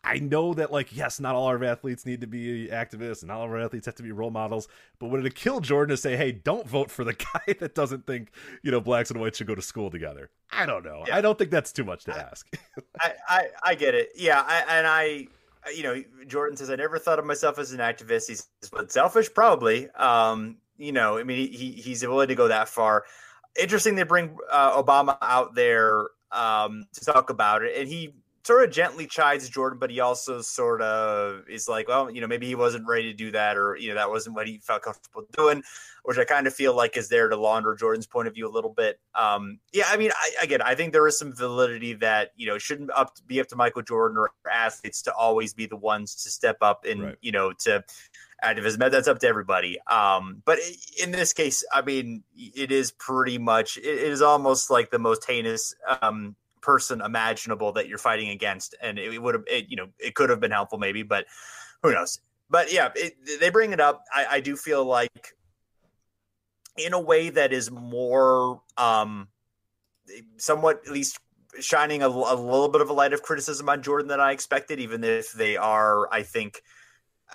I 0.05 0.19
know 0.19 0.53
that, 0.55 0.73
like, 0.73 0.95
yes, 0.95 1.21
not 1.21 1.37
all 1.37 1.47
our 1.47 1.63
athletes 1.63 2.05
need 2.05 2.23
to 2.23 2.27
be 2.27 2.69
activists, 2.69 3.23
and 3.23 3.29
not 3.29 3.39
all 3.39 3.45
of 3.45 3.53
our 3.53 3.61
athletes 3.61 3.87
have 3.87 3.95
to 3.97 4.03
be 4.03 4.11
role 4.11 4.31
models. 4.31 4.67
But 4.99 5.11
would 5.11 5.25
it 5.25 5.35
kill 5.35 5.61
Jordan 5.61 5.95
to 5.95 5.97
say, 5.97 6.17
"Hey, 6.17 6.33
don't 6.33 6.67
vote 6.67 6.91
for 6.91 7.05
the 7.05 7.13
guy 7.35 7.55
that 7.61 7.75
doesn't 7.75 8.07
think 8.07 8.33
you 8.63 8.73
know 8.73 8.81
blacks 8.81 9.11
and 9.11 9.21
whites 9.21 9.39
should 9.39 9.47
go 9.47 9.55
to 9.55 9.63
school 9.63 9.91
together"? 9.91 10.31
I 10.51 10.67
don't 10.67 10.85
know. 10.85 11.05
Yeah. 11.07 11.17
I 11.17 11.21
don't 11.21 11.39
think 11.39 11.51
that's 11.51 11.73
too 11.73 11.85
much 11.85 12.05
to 12.05 12.15
I, 12.15 12.19
ask. 12.19 12.47
I, 13.01 13.13
I, 13.29 13.45
I 13.65 13.75
get 13.77 13.95
it. 13.95 14.11
Yeah, 14.17 14.43
I, 14.45 14.79
and 14.79 14.87
I 14.87 15.29
you 15.73 15.83
know, 15.83 16.03
Jordan 16.27 16.57
says, 16.57 16.71
I 16.71 16.77
never 16.77 16.99
thought 16.99 17.19
of 17.19 17.25
myself 17.25 17.59
as 17.59 17.73
an 17.73 17.79
activist. 17.79 18.29
He's 18.29 18.49
but 18.73 18.91
selfish, 18.91 19.33
probably. 19.33 19.89
Um, 19.91 20.57
you 20.83 20.91
know, 20.91 21.17
I 21.17 21.23
mean, 21.23 21.53
he 21.53 21.71
he's 21.71 22.05
willing 22.05 22.29
to 22.29 22.35
go 22.35 22.49
that 22.49 22.69
far. 22.69 23.05
Interesting, 23.61 23.95
they 23.95 24.03
bring 24.03 24.37
uh, 24.51 24.83
Obama 24.83 25.17
out 25.23 25.55
there 25.55 26.09
um, 26.33 26.87
to 26.95 27.05
talk 27.05 27.31
about 27.31 27.63
it, 27.63 27.79
and 27.79 27.89
he 27.89 28.15
sort 28.45 28.65
of 28.65 28.75
gently 28.75 29.07
chides 29.07 29.49
Jordan, 29.49 29.79
but 29.79 29.91
he 29.91 30.01
also 30.01 30.41
sort 30.41 30.83
of 30.83 31.49
is 31.49 31.69
like, 31.69 31.87
well, 31.87 32.11
you 32.11 32.21
know, 32.21 32.27
maybe 32.27 32.47
he 32.49 32.57
wasn't 32.57 32.87
ready 32.89 33.05
to 33.05 33.13
do 33.13 33.31
that, 33.31 33.57
or 33.57 33.77
you 33.77 33.91
know, 33.91 33.95
that 33.95 34.11
wasn't 34.11 34.35
what 34.35 34.49
he 34.49 34.59
felt 34.59 34.83
comfortable 34.83 35.25
doing, 35.37 35.63
which 36.03 36.19
I 36.19 36.25
kind 36.25 36.49
of 36.49 36.55
feel 36.55 36.75
like 36.75 36.97
is 36.97 37.09
there 37.09 37.29
to 37.29 37.37
launder 37.37 37.77
Jordan's 37.77 38.09
point 38.09 38.27
of 38.27 38.35
view 38.35 38.49
a 38.49 38.51
little 38.51 38.73
bit. 38.73 38.99
Um, 39.15 39.61
yeah, 39.73 39.85
I 39.87 39.97
mean, 39.97 40.11
I, 40.11 40.31
again, 40.43 40.63
I 40.63 40.75
think 40.75 40.93
there 40.93 41.07
is 41.07 41.17
some 41.17 41.33
validity 41.33 41.93
that 41.95 42.33
you 42.35 42.49
know 42.49 42.59
shouldn't 42.59 42.91
up 42.91 43.13
be 43.29 43.41
up 43.41 43.47
to 43.49 43.57
Michael 43.57 43.83
Jordan 43.83 44.19
or 44.19 44.31
athletes 44.51 45.03
to 45.03 45.15
always 45.15 45.55
be 45.55 45.67
the 45.67 45.77
ones 45.77 46.17
to 46.25 46.31
step 46.31 46.57
up 46.61 46.85
and 46.85 47.03
right. 47.03 47.17
you 47.21 47.31
know 47.31 47.53
to 47.61 47.85
activism. 48.43 48.81
That's 48.81 49.09
up 49.09 49.19
to 49.21 49.27
everybody. 49.27 49.79
Um, 49.87 50.43
but 50.45 50.59
in 51.03 51.13
this 51.13 51.33
case, 51.33 51.65
I 51.73 51.83
mean, 51.83 52.23
it 52.37 52.73
is 52.73 52.91
pretty 52.93 53.39
much, 53.39 53.77
it 53.79 53.85
is 53.85 54.21
almost 54.21 54.71
like 54.71 54.91
the 54.91 54.99
most 54.99 55.25
heinous 55.25 55.75
um, 56.03 56.37
person 56.61 57.01
imaginable 57.01 57.73
that 57.73 57.89
you're 57.89 57.99
fighting 57.99 58.31
against. 58.31 58.75
And 58.81 58.99
it, 58.99 59.21
would 59.21 59.35
have, 59.35 59.45
you 59.69 59.77
know, 59.77 59.89
it 59.99 60.15
could 60.15 60.31
have 60.31 60.41
been 60.41 60.51
helpful 60.51 60.79
maybe, 60.79 61.03
but 61.03 61.27
who 61.83 61.93
knows? 61.93 62.21
But 62.51 62.73
yeah, 62.73 62.91
it, 62.95 63.15
they 63.41 63.51
bring 63.51 63.73
it 63.73 63.81
up. 63.81 64.05
I, 64.15 64.27
I, 64.31 64.41
do 64.41 64.57
feel 64.57 64.85
like 64.85 65.35
in 66.77 66.93
a 66.93 67.01
way 67.01 67.31
that 67.31 67.53
is 67.53 67.71
more, 67.71 68.61
um, 68.77 69.29
somewhat 70.37 70.83
at 70.87 70.93
least 70.93 71.19
shining 71.61 72.03
a, 72.03 72.09
a 72.09 72.09
little 72.09 72.69
bit 72.69 72.81
of 72.81 72.91
a 72.91 72.93
light 72.93 73.13
of 73.13 73.23
criticism 73.23 73.69
on 73.69 73.83
Jordan 73.83 74.09
than 74.09 74.21
I 74.21 74.33
expected, 74.33 74.81
even 74.81 75.05
if 75.05 75.33
they 75.33 75.57
are, 75.57 76.13
I 76.13 76.23
think, 76.23 76.63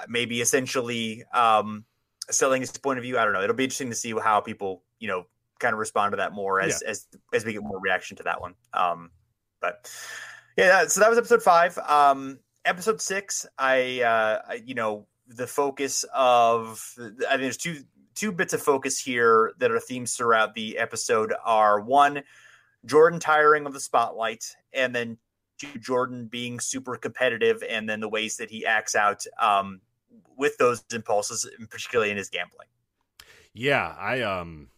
maybe 0.07 0.41
essentially 0.41 1.23
um, 1.33 1.85
selling 2.29 2.61
his 2.61 2.71
point 2.71 2.99
of 2.99 3.03
view. 3.03 3.17
I 3.17 3.23
don't 3.23 3.33
know. 3.33 3.41
It'll 3.41 3.55
be 3.55 3.63
interesting 3.63 3.89
to 3.89 3.95
see 3.95 4.13
how 4.13 4.41
people, 4.41 4.83
you 4.99 5.07
know, 5.07 5.25
kind 5.59 5.73
of 5.73 5.79
respond 5.79 6.13
to 6.13 6.17
that 6.17 6.33
more 6.33 6.61
as 6.61 6.81
yeah. 6.83 6.91
as 6.91 7.07
as 7.33 7.45
we 7.45 7.53
get 7.53 7.63
more 7.63 7.79
reaction 7.79 8.17
to 8.17 8.23
that 8.23 8.41
one. 8.41 8.55
Um, 8.73 9.11
but 9.61 9.91
yeah, 10.57 10.87
so 10.87 10.99
that 10.99 11.09
was 11.09 11.17
episode 11.17 11.43
five. 11.43 11.77
Um, 11.77 12.39
episode 12.65 13.01
six, 13.01 13.45
I, 13.57 14.01
uh, 14.01 14.41
I, 14.49 14.53
you 14.65 14.75
know, 14.75 15.07
the 15.27 15.47
focus 15.47 16.05
of 16.13 16.83
I 16.99 17.31
think 17.31 17.41
there's 17.41 17.57
two 17.57 17.83
two 18.15 18.31
bits 18.31 18.53
of 18.53 18.61
focus 18.61 18.99
here 18.99 19.53
that 19.59 19.71
are 19.71 19.79
themes 19.79 20.15
throughout 20.15 20.55
the 20.55 20.77
episode 20.77 21.33
are 21.45 21.79
one, 21.79 22.23
Jordan 22.85 23.19
tiring 23.19 23.65
of 23.65 23.73
the 23.73 23.79
spotlight, 23.79 24.55
and 24.73 24.95
then 24.95 25.17
two, 25.59 25.79
Jordan 25.79 26.27
being 26.27 26.59
super 26.59 26.95
competitive, 26.95 27.63
and 27.67 27.87
then 27.87 27.99
the 27.99 28.09
ways 28.09 28.37
that 28.37 28.49
he 28.49 28.65
acts 28.65 28.95
out 28.95 29.23
um, 29.39 29.81
with 30.35 30.57
those 30.57 30.83
impulses, 30.93 31.49
particularly 31.69 32.11
in 32.11 32.17
his 32.17 32.29
gambling. 32.29 32.67
Yeah, 33.53 33.95
I 33.99 34.21
um, 34.21 34.69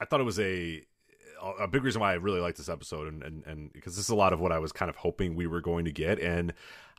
I 0.00 0.04
thought 0.04 0.20
it 0.20 0.24
was 0.24 0.38
a 0.38 0.82
a 1.58 1.68
big 1.68 1.84
reason 1.84 2.00
why 2.00 2.12
I 2.12 2.14
really 2.14 2.40
like 2.40 2.56
this 2.56 2.68
episode, 2.68 3.12
and 3.12 3.22
and 3.22 3.44
and 3.46 3.72
because 3.72 3.96
this 3.96 4.04
is 4.04 4.10
a 4.10 4.16
lot 4.16 4.32
of 4.32 4.40
what 4.40 4.52
I 4.52 4.58
was 4.58 4.72
kind 4.72 4.88
of 4.88 4.96
hoping 4.96 5.34
we 5.34 5.46
were 5.46 5.60
going 5.60 5.84
to 5.84 5.92
get, 5.92 6.18
and 6.20 6.52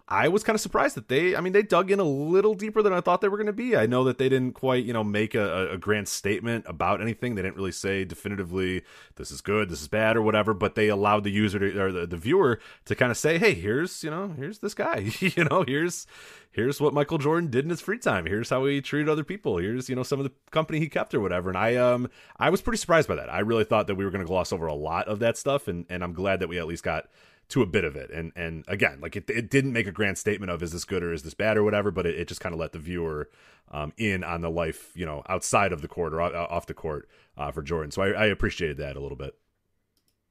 I 0.10 0.30
was 0.30 0.42
kind 0.42 0.56
of 0.56 0.62
surprised 0.62 0.96
that 0.96 1.10
they, 1.10 1.36
I 1.36 1.42
mean, 1.42 1.52
they 1.52 1.64
dug 1.64 1.92
in 1.92 2.00
a 2.00 2.04
little 2.04 2.54
deeper 2.54 2.82
than 2.82 2.94
I 2.94 3.02
thought 3.02 3.20
they 3.20 3.28
were 3.28 3.36
going 3.36 3.48
to 3.48 3.54
be. 3.54 3.76
I 3.76 3.88
know 3.88 4.06
that 4.06 4.18
they 4.18 4.30
didn't 4.30 4.54
quite, 4.54 4.86
you 4.86 4.94
know, 4.94 5.04
make 5.04 5.36
a, 5.36 5.72
a, 5.72 5.78
grand 5.78 6.08
statement 6.08 6.64
about 6.66 7.02
anything. 7.02 7.36
They 7.36 7.42
didn't 7.42 7.58
really 7.58 7.74
say 7.74 8.06
definitively, 8.06 8.84
this 9.18 9.32
is 9.32 9.42
good, 9.42 9.68
this 9.68 9.82
is 9.82 9.90
bad, 9.90 10.16
or 10.16 10.22
whatever, 10.22 10.54
but 10.54 10.76
they 10.76 10.88
allowed 10.88 11.26
the 11.26 11.30
user 11.30 11.60
to, 11.60 11.78
or 11.78 11.92
the, 11.92 12.08
the 12.08 12.16
viewer 12.16 12.58
to 12.86 12.96
kind 12.96 13.12
of 13.12 13.18
say, 13.18 13.38
hey, 13.38 13.54
here's, 13.54 14.02
you 14.02 14.10
know, 14.10 14.34
here's 14.38 14.60
this 14.60 14.74
guy, 14.74 15.12
you 15.20 15.44
know, 15.44 15.66
here's, 15.68 16.08
here's 16.52 16.80
what 16.80 16.94
Michael 16.94 17.18
Jordan 17.18 17.50
did 17.50 17.66
in 17.66 17.70
his 17.70 17.82
free 17.82 18.00
time. 18.00 18.26
Here's 18.26 18.50
how 18.50 18.64
he 18.64 18.80
treated 18.80 19.10
other 19.10 19.26
people. 19.26 19.58
Here's, 19.58 19.90
you 19.90 19.96
know, 19.96 20.04
some 20.04 20.22
of 20.22 20.24
the 20.24 20.32
company 20.52 20.80
he 20.80 20.88
kept 20.88 21.14
or 21.16 21.20
whatever. 21.20 21.50
And 21.50 21.58
I, 21.58 21.76
um, 21.76 22.10
I 22.38 22.50
was 22.50 22.62
pretty 22.62 22.78
surprised 22.78 23.10
by 23.10 23.16
that. 23.16 23.32
I 23.32 23.40
really 23.40 23.66
thought 23.66 23.88
that 23.88 23.96
we 23.96 24.06
were 24.06 24.12
going 24.12 24.24
to 24.24 24.28
gloss 24.28 24.54
over 24.54 24.68
a 24.68 24.74
lot 24.74 25.10
of 25.10 25.20
that 25.20 25.36
stuff. 25.36 25.68
And, 25.68 25.86
and 25.90 26.02
I'm 26.02 26.14
glad 26.14 26.40
that 26.40 26.48
we 26.48 26.60
at 26.60 26.66
least 26.66 26.84
got, 26.84 27.10
to 27.50 27.62
a 27.62 27.66
bit 27.66 27.84
of 27.84 27.96
it. 27.96 28.10
And 28.12 28.32
and 28.36 28.66
again, 28.68 29.00
like 29.02 29.16
it, 29.16 29.30
it 29.30 29.50
didn't 29.50 29.74
make 29.74 29.88
a 29.88 29.92
grand 29.92 30.18
statement 30.18 30.52
of 30.52 30.62
is 30.62 30.72
this 30.72 30.86
good 30.86 31.04
or 31.04 31.14
is 31.14 31.24
this 31.24 31.34
bad 31.34 31.58
or 31.58 31.64
whatever, 31.64 31.92
but 31.92 32.06
it, 32.06 32.16
it 32.16 32.28
just 32.28 32.42
kind 32.42 32.54
of 32.54 32.60
let 32.60 32.72
the 32.72 32.80
viewer 32.80 33.30
um, 33.72 33.94
in 33.98 34.24
on 34.24 34.42
the 34.42 34.50
life, 34.50 34.92
you 34.96 35.06
know, 35.06 35.24
outside 35.30 35.72
of 35.72 35.82
the 35.82 35.88
court 35.88 36.14
or 36.14 36.22
off 36.22 36.66
the 36.66 36.74
court 36.74 37.08
uh, 37.38 37.52
for 37.52 37.62
Jordan. 37.62 37.92
So 37.92 38.02
I, 38.02 38.10
I 38.10 38.26
appreciated 38.26 38.78
that 38.78 38.96
a 38.96 39.00
little 39.00 39.18
bit. 39.18 39.36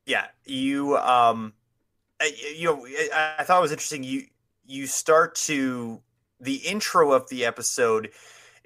Yeah, 0.05 0.27
you 0.45 0.97
um, 0.99 1.55
you 2.55 2.67
know, 2.67 2.87
I, 2.87 3.37
I 3.39 3.45
thought 3.45 3.59
it 3.59 3.63
was 3.63 3.73
interesting. 3.73 4.05
You 4.05 4.27
you 4.65 4.87
start 4.87 5.35
to 5.37 6.01
the 6.41 6.57
intro 6.57 7.13
of 7.13 7.29
the 7.29 7.45
episode 7.45 8.11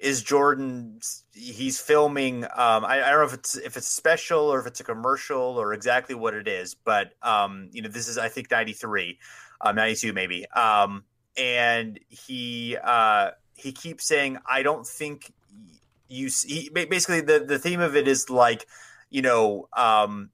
is 0.01 0.23
Jordan. 0.23 0.99
He's 1.31 1.79
filming. 1.79 2.43
Um, 2.43 2.83
I, 2.83 3.03
I, 3.03 3.09
don't 3.11 3.19
know 3.19 3.25
if 3.25 3.33
it's 3.33 3.55
if 3.55 3.77
it's 3.77 3.87
special 3.87 4.39
or 4.39 4.59
if 4.59 4.65
it's 4.65 4.79
a 4.79 4.83
commercial 4.83 5.39
or 5.39 5.73
exactly 5.73 6.15
what 6.15 6.33
it 6.33 6.47
is, 6.47 6.73
but 6.73 7.13
um, 7.21 7.69
you 7.71 7.81
know, 7.81 7.89
this 7.89 8.07
is 8.07 8.17
I 8.17 8.27
think 8.27 8.49
ninety 8.49 8.73
three, 8.73 9.19
um, 9.61 9.75
ninety 9.75 9.95
two 9.95 10.13
maybe. 10.13 10.47
Um, 10.49 11.03
and 11.37 11.99
he 12.09 12.77
uh, 12.83 13.31
he 13.53 13.71
keeps 13.71 14.05
saying, 14.05 14.39
"I 14.49 14.63
don't 14.63 14.85
think 14.85 15.31
you 16.07 16.29
basically 16.73 17.21
the 17.21 17.39
the 17.39 17.59
theme 17.59 17.79
of 17.79 17.95
it 17.95 18.07
is 18.07 18.29
like 18.29 18.67
you 19.09 19.21
know 19.21 19.69
um 19.77 20.29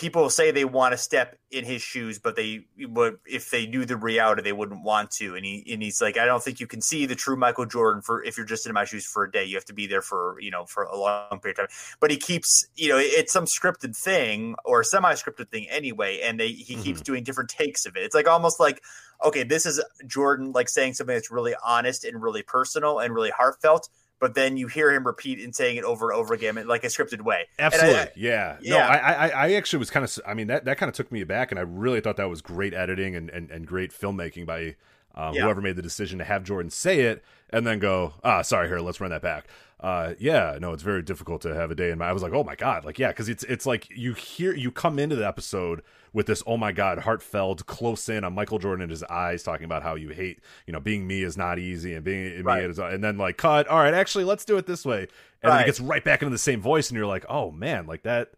people 0.00 0.30
say 0.30 0.50
they 0.50 0.64
want 0.64 0.92
to 0.92 0.96
step 0.96 1.36
in 1.50 1.62
his 1.62 1.82
shoes, 1.82 2.18
but 2.18 2.34
they 2.34 2.64
would 2.78 3.18
if 3.26 3.50
they 3.50 3.66
knew 3.66 3.84
the 3.84 3.98
reality, 3.98 4.40
they 4.40 4.52
wouldn't 4.52 4.82
want 4.82 5.10
to. 5.10 5.36
And 5.36 5.44
he 5.44 5.62
and 5.70 5.82
he's 5.82 6.00
like, 6.00 6.16
I 6.16 6.24
don't 6.24 6.42
think 6.42 6.58
you 6.58 6.66
can 6.66 6.80
see 6.80 7.04
the 7.04 7.14
true 7.14 7.36
Michael 7.36 7.66
Jordan 7.66 8.00
for 8.00 8.24
if 8.24 8.38
you're 8.38 8.46
just 8.46 8.66
in 8.66 8.72
my 8.72 8.86
shoes 8.86 9.04
for 9.04 9.24
a 9.24 9.30
day. 9.30 9.44
You 9.44 9.56
have 9.56 9.66
to 9.66 9.74
be 9.74 9.86
there 9.86 10.00
for 10.00 10.38
you 10.40 10.50
know 10.50 10.64
for 10.64 10.84
a 10.84 10.96
long 10.96 11.38
period 11.40 11.58
of 11.58 11.68
time. 11.68 11.76
But 12.00 12.10
he 12.10 12.16
keeps 12.16 12.66
you 12.76 12.88
know 12.88 12.96
it's 12.98 13.30
some 13.32 13.44
scripted 13.44 13.94
thing 13.94 14.56
or 14.64 14.82
semi 14.82 15.12
scripted 15.12 15.50
thing 15.50 15.68
anyway, 15.68 16.20
and 16.22 16.40
they 16.40 16.48
he 16.48 16.74
mm-hmm. 16.74 16.82
keeps 16.82 17.02
doing 17.02 17.22
different 17.22 17.50
takes 17.50 17.84
of 17.84 17.94
it. 17.94 18.02
It's 18.02 18.14
like 18.14 18.26
almost 18.26 18.58
like 18.58 18.82
okay, 19.22 19.42
this 19.42 19.66
is 19.66 19.84
Jordan 20.06 20.52
like 20.52 20.70
saying 20.70 20.94
something 20.94 21.14
that's 21.14 21.30
really 21.30 21.54
honest 21.62 22.06
and 22.06 22.22
really 22.22 22.42
personal 22.42 23.00
and 23.00 23.14
really 23.14 23.30
heartfelt 23.30 23.90
but 24.20 24.34
then 24.34 24.56
you 24.56 24.68
hear 24.68 24.92
him 24.92 25.06
repeat 25.06 25.40
and 25.40 25.56
saying 25.56 25.76
it 25.76 25.84
over 25.84 26.10
and 26.10 26.20
over 26.20 26.34
again 26.34 26.56
in 26.58 26.68
like 26.68 26.84
a 26.84 26.88
scripted 26.88 27.22
way. 27.22 27.48
Absolutely, 27.58 28.00
I, 28.00 28.10
yeah. 28.14 28.56
yeah. 28.60 28.70
No, 28.70 28.78
I, 28.78 28.96
I, 28.96 29.28
I 29.28 29.52
actually 29.54 29.80
was 29.80 29.90
kind 29.90 30.04
of, 30.04 30.18
I 30.26 30.34
mean, 30.34 30.46
that 30.48 30.66
that 30.66 30.78
kind 30.78 30.88
of 30.88 30.94
took 30.94 31.10
me 31.10 31.22
aback, 31.22 31.50
and 31.50 31.58
I 31.58 31.62
really 31.62 32.00
thought 32.00 32.16
that 32.18 32.28
was 32.28 32.42
great 32.42 32.74
editing 32.74 33.16
and 33.16 33.30
and, 33.30 33.50
and 33.50 33.66
great 33.66 33.90
filmmaking 33.92 34.46
by 34.46 34.76
um, 35.14 35.34
yeah. 35.34 35.42
whoever 35.42 35.60
made 35.60 35.76
the 35.76 35.82
decision 35.82 36.18
to 36.18 36.24
have 36.24 36.44
Jordan 36.44 36.70
say 36.70 37.00
it 37.00 37.24
and 37.50 37.66
then 37.66 37.78
go, 37.78 38.14
ah, 38.22 38.42
sorry, 38.42 38.68
here, 38.68 38.78
let's 38.78 39.00
run 39.00 39.10
that 39.10 39.22
back. 39.22 39.46
Uh, 39.80 40.14
yeah, 40.18 40.58
no, 40.60 40.72
it's 40.72 40.82
very 40.82 41.02
difficult 41.02 41.40
to 41.42 41.54
have 41.54 41.70
a 41.70 41.74
day 41.74 41.90
in 41.90 41.98
my. 41.98 42.08
I 42.08 42.12
was 42.12 42.22
like, 42.22 42.32
oh 42.32 42.44
my 42.44 42.54
god, 42.54 42.84
like 42.84 42.98
yeah, 42.98 43.08
because 43.08 43.28
it's 43.28 43.44
it's 43.44 43.64
like 43.64 43.88
you 43.90 44.12
hear 44.12 44.54
you 44.54 44.70
come 44.70 44.98
into 44.98 45.16
the 45.16 45.26
episode 45.26 45.82
with 46.12 46.26
this 46.26 46.42
oh 46.46 46.56
my 46.56 46.72
god 46.72 46.98
heartfelt 46.98 47.66
close 47.66 48.08
in 48.08 48.24
on 48.24 48.34
Michael 48.34 48.58
Jordan 48.58 48.84
in 48.84 48.90
his 48.90 49.02
eyes 49.04 49.42
talking 49.42 49.64
about 49.64 49.82
how 49.82 49.94
you 49.94 50.10
hate 50.10 50.40
you 50.66 50.72
know 50.72 50.80
being 50.80 51.06
me 51.06 51.22
is 51.22 51.36
not 51.36 51.58
easy 51.58 51.94
and 51.94 52.04
being 52.04 52.42
right. 52.42 52.64
me 52.64 52.70
is 52.70 52.78
and 52.78 53.02
then 53.02 53.18
like 53.18 53.36
cut 53.36 53.66
all 53.68 53.78
right 53.78 53.94
actually 53.94 54.24
let's 54.24 54.44
do 54.44 54.56
it 54.56 54.66
this 54.66 54.84
way 54.84 55.08
and 55.42 55.50
right. 55.50 55.50
then 55.50 55.60
it 55.62 55.66
gets 55.66 55.80
right 55.80 56.04
back 56.04 56.22
into 56.22 56.30
the 56.30 56.38
same 56.38 56.60
voice 56.60 56.90
and 56.90 56.96
you're 56.96 57.06
like 57.06 57.24
oh 57.28 57.50
man 57.50 57.86
like 57.86 58.02
that 58.02 58.30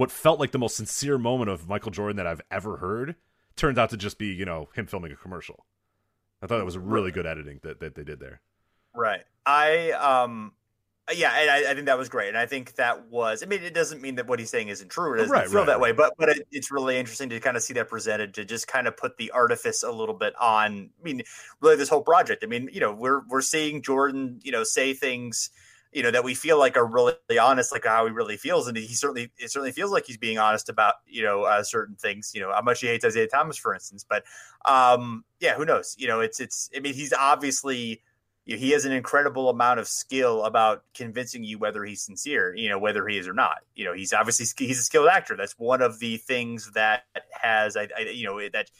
what 0.00 0.10
felt 0.10 0.40
like 0.40 0.50
the 0.50 0.58
most 0.58 0.76
sincere 0.76 1.18
moment 1.18 1.50
of 1.50 1.68
Michael 1.68 1.90
Jordan 1.90 2.16
that 2.16 2.26
I've 2.26 2.40
ever 2.50 2.78
heard 2.78 3.16
turns 3.54 3.76
out 3.76 3.90
to 3.90 3.98
just 3.98 4.16
be 4.16 4.28
you 4.28 4.46
know 4.46 4.70
him 4.74 4.86
filming 4.86 5.12
a 5.12 5.16
commercial. 5.16 5.66
I 6.42 6.46
thought 6.46 6.58
it 6.58 6.64
was 6.64 6.78
really 6.78 7.10
good 7.10 7.26
editing 7.26 7.60
that, 7.64 7.80
that 7.80 7.94
they 7.94 8.04
did 8.04 8.18
there. 8.18 8.40
Right. 8.94 9.20
I 9.44 9.90
um 9.92 10.52
yeah, 11.14 11.32
and 11.38 11.50
I, 11.50 11.70
I, 11.70 11.74
think 11.74 11.86
that 11.86 11.98
was 11.98 12.08
great, 12.08 12.28
and 12.28 12.36
I 12.38 12.46
think 12.46 12.74
that 12.74 13.08
was. 13.08 13.42
I 13.42 13.46
mean, 13.46 13.62
it 13.62 13.74
doesn't 13.74 14.02
mean 14.02 14.16
that 14.16 14.26
what 14.26 14.38
he's 14.38 14.50
saying 14.50 14.68
isn't 14.68 14.88
true. 14.88 15.14
It 15.14 15.18
doesn't 15.18 15.32
right, 15.32 15.48
feel 15.48 15.60
right, 15.60 15.66
that 15.66 15.72
right. 15.74 15.80
way, 15.80 15.92
but 15.92 16.14
but 16.18 16.28
it, 16.28 16.46
it's 16.50 16.70
really 16.70 16.98
interesting 16.98 17.28
to 17.30 17.40
kind 17.40 17.56
of 17.56 17.62
see 17.62 17.74
that 17.74 17.88
presented 17.88 18.34
to 18.34 18.44
just 18.44 18.68
kind 18.68 18.86
of 18.86 18.96
put 18.96 19.16
the 19.16 19.30
artifice 19.30 19.82
a 19.82 19.90
little 19.90 20.14
bit 20.14 20.34
on. 20.40 20.90
I 21.00 21.02
mean, 21.02 21.22
really, 21.60 21.76
this 21.76 21.88
whole 21.88 22.02
project. 22.02 22.44
I 22.44 22.46
mean, 22.46 22.68
you 22.72 22.80
know, 22.80 22.92
we're 22.92 23.22
we're 23.28 23.42
seeing 23.42 23.82
Jordan, 23.82 24.40
you 24.42 24.52
know, 24.52 24.64
say 24.64 24.94
things, 24.94 25.50
you 25.92 26.02
know, 26.02 26.10
that 26.10 26.22
we 26.22 26.34
feel 26.34 26.58
like 26.58 26.76
are 26.76 26.86
really 26.86 27.14
honest, 27.40 27.72
like 27.72 27.84
how 27.86 28.06
he 28.06 28.12
really 28.12 28.36
feels, 28.36 28.68
and 28.68 28.76
he 28.76 28.94
certainly 28.94 29.30
it 29.38 29.50
certainly 29.50 29.72
feels 29.72 29.90
like 29.90 30.06
he's 30.06 30.18
being 30.18 30.38
honest 30.38 30.68
about 30.68 30.94
you 31.06 31.22
know 31.22 31.44
uh, 31.44 31.62
certain 31.62 31.96
things. 31.96 32.32
You 32.34 32.42
know, 32.42 32.52
how 32.52 32.62
much 32.62 32.80
he 32.80 32.86
hates 32.86 33.04
Isiah 33.04 33.26
Thomas, 33.26 33.56
for 33.56 33.74
instance. 33.74 34.04
But 34.08 34.24
um, 34.64 35.24
yeah, 35.40 35.54
who 35.54 35.64
knows? 35.64 35.96
You 35.98 36.08
know, 36.08 36.20
it's 36.20 36.40
it's. 36.40 36.70
I 36.76 36.80
mean, 36.80 36.94
he's 36.94 37.12
obviously 37.12 38.02
he 38.44 38.70
has 38.70 38.84
an 38.84 38.92
incredible 38.92 39.48
amount 39.48 39.80
of 39.80 39.86
skill 39.86 40.44
about 40.44 40.82
convincing 40.94 41.44
you 41.44 41.58
whether 41.58 41.84
he's 41.84 42.02
sincere, 42.02 42.54
you 42.56 42.68
know, 42.68 42.78
whether 42.78 43.06
he 43.06 43.16
is 43.16 43.28
or 43.28 43.32
not. 43.32 43.58
You 43.74 43.84
know, 43.84 43.92
he's 43.92 44.12
obviously 44.12 44.46
he's 44.66 44.78
a 44.78 44.82
skilled 44.82 45.08
actor. 45.08 45.36
That's 45.36 45.58
one 45.58 45.82
of 45.82 45.98
the 45.98 46.16
things 46.16 46.70
that 46.72 47.04
has, 47.30 47.76
I, 47.76 47.88
I 47.96 48.00
you 48.12 48.26
know, 48.26 48.40
that 48.52 48.70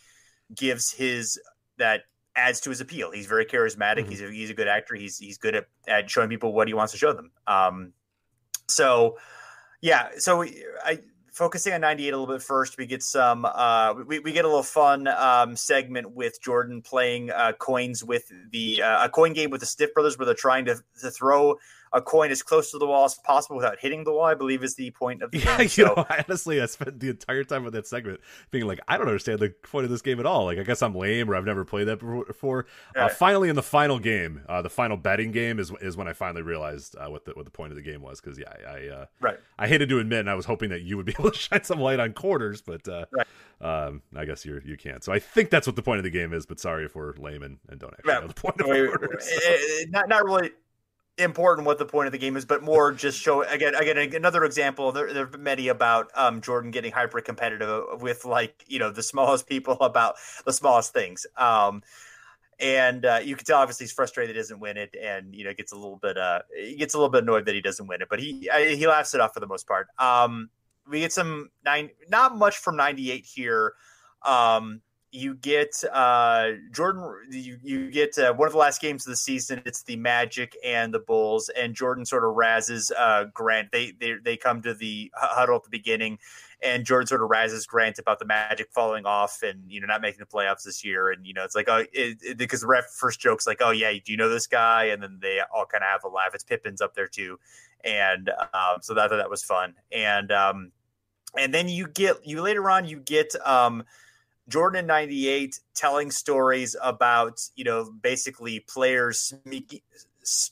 gives 0.55 0.93
his 0.93 1.39
that 1.79 2.03
adds 2.35 2.61
to 2.61 2.71
his 2.71 2.81
appeal. 2.81 3.11
He's 3.13 3.27
very 3.27 3.45
charismatic. 3.45 4.01
Mm-hmm. 4.01 4.11
He's 4.11 4.23
a, 4.23 4.31
he's 4.31 4.51
a 4.51 4.55
good 4.55 4.69
actor. 4.69 4.95
He's 4.95 5.19
he's 5.19 5.39
good 5.39 5.55
at, 5.55 5.67
at 5.87 6.11
showing 6.11 6.29
people 6.29 6.53
what 6.53 6.67
he 6.67 6.75
wants 6.75 6.93
to 6.93 6.99
show 6.99 7.13
them. 7.13 7.31
Um, 7.47 7.93
so 8.69 9.19
yeah, 9.81 10.09
so 10.19 10.43
I 10.85 11.01
focusing 11.33 11.73
on 11.73 11.81
98 11.81 12.09
a 12.09 12.19
little 12.19 12.35
bit 12.35 12.43
first, 12.43 12.77
we 12.79 12.87
get 12.87 13.03
some, 13.03 13.45
uh, 13.45 13.95
we, 14.07 14.19
we 14.19 14.33
get 14.33 14.45
a 14.45 14.49
little 14.49 14.63
fun 14.63 15.09
um, 15.09 15.57
segment 15.57 16.13
with 16.13 16.41
Jordan 16.43 16.83
playing 16.83 17.31
uh, 17.31 17.53
coins 17.53 18.05
with 18.05 18.31
the, 18.51 18.83
uh, 18.83 19.07
a 19.07 19.09
coin 19.09 19.33
game 19.33 19.51
with 19.51 19.61
the 19.61 19.67
Stiff 19.67 19.95
Brothers 19.95 20.19
where 20.19 20.27
they're 20.27 20.35
trying 20.35 20.65
to, 20.67 20.77
to 21.01 21.11
throw 21.11 21.57
a 21.93 22.01
coin 22.01 22.31
as 22.31 22.43
close 22.43 22.71
to 22.71 22.79
the 22.79 22.87
wall 22.87 23.05
as 23.05 23.15
possible 23.17 23.57
without 23.57 23.79
hitting 23.79 24.05
the 24.05 24.13
wall. 24.13 24.25
I 24.25 24.35
believe 24.35 24.63
is 24.63 24.75
the 24.75 24.91
point 24.93 25.23
of 25.23 25.31
the 25.31 25.39
yeah, 25.45 25.59
game. 25.59 25.69
So, 25.69 25.83
you 25.83 25.89
know, 25.89 26.07
honestly, 26.09 26.61
I 26.61 26.67
spent 26.67 27.01
the 27.01 27.11
entire 27.11 27.45
time 27.45 27.67
of 27.67 27.73
that 27.73 27.87
segment 27.87 28.21
being 28.51 28.67
like, 28.67 28.81
I 28.87 28.97
don't 28.97 29.07
understand 29.07 29.41
the 29.41 29.51
point 29.51 29.85
of 29.85 29.91
this 29.91 30.03
game 30.03 30.21
at 30.21 30.27
all. 30.27 30.45
Like, 30.45 30.59
I 30.59 30.63
guess 30.63 30.83
I'm 30.83 30.95
lame 30.95 31.31
or 31.31 31.37
I've 31.37 31.45
never 31.45 31.65
played 31.65 31.89
that 31.89 31.99
before. 31.99 32.67
Uh, 32.97 33.01
right. 33.01 33.11
Uh, 33.11 33.15
finally, 33.15 33.49
in 33.49 33.57
the 33.57 33.63
final 33.63 33.99
game, 33.99 34.43
uh, 34.49 34.63
the 34.63 34.71
final 34.71 34.97
betting 34.97 35.33
game 35.33 35.59
is 35.59 35.73
is 35.81 35.97
when 35.97 36.09
I 36.09 36.13
finally 36.13 36.43
realized 36.43 36.97
uh, 36.97 37.09
what 37.09 37.25
the 37.25 37.33
what 37.33 37.45
the 37.45 37.51
point 37.51 37.73
of 37.73 37.77
the 37.77 37.83
game 37.83 38.03
was. 38.03 38.21
Because 38.21 38.39
yeah, 38.39 38.53
I, 38.67 38.71
I 38.71 38.89
uh, 38.89 39.07
right. 39.21 39.39
I 39.59 39.67
hated 39.67 39.89
to 39.89 39.99
admit, 39.99 40.21
and 40.21 40.31
I 40.31 40.35
was 40.35 40.47
hoping 40.47 40.71
that 40.71 40.83
you 40.83 40.97
would 40.97 41.07
be 41.07 41.15
able 41.19 41.31
to 41.31 41.39
shine 41.39 41.65
some 41.65 41.81
light 41.81 42.01
on 42.01 42.13
quarters, 42.13 42.63
but 42.63 42.87
uh, 42.89 43.07
right. 43.11 43.27
um, 43.61 44.03
I 44.15 44.25
guess 44.25 44.45
you 44.45 44.61
you 44.65 44.77
can't. 44.77 45.03
So 45.03 45.13
I 45.13 45.19
think 45.19 45.51
that's 45.51 45.67
what 45.67 45.77
the 45.77 45.83
point 45.83 45.99
of 45.99 46.05
the 46.05 46.11
game 46.11 46.33
is. 46.33 46.47
But 46.47 46.61
sorry 46.61 46.85
if 46.85 46.95
we're 46.95 47.15
lame 47.17 47.43
and, 47.43 47.59
and 47.69 47.81
don't 47.81 47.93
actually 47.95 48.15
know 48.15 48.27
the 48.29 48.35
point 48.35 48.61
of 48.61 48.67
quarters. 48.67 49.29
So. 49.29 49.85
Not 49.91 50.09
not 50.09 50.25
really 50.25 50.51
important 51.19 51.67
what 51.67 51.79
the 51.79 51.85
point 51.85 52.07
of 52.07 52.13
the 52.13 52.19
game 52.19 52.37
is, 52.37 52.45
but 52.45 52.63
more 52.63 52.93
just 52.93 53.21
show 53.21 53.43
again 53.43 53.75
again 53.75 53.99
another 54.15 54.45
example. 54.45 54.93
There, 54.93 55.13
there 55.13 55.25
have 55.25 55.33
been 55.33 55.43
many 55.43 55.69
about 55.69 56.11
um, 56.15 56.41
Jordan 56.41 56.71
getting 56.71 56.93
hyper 56.93 57.21
competitive 57.21 58.01
with 58.01 58.25
like 58.25 58.65
you 58.67 58.79
know 58.79 58.91
the 58.91 59.03
smallest 59.03 59.47
people 59.47 59.75
about 59.81 60.17
the 60.45 60.53
smallest 60.53 60.93
things. 60.93 61.27
Um, 61.37 61.83
and 62.59 63.07
uh, 63.07 63.21
you 63.25 63.37
can 63.37 63.45
tell 63.45 63.59
obviously 63.59 63.85
he's 63.85 63.93
frustrated 63.93 64.35
he 64.35 64.41
doesn't 64.41 64.61
win 64.61 64.77
it, 64.77 64.95
and 65.01 65.35
you 65.35 65.45
know 65.45 65.55
gets 65.55 65.73
a 65.73 65.77
little 65.77 65.97
bit 65.97 66.17
uh 66.17 66.41
he 66.57 66.77
gets 66.77 66.95
a 66.95 66.99
little 66.99 67.11
bit 67.11 67.23
annoyed 67.23 67.47
that 67.47 67.55
he 67.55 67.61
doesn't 67.61 67.87
win 67.87 68.03
it, 68.03 68.09
but 68.09 68.21
he 68.21 68.49
I, 68.51 68.75
he 68.75 68.87
laughs 68.87 69.15
it 69.15 69.21
off 69.21 69.35
for 69.35 69.41
the 69.41 69.47
most 69.47 69.67
part. 69.67 69.89
Um, 69.99 70.51
we 70.89 71.01
get 71.01 71.13
some 71.13 71.51
nine 71.65 71.91
not 72.09 72.37
much 72.37 72.59
from 72.59 72.77
ninety 72.77 73.11
eight 73.11 73.25
here. 73.25 73.75
Um, 74.23 74.83
you 75.13 75.35
get 75.35 75.83
uh, 75.93 76.53
Jordan. 76.71 77.13
You, 77.31 77.59
you 77.63 77.91
get 77.91 78.17
uh, 78.19 78.33
one 78.33 78.47
of 78.47 78.53
the 78.53 78.59
last 78.59 78.81
games 78.81 79.07
of 79.07 79.11
the 79.11 79.17
season. 79.17 79.61
It's 79.67 79.83
the 79.83 79.97
Magic 79.97 80.57
and 80.65 80.95
the 80.95 81.01
Bulls, 81.01 81.49
and 81.49 81.75
Jordan 81.75 82.05
sort 82.05 82.25
of 82.25 82.37
razzes 82.37 82.93
uh, 82.97 83.25
Grant. 83.35 83.73
They 83.73 83.93
they 83.99 84.15
they 84.23 84.37
come 84.37 84.63
to 84.63 84.73
the 84.73 85.11
huddle 85.15 85.57
at 85.57 85.65
the 85.65 85.71
beginning, 85.71 86.19
and 86.63 86.85
Jordan 86.85 87.09
sort 87.09 87.23
of 87.23 87.29
razzes 87.29 87.67
Grant 87.67 87.99
about 87.99 88.21
the 88.21 88.25
Magic 88.25 88.69
falling 88.73 89.05
off 89.05 89.43
and 89.43 89.65
you 89.69 89.81
know 89.81 89.89
not 89.89 90.01
making 90.01 90.21
the 90.21 90.27
playoffs 90.27 90.63
this 90.63 90.85
year. 90.85 91.11
And 91.11 91.27
you 91.27 91.35
know 91.35 91.43
it's 91.43 91.57
like 91.57 91.69
oh 91.69 91.85
it, 91.93 92.19
it, 92.23 92.39
because 92.39 92.61
the 92.61 92.69
ref 92.69 92.87
first 92.87 93.21
jokes 93.21 93.47
like 93.47 93.59
oh 93.61 93.73
yeah 93.73 93.93
do 93.93 94.13
you 94.13 94.17
know 94.17 94.29
this 94.29 94.47
guy? 94.47 94.85
And 94.85 95.03
then 95.03 95.19
they 95.21 95.41
all 95.53 95.67
kind 95.67 95.83
of 95.83 95.91
have 95.91 96.05
a 96.05 96.09
laugh. 96.09 96.35
It's 96.35 96.45
Pippen's 96.45 96.81
up 96.81 96.95
there 96.95 97.09
too, 97.09 97.41
and 97.85 98.31
um, 98.55 98.79
so 98.81 98.95
that 98.95 99.11
that 99.11 99.31
was 99.31 99.43
fun. 99.43 99.75
And 99.91 100.31
um, 100.31 100.71
and 101.37 101.53
then 101.53 101.69
you 101.69 101.89
get 101.89 102.25
you 102.25 102.43
later 102.43 102.71
on 102.71 102.85
you 102.87 102.99
get 103.01 103.35
um 103.45 103.85
Jordan 104.51 104.81
in 104.81 104.87
98 104.87 105.61
telling 105.75 106.11
stories 106.11 106.77
about, 106.83 107.41
you 107.55 107.65
know, 107.65 107.91
basically 108.03 108.61
players 108.61 109.33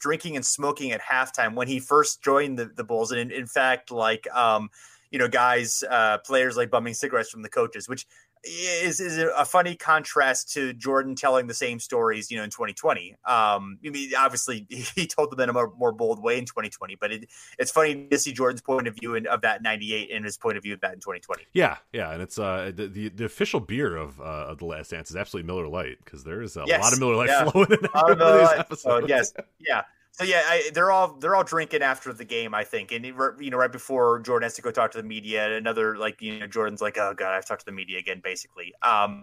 drinking 0.01 0.37
and 0.37 0.47
smoking 0.47 0.93
at 0.93 1.01
halftime 1.03 1.55
when 1.55 1.69
he 1.69 1.81
first 1.81 2.23
joined 2.23 2.59
the, 2.59 2.67
the 2.67 2.85
Bulls. 2.85 3.11
And 3.11 3.21
in, 3.21 3.31
in 3.31 3.47
fact, 3.47 3.91
like, 3.91 4.27
um, 4.33 4.71
you 5.11 5.19
know, 5.19 5.29
guys, 5.29 5.83
uh, 5.91 6.19
players 6.19 6.57
like 6.57 6.71
bumming 6.71 6.95
cigarettes 6.95 7.31
from 7.31 7.43
the 7.43 7.49
coaches, 7.49 7.89
which 7.89 8.07
is 8.45 9.01
is 9.01 9.19
a 9.19 9.45
funny 9.45 9.75
contrast 9.75 10.53
to 10.55 10.73
Jordan 10.73 11.15
telling 11.15 11.47
the 11.47 11.55
same 11.55 11.79
stories, 11.79 12.31
you 12.31 12.37
know, 12.37 12.45
in 12.45 12.51
2020. 12.51 13.13
Um, 13.25 13.79
I 13.85 13.91
mean, 13.91 14.11
obviously 14.17 14.67
he 14.71 15.07
told 15.07 15.31
them 15.31 15.41
in 15.41 15.49
a 15.49 15.53
more, 15.53 15.73
more 15.77 15.93
bold 15.93 16.23
way 16.23 16.39
in 16.39 16.45
2020, 16.45 16.97
but 16.97 17.13
it, 17.13 17.29
it's 17.59 17.71
funny 17.71 18.07
to 18.09 18.19
see 18.19 18.33
Jordan's 18.33 18.61
point 18.61 18.87
of 18.87 18.95
view 18.95 19.15
in, 19.15 19.27
of 19.27 19.43
that 19.43 19.63
98 19.63 20.11
and 20.13 20.25
his 20.25 20.37
point 20.37 20.57
of 20.57 20.63
view 20.63 20.75
of 20.75 20.81
that 20.81 20.93
in 20.93 21.01
2020. 21.01 21.45
Yeah, 21.53 21.77
yeah, 21.93 22.13
and 22.13 22.23
it's 22.23 22.39
uh 22.39 22.73
the 22.75 22.87
the, 22.87 23.09
the 23.09 23.25
official 23.25 23.61
beer 23.61 23.97
of 23.97 24.21
uh, 24.21 24.47
of 24.49 24.59
the 24.59 24.67
Last 24.67 24.91
Dance 24.91 25.11
is 25.11 25.17
absolutely 25.17 25.47
Miller 25.47 25.69
Lite 25.69 25.99
because 26.05 26.25
there 26.25 26.43
is 26.43 26.57
a 26.57 26.65
yes. 26.67 26.83
lot 26.83 26.93
of 26.93 27.01
Miller 27.01 27.17
Lite 27.17 27.29
yeah. 27.29 27.51
flowing 27.51 27.73
in 27.73 27.79
every 27.95 28.15
one 28.15 28.23
of 28.23 28.41
these 28.41 28.59
episodes. 28.59 29.05
Oh, 29.05 29.07
yes, 29.07 29.33
yeah. 29.59 29.83
So 30.19 30.25
yeah, 30.25 30.43
I, 30.47 30.71
they're 30.75 30.91
all 30.91 31.15
they're 31.21 31.37
all 31.37 31.45
drinking 31.45 31.83
after 31.83 32.13
the 32.13 32.25
game, 32.25 32.53
I 32.53 32.65
think, 32.65 32.91
and 32.91 33.05
you 33.05 33.51
know, 33.51 33.57
right 33.57 33.71
before 33.71 34.19
Jordan 34.19 34.47
has 34.47 34.55
to 34.55 34.63
go 34.63 34.73
talk 34.73 34.91
to 34.91 34.99
the 34.99 35.05
media, 35.05 35.57
another 35.57 35.97
like 35.97 36.21
you 36.21 36.41
know, 36.41 36.49
Jordan's 36.49 36.81
like, 36.81 36.99
"Oh 36.99 37.15
God, 37.17 37.35
I've 37.35 37.45
talked 37.47 37.61
to 37.61 37.67
the 37.67 37.73
media 37.73 38.01
again," 38.01 38.21
basically, 38.21 38.75
um, 38.83 39.23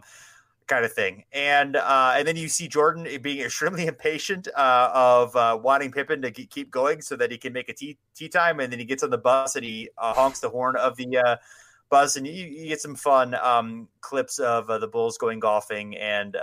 kind 0.68 0.86
of 0.86 0.94
thing, 0.94 1.26
and 1.34 1.76
uh, 1.76 2.14
and 2.16 2.26
then 2.26 2.38
you 2.38 2.48
see 2.48 2.70
Jordan 2.70 3.10
being 3.22 3.42
extremely 3.46 3.88
impatient 3.88 4.48
uh, 4.56 4.90
of 4.94 5.36
uh, 5.36 5.60
wanting 5.62 5.92
Pippen 5.92 6.22
to 6.22 6.32
keep 6.32 6.72
going 6.72 7.02
so 7.02 7.18
that 7.18 7.30
he 7.30 7.38
can 7.38 7.52
make 7.52 7.68
a 7.68 7.74
tea 7.74 7.98
tea 8.16 8.30
time, 8.30 8.62
and 8.62 8.72
then 8.72 8.80
he 8.80 8.86
gets 8.86 9.04
on 9.04 9.10
the 9.10 9.18
bus 9.18 9.58
and 9.58 9.66
he 9.66 9.90
uh, 9.98 10.14
honks 10.14 10.40
the 10.40 10.50
horn 10.50 10.78
of 10.78 10.96
the 10.96 11.38
uh, 11.92 12.08
and 12.18 12.28
you, 12.28 12.46
you, 12.46 12.68
get 12.68 12.82
some 12.82 12.96
fun 12.96 13.36
um, 13.36 13.88
clips 14.02 14.40
of 14.40 14.70
uh, 14.70 14.78
the 14.78 14.88
Bulls 14.88 15.18
going 15.18 15.40
golfing 15.40 15.96
and 15.98 16.36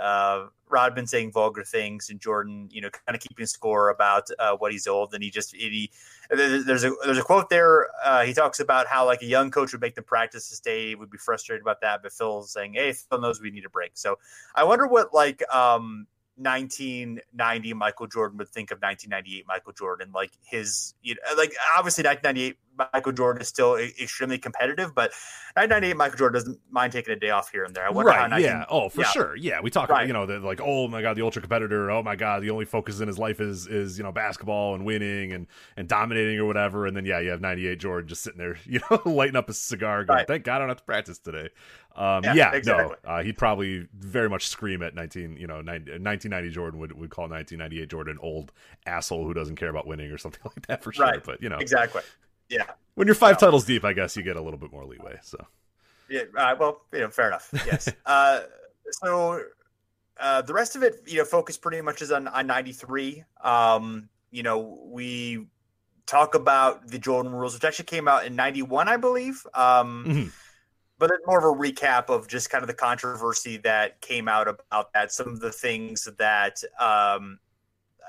Rodman 0.73 1.05
saying 1.05 1.31
vulgar 1.31 1.63
things 1.63 2.09
and 2.09 2.19
Jordan, 2.19 2.67
you 2.71 2.81
know, 2.81 2.89
kind 2.89 3.15
of 3.15 3.21
keeping 3.21 3.45
score 3.45 3.89
about 3.89 4.27
uh, 4.39 4.55
what 4.57 4.71
he's 4.71 4.87
old. 4.87 5.13
And 5.13 5.23
he 5.23 5.29
just 5.29 5.55
he, 5.55 5.91
there's 6.29 6.83
a 6.83 6.91
there's 7.05 7.19
a 7.19 7.23
quote 7.23 7.49
there. 7.49 7.89
Uh, 8.03 8.23
he 8.23 8.33
talks 8.33 8.59
about 8.59 8.87
how 8.87 9.05
like 9.05 9.21
a 9.21 9.27
young 9.27 9.51
coach 9.51 9.71
would 9.71 9.81
make 9.81 9.93
them 9.95 10.03
practice 10.03 10.49
to 10.49 10.55
stay, 10.55 10.95
would 10.95 11.11
be 11.11 11.17
frustrated 11.19 11.61
about 11.61 11.79
that. 11.81 12.01
But 12.01 12.11
Phil's 12.11 12.51
saying, 12.51 12.73
"Hey, 12.73 12.91
Phil 12.91 13.21
knows 13.21 13.39
we 13.39 13.51
need 13.51 13.65
a 13.65 13.69
break." 13.69 13.91
So 13.93 14.17
I 14.55 14.63
wonder 14.63 14.87
what 14.87 15.13
like 15.13 15.43
um 15.53 16.07
1990 16.35 17.73
Michael 17.73 18.07
Jordan 18.07 18.37
would 18.37 18.49
think 18.49 18.71
of 18.71 18.77
1998 18.77 19.45
Michael 19.47 19.73
Jordan. 19.73 20.11
Like 20.13 20.31
his, 20.43 20.93
you 21.01 21.15
know, 21.15 21.35
like 21.37 21.53
obviously 21.77 22.03
1998 22.03 22.57
Michael 22.93 23.11
Jordan 23.11 23.41
is 23.41 23.47
still 23.47 23.75
extremely 23.75 24.37
competitive, 24.37 24.95
but 24.95 25.11
1998 25.55 25.97
Michael 25.97 26.17
Jordan 26.17 26.41
doesn't 26.41 26.59
mind 26.71 26.91
taking 26.91 27.13
a 27.13 27.15
day 27.15 27.29
off 27.29 27.51
here 27.51 27.63
and 27.63 27.75
there. 27.75 27.85
I 27.85 27.89
wonder 27.91 28.09
right, 28.09 28.21
how 28.21 28.27
19, 28.27 28.45
yeah, 28.45 28.65
oh 28.69 28.89
for 28.89 29.01
yeah. 29.01 29.07
sure, 29.07 29.35
yeah. 29.35 29.61
We 29.61 29.69
talk, 29.69 29.89
right. 29.89 30.07
you 30.07 30.13
know, 30.13 30.25
the, 30.25 30.39
like 30.39 30.59
oh 30.61 30.87
my 30.87 31.01
god, 31.01 31.15
the 31.15 31.21
ultra 31.21 31.41
competitor. 31.41 31.91
Oh 31.91 32.01
my 32.01 32.15
god, 32.15 32.41
the 32.41 32.49
only 32.49 32.65
focus 32.65 32.99
in 32.99 33.07
his 33.07 33.19
life 33.19 33.39
is 33.39 33.67
is 33.67 33.97
you 33.97 34.03
know 34.03 34.11
basketball 34.11 34.75
and 34.75 34.85
winning 34.85 35.33
and 35.33 35.47
and 35.77 35.87
dominating 35.87 36.39
or 36.39 36.45
whatever. 36.45 36.87
And 36.87 36.97
then 36.97 37.05
yeah, 37.05 37.19
you 37.19 37.29
have 37.29 37.41
98 37.41 37.79
Jordan 37.79 38.07
just 38.07 38.23
sitting 38.23 38.39
there, 38.39 38.57
you 38.65 38.79
know, 38.89 39.01
lighting 39.05 39.35
up 39.35 39.49
a 39.49 39.53
cigar, 39.53 40.03
going, 40.03 40.17
right. 40.17 40.27
"Thank 40.27 40.43
God 40.43 40.55
I 40.55 40.59
don't 40.59 40.69
have 40.69 40.77
to 40.77 40.83
practice 40.83 41.19
today." 41.19 41.49
Um, 41.95 42.23
yeah, 42.23 42.33
yeah 42.33 42.51
exactly. 42.53 42.95
no, 43.03 43.09
uh, 43.09 43.23
he'd 43.23 43.37
probably 43.37 43.87
very 43.93 44.29
much 44.29 44.47
scream 44.47 44.81
at 44.81 44.95
19, 44.95 45.37
you 45.37 45.45
know, 45.45 45.61
90, 45.61 45.91
1990 45.91 46.49
Jordan 46.49 46.79
would 46.79 46.91
would 46.93 47.09
call 47.11 47.29
1998 47.29 47.89
Jordan 47.89 48.17
old 48.21 48.51
asshole 48.85 49.25
who 49.25 49.33
doesn't 49.33 49.57
care 49.57 49.69
about 49.69 49.85
winning 49.85 50.11
or 50.11 50.17
something 50.17 50.41
like 50.45 50.65
that 50.67 50.83
for 50.83 50.91
sure. 50.91 51.05
Right. 51.05 51.23
But 51.23 51.41
you 51.41 51.49
know, 51.49 51.57
exactly. 51.57 52.01
Yeah. 52.49 52.65
When 52.95 53.07
you're 53.07 53.15
five 53.15 53.35
no. 53.35 53.47
titles 53.47 53.65
deep, 53.65 53.85
I 53.85 53.93
guess 53.93 54.17
you 54.17 54.23
get 54.23 54.35
a 54.35 54.41
little 54.41 54.59
bit 54.59 54.71
more 54.71 54.85
leeway. 54.85 55.19
So. 55.21 55.37
Yeah. 56.09 56.23
Uh, 56.35 56.55
well, 56.59 56.81
you 56.91 56.99
know, 56.99 57.09
fair 57.09 57.27
enough. 57.27 57.49
Yes. 57.65 57.89
uh, 58.05 58.41
so 58.89 59.41
uh, 60.19 60.41
the 60.41 60.53
rest 60.53 60.75
of 60.75 60.83
it, 60.83 60.95
you 61.05 61.19
know, 61.19 61.25
focus 61.25 61.57
pretty 61.57 61.81
much 61.81 62.01
is 62.01 62.11
on 62.11 62.27
on 62.27 62.47
93. 62.47 63.23
Um, 63.43 64.09
you 64.31 64.41
know, 64.41 64.79
we 64.83 65.47
talk 66.07 66.33
about 66.33 66.87
the 66.87 66.97
Jordan 66.97 67.33
rules, 67.33 67.53
which 67.53 67.63
actually 67.63 67.85
came 67.85 68.07
out 68.07 68.25
in 68.25 68.35
91, 68.35 68.87
I 68.87 68.97
believe. 68.97 69.45
Um, 69.53 70.05
mm-hmm 70.07 70.27
but 71.03 71.11
it's 71.11 71.27
more 71.27 71.37
of 71.37 71.43
a 71.43 71.59
recap 71.61 72.07
of 72.07 72.29
just 72.29 72.49
kind 72.49 72.63
of 72.63 72.69
the 72.69 72.73
controversy 72.73 73.57
that 73.57 73.99
came 73.99 74.29
out 74.29 74.47
about 74.47 74.93
that. 74.93 75.11
Some 75.11 75.27
of 75.27 75.41
the 75.41 75.51
things 75.51 76.07
that, 76.17 76.63
um, 76.79 77.39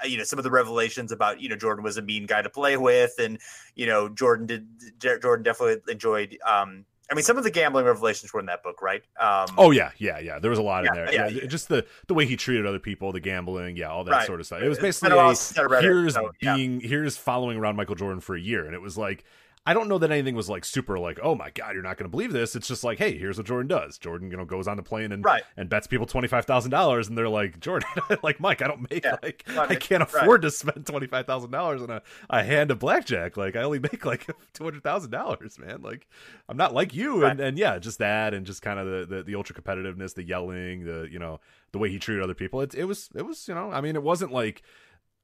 you 0.05 0.17
know, 0.17 0.23
some 0.23 0.39
of 0.39 0.45
the 0.45 0.51
revelations 0.53 1.11
about, 1.11 1.41
you 1.41 1.49
know, 1.49 1.57
Jordan 1.57 1.83
was 1.83 1.97
a 1.97 2.03
mean 2.03 2.25
guy 2.25 2.41
to 2.41 2.49
play 2.49 2.77
with, 2.77 3.15
and 3.19 3.41
you 3.75 3.87
know, 3.87 4.09
Jordan 4.09 4.47
did. 4.47 4.69
Jordan 5.01 5.43
definitely 5.43 5.83
enjoyed. 5.93 6.39
Um, 6.47 6.85
I 7.11 7.15
mean, 7.15 7.25
some 7.25 7.37
of 7.37 7.43
the 7.43 7.51
gambling 7.51 7.85
revelations 7.85 8.33
were 8.33 8.39
in 8.39 8.47
that 8.47 8.63
book, 8.63 8.81
right? 8.81 9.03
Um, 9.19 9.49
oh 9.59 9.73
yeah, 9.73 9.91
yeah, 9.99 10.21
yeah. 10.21 10.39
There 10.39 10.51
was 10.51 10.61
a 10.61 10.63
lot 10.63 10.85
yeah, 10.85 10.91
in 10.91 10.95
there. 10.95 11.13
Yeah, 11.13 11.27
yeah, 11.27 11.47
just 11.47 11.69
the 11.69 11.85
the 12.07 12.15
way 12.15 12.27
he 12.27 12.37
treated 12.37 12.65
other 12.65 12.79
people, 12.79 13.11
the 13.11 13.19
gambling, 13.19 13.77
yeah, 13.77 13.89
all 13.89 14.05
that 14.05 14.13
right. 14.13 14.27
sort 14.29 14.39
of 14.39 14.47
stuff. 14.47 14.63
It 14.63 14.69
was 14.69 14.79
basically 14.79 15.19
a, 15.19 15.81
here's 15.81 16.15
so, 16.15 16.31
being 16.41 16.79
here's 16.79 17.17
following 17.17 17.59
around 17.59 17.75
Michael 17.75 17.97
Jordan 17.97 18.21
for 18.21 18.37
a 18.37 18.41
year, 18.41 18.67
and 18.67 18.73
it 18.73 18.81
was 18.81 18.97
like 18.97 19.25
I 19.67 19.73
don't 19.73 19.89
know 19.89 19.97
that 19.97 20.11
anything 20.11 20.35
was 20.35 20.51
like 20.51 20.63
super 20.63 20.99
like, 20.99 21.19
oh 21.23 21.35
my 21.35 21.49
god, 21.49 21.73
you're 21.73 21.83
not 21.83 21.97
going 21.97 22.05
to 22.05 22.11
believe 22.11 22.33
this. 22.33 22.55
It's 22.55 22.69
just 22.69 22.85
like, 22.85 22.99
hey, 22.99 23.17
here's 23.17 23.39
what 23.39 23.47
Jordan 23.47 23.69
does. 23.69 23.97
Jordan, 23.97 24.31
you 24.31 24.37
know, 24.37 24.45
goes 24.45 24.69
on 24.69 24.77
the 24.77 24.83
plane 24.83 25.11
and 25.11 25.25
right. 25.25 25.43
and 25.57 25.71
bets 25.71 25.87
people 25.87 26.07
twenty 26.07 26.29
five 26.29 26.45
thousand 26.45 26.71
dollars, 26.71 27.09
and 27.09 27.17
they're 27.17 27.31
like, 27.31 27.61
Jordan, 27.61 27.89
like 28.23 28.41
Mike, 28.41 28.61
I 28.61 28.69
don't 28.69 28.91
make 28.91 29.05
yeah. 29.05 29.17
like 29.23 29.45
I 29.49 29.75
can't 29.77 30.03
afford 30.03 30.29
right. 30.29 30.43
to 30.43 30.51
spend 30.51 30.87
twenty 30.87 31.07
five 31.07 31.27
thousand 31.27 31.51
dollars 31.51 31.81
on 31.81 31.89
a, 31.89 32.03
a 32.29 32.45
hand 32.45 32.71
of 32.71 32.79
blackjack. 32.79 33.39
Like 33.39 33.57
I 33.57 33.63
only 33.63 33.79
make 33.79 34.05
like 34.05 34.27
two 34.53 34.65
hundred 34.65 34.83
thousand 34.83 35.13
dollars, 35.13 35.59
man. 35.59 35.81
Like 35.81 36.07
I'm 36.47 36.59
not 36.59 36.75
like 36.75 36.93
you. 36.93 37.23
Right. 37.23 37.31
And 37.31 37.41
and 37.41 37.59
yeah, 37.59 37.79
just 37.79 37.99
that 38.01 38.35
and 38.35 38.45
just 38.45 38.61
kind 38.61 38.79
of 38.79 38.87
the, 38.87 39.17
the 39.17 39.23
the 39.23 39.35
ultra 39.35 39.55
competitiveness, 39.57 40.15
the 40.15 40.25
yelling, 40.25 40.85
the 40.85 41.09
you 41.11 41.19
know 41.19 41.41
the 41.73 41.79
way 41.79 41.89
he 41.89 41.99
treated 41.99 42.23
other 42.23 42.35
people. 42.35 42.61
It 42.61 42.75
it 42.75 42.85
was 42.85 43.09
it 43.15 43.23
was 43.23 43.49
you 43.49 43.55
know 43.55 43.71
I 43.71 43.81
mean 43.81 43.97
it 43.97 44.03
wasn't 44.03 44.31
like 44.31 44.63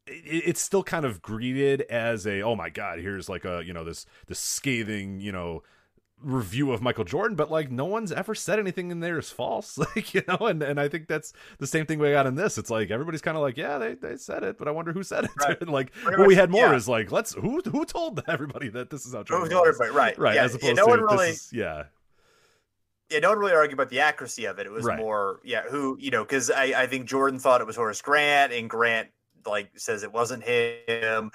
it's 0.07 0.61
still 0.61 0.83
kind 0.83 1.05
of 1.05 1.23
greeted 1.23 1.83
as 1.83 2.27
a 2.27 2.43
oh 2.43 2.57
my 2.57 2.69
god 2.69 2.99
here's 2.99 3.29
like 3.29 3.45
a 3.45 3.63
you 3.65 3.73
know 3.73 3.85
this 3.85 4.07
this 4.27 4.39
scathing 4.39 5.21
you 5.21 5.31
know 5.31 5.63
review 6.23 6.73
of 6.73 6.83
Michael 6.83 7.05
Jordan, 7.05 7.37
but 7.37 7.51
like 7.51 7.71
no 7.71 7.85
one's 7.85 8.13
ever 8.13 8.35
said 8.35 8.59
anything 8.59 8.91
in 8.91 9.01
there 9.01 9.19
is 9.19 9.31
false. 9.31 9.79
Like, 9.97 10.15
you 10.15 10.23
know, 10.29 10.47
and, 10.47 10.63
and 10.63 10.79
I 10.79 10.89
think 10.89 11.09
that's 11.09 11.33
the 11.59 11.67
same 11.67 11.87
thing 11.87 11.99
we 11.99 12.11
got 12.11 12.27
in 12.27 12.35
this. 12.35 12.59
It's 12.59 12.71
like 12.71 12.91
everybody's 12.91 13.23
kind 13.23 13.37
of 13.37 13.43
like, 13.43 13.57
yeah, 13.57 13.79
they, 13.79 13.95
they 13.95 14.17
said 14.17 14.45
it, 14.45 14.59
but 14.59 14.69
I 14.69 14.71
wonder 14.71 14.93
who 14.93 15.03
said 15.03 15.25
it. 15.25 15.31
Right. 15.41 15.59
and 15.61 15.71
like 15.71 15.93
what 16.05 16.27
we 16.27 16.35
had 16.35 16.51
more 16.51 16.67
yeah. 16.67 16.77
is 16.77 16.87
like, 16.87 17.11
let's 17.11 17.33
who 17.33 17.61
who 17.63 17.85
told 17.85 18.23
everybody 18.29 18.69
that 18.69 18.91
this 18.91 19.07
is 19.07 19.15
how 19.15 19.23
Jordan 19.23 19.49
was? 19.57 19.81
Right. 19.93 20.17
Right. 20.19 20.35
Yeah. 20.35 20.45
As 20.45 20.55
opposed 20.55 20.77
yeah, 20.77 20.85
no 20.85 20.85
to 20.85 20.91
one 20.91 21.01
really, 21.01 21.31
is, 21.31 21.51
yeah. 21.53 21.85
Yeah, 23.11 23.21
no 23.21 23.31
one 23.31 23.39
really 23.39 23.55
argued 23.55 23.75
about 23.75 23.89
the 23.89 24.01
accuracy 24.01 24.45
of 24.45 24.59
it. 24.59 24.67
It 24.67 24.73
was 24.73 24.85
right. 24.85 24.99
more, 24.99 25.41
yeah, 25.43 25.63
who, 25.69 25.97
you 25.99 26.13
know, 26.13 26.23
because 26.23 26.49
I, 26.49 26.83
I 26.83 26.87
think 26.87 27.07
Jordan 27.07 27.41
thought 27.41 27.61
it 27.61 27.67
was 27.67 27.75
Horace 27.75 28.03
Grant, 28.03 28.53
and 28.53 28.71
Grant 28.71 29.09
like 29.47 29.71
says 29.77 30.03
it 30.03 30.13
wasn't 30.13 30.45
him. 30.45 31.31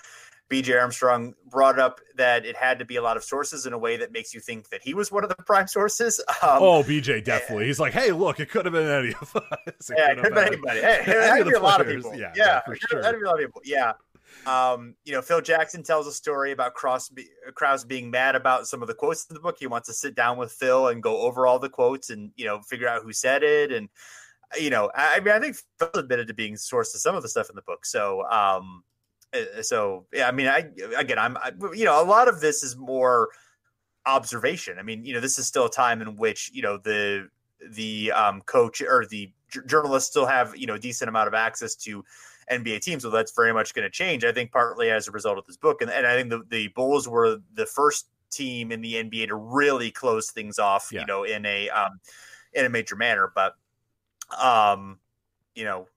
BJ 0.49 0.80
Armstrong 0.80 1.34
brought 1.49 1.80
up 1.80 1.99
that 2.18 2.45
it 2.45 2.56
had 2.56 2.78
to 2.78 2.86
be 2.86 2.97
a 2.97 3.01
lot 3.01 3.18
of 3.18 3.24
sources 3.24 3.66
in 3.66 3.74
a 3.74 3.78
way 3.78 3.97
that 3.97 4.12
makes 4.12 4.32
you 4.32 4.39
think 4.39 4.70
that 4.70 4.82
he 4.84 4.93
was 4.93 5.12
one 5.12 5.24
of 5.24 5.30
the 5.30 5.36
prime 5.36 5.68
sources. 5.68 6.24
Um, 6.43 6.62
oh, 6.62 6.84
BJ 6.84 7.24
definitely. 7.24 7.64
And, 7.64 7.68
He's 7.68 7.80
like, 7.80 7.93
hey, 7.93 8.12
look, 8.12 8.39
it 8.39 8.49
could 8.49 8.66
have 8.66 8.74
been 8.74 8.88
any 8.88 9.16
of 9.20 9.36
us. 9.36 9.89
It 9.89 9.95
yeah, 9.97 10.12
it 10.12 10.16
could 10.18 10.26
have 10.26 10.34
been 10.36 10.47
anybody. 10.47 10.82
Hey, 10.82 11.01
it 11.08 11.43
could 11.43 11.47
be 11.47 11.56
a 11.56 11.60
lot 11.60 11.82
of 11.82 11.88
people. 11.88 12.16
Yeah, 12.16 12.34
yeah, 12.36 12.62
for 12.62 12.76
sure. 12.76 13.01
That'd 13.01 13.20
be 13.20 13.26
a 13.26 13.28
lot 13.28 13.41
of 13.41 13.47
people. 13.47 13.62
Yeah. 13.66 13.93
Um, 14.45 14.95
you 15.06 15.14
know, 15.14 15.22
Phil 15.22 15.41
Jackson 15.41 15.82
tells 15.82 16.06
a 16.08 16.12
story 16.12 16.51
about 16.51 16.76
Cross 16.76 17.10
be, 17.10 17.26
Krause 17.56 17.84
being 17.84 18.12
mad 18.12 18.36
about 18.36 18.68
some 18.68 18.82
of 18.82 18.88
the 18.88 18.93
quotes 18.93 19.26
in 19.30 19.34
the 19.34 19.39
book. 19.39 19.58
He 19.60 19.66
wants 19.66 19.88
to 19.88 19.93
sit 19.93 20.14
down 20.14 20.38
with 20.38 20.51
Phil 20.51 20.89
and 20.89 21.01
go 21.01 21.22
over 21.22 21.47
all 21.47 21.58
the 21.58 21.70
quotes 21.70 22.10
and 22.12 22.32
you 22.36 22.45
know 22.45 22.62
figure 22.62 22.88
out 22.88 23.01
who 23.01 23.14
said 23.14 23.41
it 23.43 23.72
and 23.72 23.89
you 24.60 24.70
know, 24.70 24.91
I, 24.95 25.20
mean, 25.20 25.34
I 25.34 25.39
think 25.39 25.58
Phil 25.80 25.89
admitted 25.95 26.28
to 26.28 26.34
being 26.34 26.58
source 26.58 26.91
to 26.91 26.99
some 26.99 27.16
of 27.16 27.24
the 27.24 27.30
stuff 27.30 27.49
in 27.49 27.56
the 27.56 27.62
book. 27.62 27.86
So, 27.86 28.24
um, 28.30 28.84
uh, 29.34 29.62
so 29.62 30.06
yeah, 30.14 30.28
I 30.28 30.32
mean, 30.32 30.47
I 30.47 30.70
again, 30.97 31.20
I'm, 31.20 31.38
I, 31.38 31.51
you 31.74 31.86
know, 31.86 32.01
a 32.01 32.06
lot 32.06 32.28
of 32.28 32.41
this 32.41 32.64
is 32.64 32.76
more 32.76 33.30
observation. 34.06 34.78
I 34.80 34.84
mean, 34.84 35.03
you 35.06 35.14
know, 35.14 35.20
this 35.20 35.39
is 35.39 35.47
still 35.47 35.66
a 35.66 35.72
time 35.72 36.01
in 36.01 36.16
which 36.16 36.51
you 36.53 36.62
know 36.62 36.78
the 36.78 37.30
the 37.72 38.12
um, 38.12 38.41
coach 38.41 38.82
or 38.82 39.06
the 39.06 39.32
j- 39.49 39.62
journalists 39.66 40.10
still 40.10 40.26
have 40.26 40.56
you 40.56 40.68
know 40.68 40.76
a 40.76 40.80
decent 40.80 41.10
amount 41.10 41.28
of 41.28 41.34
access 41.34 41.76
to 41.76 42.03
NBA 42.51 42.82
teams. 42.82 43.03
So 43.03 43.10
that's 43.10 43.34
very 43.34 43.53
much 43.53 43.74
going 43.74 43.84
to 43.84 43.89
change. 43.89 44.24
I 44.24 44.32
think 44.32 44.51
partly 44.51 44.91
as 44.91 45.08
a 45.08 45.12
result 45.12 45.38
of 45.38 45.45
this 45.45 45.58
book, 45.58 45.82
and, 45.82 45.89
and 45.89 46.06
I 46.06 46.16
think 46.16 46.30
the 46.30 46.43
the 46.49 46.68
Bulls 46.70 47.08
were 47.08 47.38
the 47.53 47.66
first 47.66 48.08
team 48.32 48.72
in 48.72 48.82
the 48.82 48.95
NBA 48.95 49.28
to 49.28 49.36
really 49.36 49.91
close 49.91 50.32
things 50.32 50.60
off, 50.60 50.89
yeah. 50.91 51.01
you 51.01 51.06
know, 51.06 51.24
in 51.24 51.45
a 51.45 51.70
um, 51.70 51.99
in 52.53 52.66
a 52.66 52.70
major 52.70 52.95
manner. 52.95 53.32
But 53.34 53.56
um, 54.42 55.00
you 55.56 55.66
know, 55.66 55.88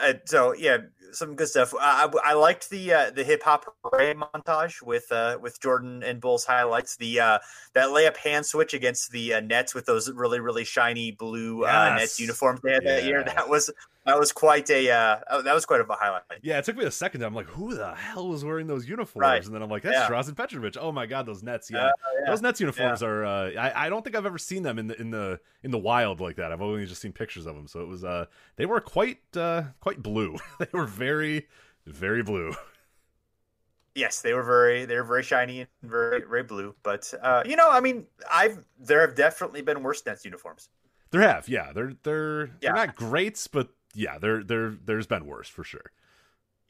uh, 0.00 0.14
so 0.26 0.54
yeah, 0.54 0.78
some 1.12 1.34
good 1.34 1.48
stuff. 1.48 1.74
I, 1.80 2.08
I 2.24 2.34
liked 2.34 2.70
the 2.70 2.92
uh, 2.92 3.10
the 3.10 3.24
hip 3.24 3.42
hop 3.42 3.74
parade 3.82 4.16
montage 4.16 4.82
with 4.82 5.10
uh, 5.10 5.38
with 5.40 5.60
Jordan 5.60 6.02
and 6.02 6.20
Bulls 6.20 6.44
highlights. 6.44 6.96
The 6.96 7.20
uh, 7.20 7.38
that 7.74 7.88
layup 7.88 8.16
hand 8.16 8.46
switch 8.46 8.74
against 8.74 9.10
the 9.10 9.34
uh, 9.34 9.40
Nets 9.40 9.74
with 9.74 9.86
those 9.86 10.10
really 10.10 10.40
really 10.40 10.64
shiny 10.64 11.12
blue 11.12 11.64
uh, 11.64 11.90
yes. 11.90 12.00
Nets 12.00 12.20
uniforms 12.20 12.60
they 12.62 12.72
had 12.72 12.84
yeah. 12.84 12.96
that 12.96 13.04
year. 13.04 13.24
That 13.24 13.48
was 13.48 13.70
that 14.06 14.18
was 14.18 14.32
quite 14.32 14.70
a 14.70 14.90
uh, 14.90 15.42
that 15.42 15.54
was 15.54 15.66
quite 15.66 15.80
a 15.80 15.84
highlight. 15.88 16.22
Yeah, 16.42 16.58
it 16.58 16.64
took 16.64 16.76
me 16.76 16.84
a 16.84 16.90
second. 16.90 17.22
I'm 17.22 17.34
like, 17.34 17.46
who 17.46 17.74
the 17.74 17.94
hell 17.94 18.28
was 18.28 18.44
wearing 18.44 18.66
those 18.66 18.88
uniforms? 18.88 19.20
Right. 19.20 19.44
And 19.44 19.54
then 19.54 19.62
I'm 19.62 19.68
like, 19.68 19.82
that's 19.82 19.94
yeah. 19.94 20.08
Drazen 20.08 20.34
Petrovic. 20.34 20.76
Oh 20.80 20.90
my 20.90 21.06
god, 21.06 21.26
those 21.26 21.42
Nets. 21.42 21.70
Yeah, 21.70 21.86
uh, 21.86 21.90
yeah. 22.18 22.30
those 22.30 22.40
Nets 22.40 22.60
uniforms 22.60 23.02
yeah. 23.02 23.08
are. 23.08 23.24
Uh, 23.24 23.50
I, 23.52 23.86
I 23.86 23.88
don't 23.90 24.02
think 24.02 24.16
I've 24.16 24.26
ever 24.26 24.38
seen 24.38 24.62
them 24.62 24.78
in 24.78 24.86
the 24.86 25.00
in 25.00 25.10
the 25.10 25.38
in 25.62 25.70
the 25.70 25.78
wild 25.78 26.20
like 26.20 26.36
that. 26.36 26.50
I've 26.50 26.62
only 26.62 26.86
just 26.86 27.02
seen 27.02 27.12
pictures 27.12 27.44
of 27.44 27.54
them. 27.54 27.68
So 27.68 27.80
it 27.80 27.88
was 27.88 28.02
uh 28.02 28.24
they 28.56 28.64
were 28.64 28.80
quite 28.80 29.18
uh 29.36 29.64
quite 29.80 30.02
blue. 30.02 30.36
they 30.58 30.66
were 30.72 30.86
very 31.00 31.48
very 31.86 32.22
blue. 32.22 32.54
Yes, 33.94 34.22
they 34.22 34.34
were 34.34 34.44
very 34.44 34.84
they 34.84 34.94
were 34.94 35.04
very 35.04 35.24
shiny 35.24 35.60
and 35.60 35.68
very 35.82 36.22
very 36.22 36.44
blue. 36.44 36.74
But 36.82 37.12
uh, 37.20 37.42
you 37.44 37.56
know, 37.56 37.68
I 37.68 37.80
mean, 37.80 38.06
I've 38.30 38.64
there 38.78 39.00
have 39.00 39.16
definitely 39.16 39.62
been 39.62 39.82
worse 39.82 40.06
Nets 40.06 40.24
uniforms. 40.24 40.68
There 41.10 41.22
have, 41.22 41.48
yeah. 41.48 41.72
They're 41.72 41.94
they're 42.04 42.46
yeah. 42.46 42.52
they're 42.60 42.86
not 42.86 42.94
greats, 42.94 43.48
but 43.48 43.68
yeah, 43.94 44.18
there 44.18 44.44
there 44.44 44.76
there's 44.84 45.06
been 45.06 45.26
worse 45.26 45.48
for 45.48 45.64
sure. 45.64 45.90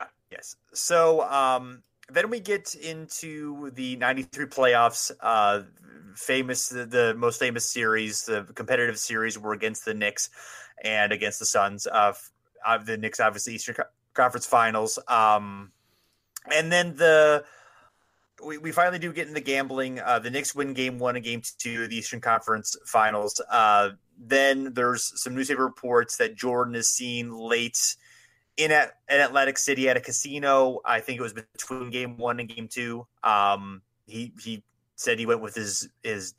Uh, 0.00 0.06
yes. 0.32 0.56
So 0.72 1.22
um 1.30 1.82
then 2.08 2.30
we 2.30 2.40
get 2.40 2.74
into 2.74 3.70
the 3.72 3.96
93 3.96 4.46
playoffs 4.46 5.12
uh 5.20 5.62
famous 6.16 6.70
the, 6.70 6.86
the 6.86 7.14
most 7.16 7.38
famous 7.38 7.70
series 7.70 8.24
the 8.24 8.42
competitive 8.54 8.98
series 8.98 9.38
were 9.38 9.52
against 9.52 9.84
the 9.84 9.94
Knicks 9.94 10.30
and 10.82 11.12
against 11.12 11.38
the 11.38 11.46
Suns 11.46 11.86
uh, 11.86 12.12
uh 12.66 12.78
the 12.78 12.96
Knicks 12.96 13.20
obviously 13.20 13.54
Eastern 13.54 13.76
Conference 14.14 14.46
Finals 14.46 14.98
um 15.08 15.72
and 16.52 16.70
then 16.70 16.96
the 16.96 17.44
we, 18.44 18.58
we 18.58 18.72
finally 18.72 18.98
do 18.98 19.12
get 19.12 19.28
into 19.28 19.40
gambling. 19.40 20.00
Uh, 20.00 20.18
the 20.18 20.30
Knicks 20.30 20.54
win 20.54 20.72
game 20.72 20.98
one 20.98 21.16
and 21.16 21.24
game 21.24 21.42
two 21.58 21.82
of 21.84 21.90
the 21.90 21.96
Eastern 21.96 22.20
Conference 22.20 22.76
Finals. 22.86 23.40
Uh, 23.50 23.90
then 24.18 24.72
there's 24.74 25.20
some 25.20 25.34
newspaper 25.34 25.64
reports 25.64 26.16
that 26.18 26.36
Jordan 26.36 26.74
is 26.74 26.88
seen 26.88 27.32
late 27.32 27.96
in 28.56 28.72
at, 28.72 28.92
in 29.08 29.20
Atlantic 29.20 29.58
City 29.58 29.88
at 29.88 29.96
a 29.96 30.00
casino. 30.00 30.80
I 30.84 31.00
think 31.00 31.18
it 31.18 31.22
was 31.22 31.32
between 31.32 31.90
game 31.90 32.16
one 32.16 32.40
and 32.40 32.48
game 32.48 32.68
two. 32.68 33.06
Um, 33.22 33.82
he 34.06 34.32
he 34.42 34.62
said 34.96 35.18
he 35.18 35.26
went 35.26 35.40
with 35.40 35.54
his 35.54 35.88
his. 36.02 36.34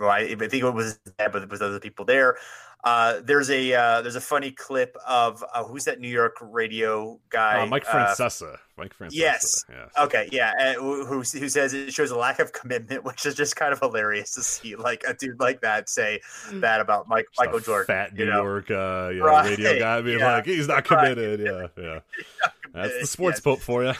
I 0.00 0.34
think 0.34 0.54
it 0.54 0.74
was 0.74 0.98
his 1.04 1.12
dad, 1.18 1.32
but 1.32 1.48
with 1.50 1.62
other 1.62 1.80
people 1.80 2.04
there. 2.04 2.36
Uh, 2.84 3.20
there's 3.24 3.48
a 3.48 3.72
uh, 3.72 4.02
there's 4.02 4.14
a 4.14 4.20
funny 4.20 4.50
clip 4.50 4.94
of 5.08 5.42
uh, 5.54 5.64
who's 5.64 5.84
that 5.84 6.00
New 6.00 6.08
York 6.08 6.36
radio 6.42 7.18
guy? 7.30 7.62
Uh, 7.62 7.66
Mike 7.66 7.84
Uh, 7.88 7.92
Francesa. 8.14 8.58
Mike 8.76 8.94
Francesa. 8.94 9.10
yes. 9.14 9.64
yes. 9.70 9.90
Okay, 9.98 10.28
yeah, 10.30 10.52
uh, 10.60 10.74
who 10.74 11.06
who 11.06 11.16
who 11.22 11.48
says 11.48 11.72
it 11.72 11.94
shows 11.94 12.10
a 12.10 12.16
lack 12.18 12.40
of 12.40 12.52
commitment, 12.52 13.02
which 13.08 13.24
is 13.24 13.34
just 13.34 13.56
kind 13.56 13.72
of 13.72 13.80
hilarious 13.80 14.34
to 14.34 14.42
see, 14.42 14.76
like 14.76 15.02
a 15.08 15.14
dude 15.14 15.40
like 15.40 15.62
that 15.62 15.88
say 15.88 16.20
that 16.52 16.80
about 16.82 17.08
Mike 17.08 17.24
Just 17.30 17.40
a 17.40 17.44
Michael 17.46 17.60
Jordan. 17.60 17.86
fat 17.86 18.12
New 18.14 18.24
you 18.26 18.30
know? 18.30 18.42
York 18.42 18.70
uh, 18.70 19.10
yeah, 19.14 19.22
Right, 19.22 19.48
radio 19.48 19.78
guy 19.78 20.00
being 20.02 20.18
yeah, 20.18 20.32
like, 20.34 20.44
he's 20.44 20.68
not 20.68 20.88
right. 20.90 21.14
committed. 21.14 21.40
Yeah, 21.40 21.66
yeah. 21.82 22.00
That's 22.74 22.92
the 22.92 22.98
Yes. 23.00 23.10
sports 23.10 23.40
pope 23.40 23.60
for 23.60 23.82
you. 23.84 23.94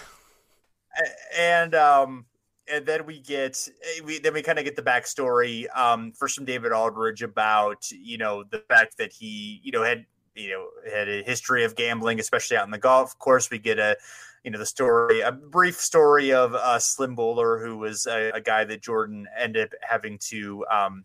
And 1.39 1.75
um 1.75 2.27
and 2.73 2.87
then 2.87 3.07
we 3.07 3.21
get 3.21 3.69
eh, 3.83 4.01
we 4.05 4.19
then 4.19 4.35
we 4.35 4.43
kind 4.43 4.59
of 4.59 4.65
get 4.65 4.77
the 4.77 4.83
backstory 4.83 5.67
um 5.77 6.13
first 6.13 6.37
from 6.37 6.45
David 6.45 6.73
Aldridge 6.73 7.23
about 7.23 7.91
you 7.91 8.19
know 8.19 8.45
the 8.45 8.61
fact 8.69 8.99
that 8.99 9.13
he 9.13 9.61
you 9.63 9.73
know 9.73 9.83
had 9.83 10.07
you 10.35 10.51
know 10.51 10.69
had 10.91 11.09
a 11.09 11.23
history 11.23 11.65
of 11.65 11.77
gambling 11.77 12.21
especially 12.21 12.57
out 12.57 12.65
in 12.65 12.71
the 12.71 12.79
golf 12.79 13.19
course. 13.19 13.51
We 13.51 13.59
get 13.59 13.79
a 13.79 13.97
you 14.45 14.51
know 14.51 14.59
the 14.59 14.67
story 14.67 15.21
a 15.21 15.33
brief 15.33 15.77
story 15.77 16.33
of 16.33 16.55
uh, 16.55 16.79
Slim 16.79 17.15
Bouler 17.15 17.65
who 17.65 17.79
was 17.79 18.07
a, 18.07 18.31
a 18.31 18.41
guy 18.41 18.65
that 18.65 18.83
Jordan 18.83 19.27
ended 19.39 19.65
up 19.65 19.71
having 19.83 20.19
to 20.31 20.65
um 20.71 21.05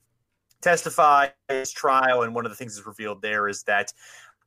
testify 0.62 1.28
his 1.48 1.72
trial. 1.72 2.24
And 2.24 2.36
one 2.36 2.46
of 2.46 2.52
the 2.52 2.56
things 2.56 2.76
that's 2.76 2.88
revealed 2.88 3.22
there 3.22 3.48
is 3.48 3.64
that 3.64 3.94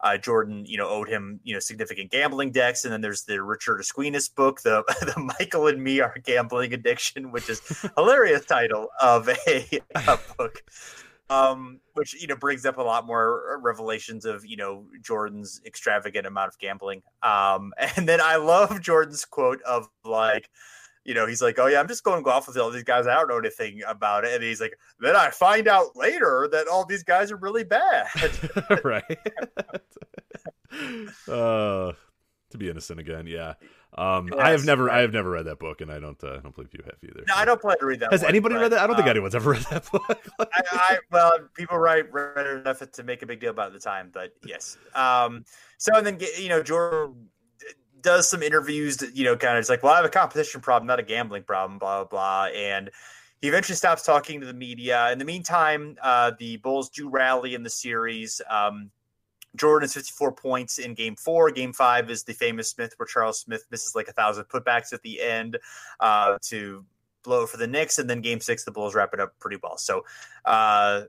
uh, 0.03 0.18
Jordan, 0.18 0.64
you 0.66 0.76
know, 0.76 0.88
owed 0.88 1.09
him, 1.09 1.40
you 1.44 1.55
know, 1.55 1.61
significant 1.61 2.11
gambling 2.11 2.50
debts. 2.50 2.84
And 2.84 2.92
then 2.92 3.00
there's 3.00 3.22
the 3.24 3.42
Richard 3.42 3.80
Esquinas 3.80 4.28
book, 4.28 4.62
the 4.62 4.82
the 5.00 5.34
Michael 5.38 5.68
and 5.68 5.82
Me 5.82 6.00
Our 6.00 6.16
Gambling 6.22 6.74
Addiction, 6.74 7.30
which 7.30 7.48
is 7.48 7.61
hilarious 7.96 8.44
title 8.44 8.88
of 9.00 9.28
a, 9.28 9.80
a 9.94 10.18
book. 10.36 10.62
Um, 11.30 11.80
which 11.94 12.20
you 12.20 12.26
know 12.26 12.36
brings 12.36 12.66
up 12.66 12.76
a 12.76 12.82
lot 12.82 13.07
more 13.07 13.59
revelations 13.62 14.26
of 14.26 14.44
you 14.44 14.57
know 14.57 14.86
Jordan's 15.00 15.62
extravagant 15.64 16.26
amount 16.26 16.48
of 16.48 16.59
gambling. 16.59 17.03
Um, 17.22 17.72
and 17.96 18.09
then 18.09 18.20
I 18.20 18.36
love 18.36 18.80
Jordan's 18.80 19.24
quote 19.24 19.62
of 19.62 19.88
like, 20.05 20.50
you 21.05 21.14
know, 21.14 21.26
he's 21.26 21.42
like, 21.42 21.59
"Oh 21.59 21.66
yeah, 21.66 21.80
I'm 21.80 21.88
just 21.88 22.05
going 22.05 22.18
to 22.18 22.22
golf 22.22 22.46
with 22.46 22.57
all 22.59 22.70
these 22.70 22.84
guys. 22.84 23.07
I 23.07 23.14
don't 23.14 23.28
know 23.28 23.38
anything 23.38 23.80
about 23.86 24.24
it." 24.24 24.34
And 24.34 24.42
he's 24.42 24.61
like, 24.61 24.76
"Then 25.00 25.16
I 25.16 25.30
find 25.30 25.68
out 25.68 25.96
later 25.96 26.48
that 26.53 26.68
all 26.68 26.84
these 26.84 27.03
guys 27.03 27.32
are 27.32 27.36
really 27.36 27.64
bad." 27.64 28.07
right. 28.84 29.18
uh, 31.28 31.92
to 32.50 32.59
be 32.59 32.70
innocent 32.70 33.00
again, 33.00 33.26
yeah. 33.26 33.55
Um, 33.94 34.30
I 34.38 34.50
have 34.50 34.64
never, 34.64 34.84
right. 34.84 34.98
I 34.98 35.00
have 35.03 35.12
never 35.12 35.30
read 35.30 35.44
that 35.44 35.59
book, 35.59 35.82
and 35.82 35.92
I 35.92 36.00
don't, 36.00 36.22
uh, 36.24 36.36
I 36.36 36.38
don't 36.38 36.55
believe 36.55 36.70
you 36.72 36.82
have 36.84 36.96
either. 37.03 37.24
no, 37.28 37.34
I 37.34 37.44
don't 37.44 37.61
plan 37.61 37.76
to 37.78 37.84
read 37.84 38.00
that. 38.00 38.11
Has 38.11 38.22
one, 38.22 38.30
anybody 38.30 38.55
but, 38.55 38.62
read 38.62 38.72
that? 38.72 38.80
I 38.80 38.86
don't 38.86 38.96
think 38.96 39.05
um, 39.05 39.11
anyone's 39.11 39.34
ever 39.34 39.50
read 39.53 39.66
that 39.70 39.90
book. 39.90 40.26
I, 40.38 40.62
I 40.72 40.98
well, 41.11 41.32
people 41.55 41.76
write 41.76 42.11
read 42.11 42.46
enough 42.46 42.82
to 42.90 43.03
make 43.03 43.20
a 43.20 43.26
big 43.26 43.40
deal 43.40 43.50
about 43.50 43.64
it 43.64 43.74
at 43.74 43.82
the 43.82 43.84
time, 43.84 44.09
but 44.11 44.32
yes. 44.46 44.78
Um, 44.94 45.44
so 45.76 45.94
and 45.94 46.07
then 46.07 46.18
you 46.38 46.48
know 46.48 46.62
Jordan 46.62 47.28
does 48.03 48.28
some 48.28 48.42
interviews 48.42 48.98
that 48.98 49.16
you 49.16 49.24
know 49.24 49.36
kind 49.36 49.57
of 49.57 49.61
it's 49.61 49.68
like, 49.68 49.82
well, 49.82 49.92
I 49.92 49.96
have 49.96 50.05
a 50.05 50.11
competition 50.11 50.61
problem, 50.61 50.86
not 50.86 51.00
a 51.00 51.05
gambling 51.05 51.44
problem, 51.44 51.78
blah 51.78 52.05
blah 52.05 52.09
blah, 52.09 52.57
and 52.57 52.90
he 53.40 53.48
eventually 53.48 53.76
stops 53.76 54.05
talking 54.05 54.40
to 54.40 54.46
the 54.46 54.55
media. 54.55 55.11
In 55.11 55.18
the 55.18 55.24
meantime, 55.24 55.96
uh, 56.00 56.30
the 56.38 56.59
Bulls 56.59 56.88
do 56.90 57.09
rally 57.09 57.55
in 57.55 57.64
the 57.64 57.70
series. 57.70 58.40
Um, 58.48 58.90
Jordan 59.57 59.84
is 59.84 59.94
54 59.94 60.32
points 60.32 60.78
in 60.78 60.94
game 60.94 61.16
four. 61.16 61.50
Game 61.50 61.72
five 61.72 62.09
is 62.09 62.22
the 62.22 62.32
famous 62.32 62.70
Smith 62.70 62.94
where 62.96 63.07
Charles 63.07 63.40
Smith 63.40 63.66
misses 63.70 63.94
like 63.94 64.09
a 64.09 64.12
thousand 64.12 64.44
putbacks 64.44 64.92
at 64.92 65.03
the 65.03 65.20
end 65.20 65.59
uh, 66.00 66.38
to 66.42 66.84
blow 67.24 67.46
for 67.46 67.57
the 67.57 67.66
Knicks. 67.66 67.98
And 67.98 68.09
then 68.09 68.20
game 68.20 68.40
six, 68.40 68.64
the 68.64 68.70
Bulls 68.70 68.94
wrap 68.94 69.12
it 69.12 69.20
up 69.20 69.38
pretty 69.40 69.59
well. 69.62 69.76
So, 69.76 70.05
uh, 70.44 71.03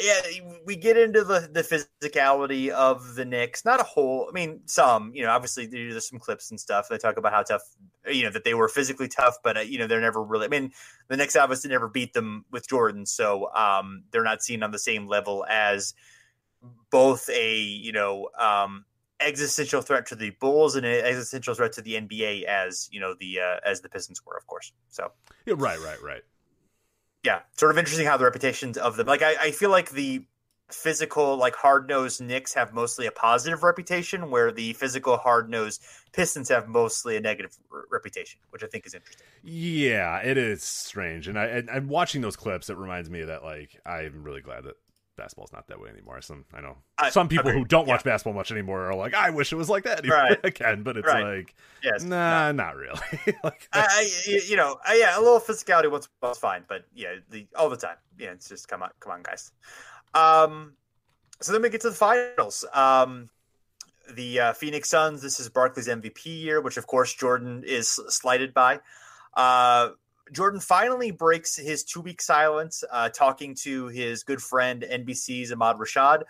yeah, 0.00 0.20
we 0.66 0.76
get 0.76 0.96
into 0.98 1.24
the, 1.24 1.48
the 1.50 1.62
physicality 1.62 2.68
of 2.68 3.14
the 3.14 3.24
Knicks. 3.24 3.64
Not 3.64 3.80
a 3.80 3.84
whole, 3.84 4.26
I 4.28 4.32
mean, 4.32 4.60
some, 4.66 5.12
you 5.14 5.22
know, 5.22 5.30
obviously 5.30 5.66
there's 5.66 6.08
some 6.08 6.18
clips 6.18 6.50
and 6.50 6.60
stuff. 6.60 6.88
They 6.88 6.98
talk 6.98 7.16
about 7.16 7.32
how 7.32 7.42
tough, 7.42 7.62
you 8.06 8.24
know, 8.24 8.30
that 8.30 8.44
they 8.44 8.54
were 8.54 8.68
physically 8.68 9.08
tough, 9.08 9.38
but, 9.42 9.56
uh, 9.56 9.60
you 9.60 9.78
know, 9.78 9.86
they're 9.86 10.00
never 10.00 10.22
really, 10.22 10.46
I 10.46 10.48
mean, 10.48 10.72
the 11.08 11.16
Knicks 11.16 11.34
obviously 11.34 11.70
never 11.70 11.88
beat 11.88 12.12
them 12.12 12.44
with 12.50 12.68
Jordan. 12.68 13.06
So 13.06 13.52
um, 13.54 14.04
they're 14.10 14.22
not 14.22 14.42
seen 14.42 14.62
on 14.62 14.70
the 14.70 14.78
same 14.78 15.08
level 15.08 15.46
as 15.48 15.94
both 16.90 17.28
a, 17.30 17.58
you 17.58 17.92
know, 17.92 18.28
um, 18.38 18.84
existential 19.20 19.80
threat 19.80 20.06
to 20.06 20.14
the 20.14 20.30
Bulls 20.30 20.76
and 20.76 20.84
an 20.84 21.04
existential 21.06 21.54
threat 21.54 21.72
to 21.72 21.80
the 21.80 21.94
NBA 21.94 22.44
as, 22.44 22.88
you 22.92 23.00
know, 23.00 23.14
the, 23.18 23.40
uh, 23.40 23.60
as 23.64 23.80
the 23.80 23.88
Pistons 23.88 24.20
were, 24.26 24.36
of 24.36 24.46
course. 24.46 24.72
So 24.90 25.10
Yeah, 25.46 25.54
right, 25.56 25.80
right, 25.80 26.02
right. 26.02 26.22
Yeah, 27.26 27.40
sort 27.56 27.72
of 27.72 27.78
interesting 27.78 28.06
how 28.06 28.16
the 28.16 28.24
reputations 28.24 28.78
of 28.78 28.96
them. 28.96 29.08
Like, 29.08 29.20
I, 29.20 29.34
I 29.34 29.50
feel 29.50 29.70
like 29.70 29.90
the 29.90 30.24
physical, 30.70 31.36
like 31.36 31.56
hard 31.56 31.88
nosed 31.88 32.20
Knicks 32.20 32.54
have 32.54 32.72
mostly 32.72 33.06
a 33.06 33.10
positive 33.10 33.64
reputation, 33.64 34.30
where 34.30 34.52
the 34.52 34.74
physical, 34.74 35.16
hard 35.16 35.50
nosed 35.50 35.82
Pistons 36.12 36.48
have 36.50 36.68
mostly 36.68 37.16
a 37.16 37.20
negative 37.20 37.56
r- 37.72 37.82
reputation, 37.90 38.38
which 38.50 38.62
I 38.62 38.68
think 38.68 38.86
is 38.86 38.94
interesting. 38.94 39.26
Yeah, 39.42 40.18
it 40.18 40.38
is 40.38 40.62
strange, 40.62 41.26
and 41.26 41.36
I 41.36 41.46
and, 41.46 41.68
and 41.68 41.88
watching 41.88 42.20
those 42.20 42.36
clips, 42.36 42.70
it 42.70 42.76
reminds 42.76 43.10
me 43.10 43.24
that. 43.24 43.42
Like, 43.42 43.80
I'm 43.84 44.22
really 44.22 44.40
glad 44.40 44.62
that 44.64 44.76
basketball's 45.16 45.52
not 45.52 45.66
that 45.68 45.80
way 45.80 45.88
anymore. 45.90 46.20
Some 46.20 46.44
I 46.54 46.60
know 46.60 46.76
I- 46.98 47.10
some 47.10 47.28
people 47.28 47.50
who 47.50 47.64
don't 47.64 47.86
yeah. 47.86 47.94
watch 47.94 48.04
basketball 48.04 48.34
much 48.34 48.50
anymore 48.52 48.86
are 48.86 48.94
like, 48.94 49.14
I 49.14 49.30
wish 49.30 49.52
it 49.52 49.56
was 49.56 49.68
like 49.68 49.84
that 49.84 50.00
anymore 50.00 50.18
Right. 50.18 50.38
again, 50.44 50.82
but 50.82 50.96
it's 50.96 51.06
Right. 51.06 51.38
like, 51.38 51.54
Yes, 51.82 52.02
nah, 52.04 52.52
not 52.52 52.76
really. 52.76 53.00
like, 53.44 53.68
I, 53.72 53.86
I, 54.28 54.38
you 54.46 54.56
know, 54.56 54.78
I, 54.86 54.96
yeah, 54.96 55.18
a 55.18 55.20
little 55.20 55.40
physicality 55.40 55.90
once 55.90 56.08
was 56.22 56.38
fine, 56.38 56.64
but 56.68 56.84
yeah, 56.94 57.14
the 57.30 57.46
all 57.56 57.68
the 57.70 57.76
time. 57.76 57.96
Yeah, 58.18 58.32
it's 58.32 58.48
just 58.48 58.68
come 58.68 58.82
on, 58.82 58.90
come 59.00 59.12
on, 59.12 59.22
guys. 59.22 59.52
Um, 60.14 60.74
so 61.40 61.52
then 61.52 61.62
we 61.62 61.68
get 61.70 61.80
to 61.82 61.90
the 61.90 61.96
finals. 61.96 62.64
Um, 62.72 63.28
the 64.14 64.40
uh, 64.40 64.52
Phoenix 64.52 64.88
Suns. 64.88 65.20
This 65.22 65.40
is 65.40 65.48
Barkley's 65.48 65.88
MVP 65.88 66.24
year, 66.26 66.60
which 66.60 66.76
of 66.76 66.86
course 66.86 67.12
Jordan 67.14 67.62
is 67.66 67.88
slighted 68.08 68.54
by. 68.54 68.80
Uh, 69.34 69.90
Jordan 70.32 70.60
finally 70.60 71.10
breaks 71.10 71.56
his 71.56 71.84
two 71.84 72.00
week 72.00 72.20
silence, 72.20 72.82
uh, 72.90 73.08
talking 73.08 73.54
to 73.62 73.88
his 73.88 74.22
good 74.22 74.42
friend 74.42 74.82
NBC's 74.82 75.52
Ahmad 75.52 75.76
Rashad. 75.76 76.22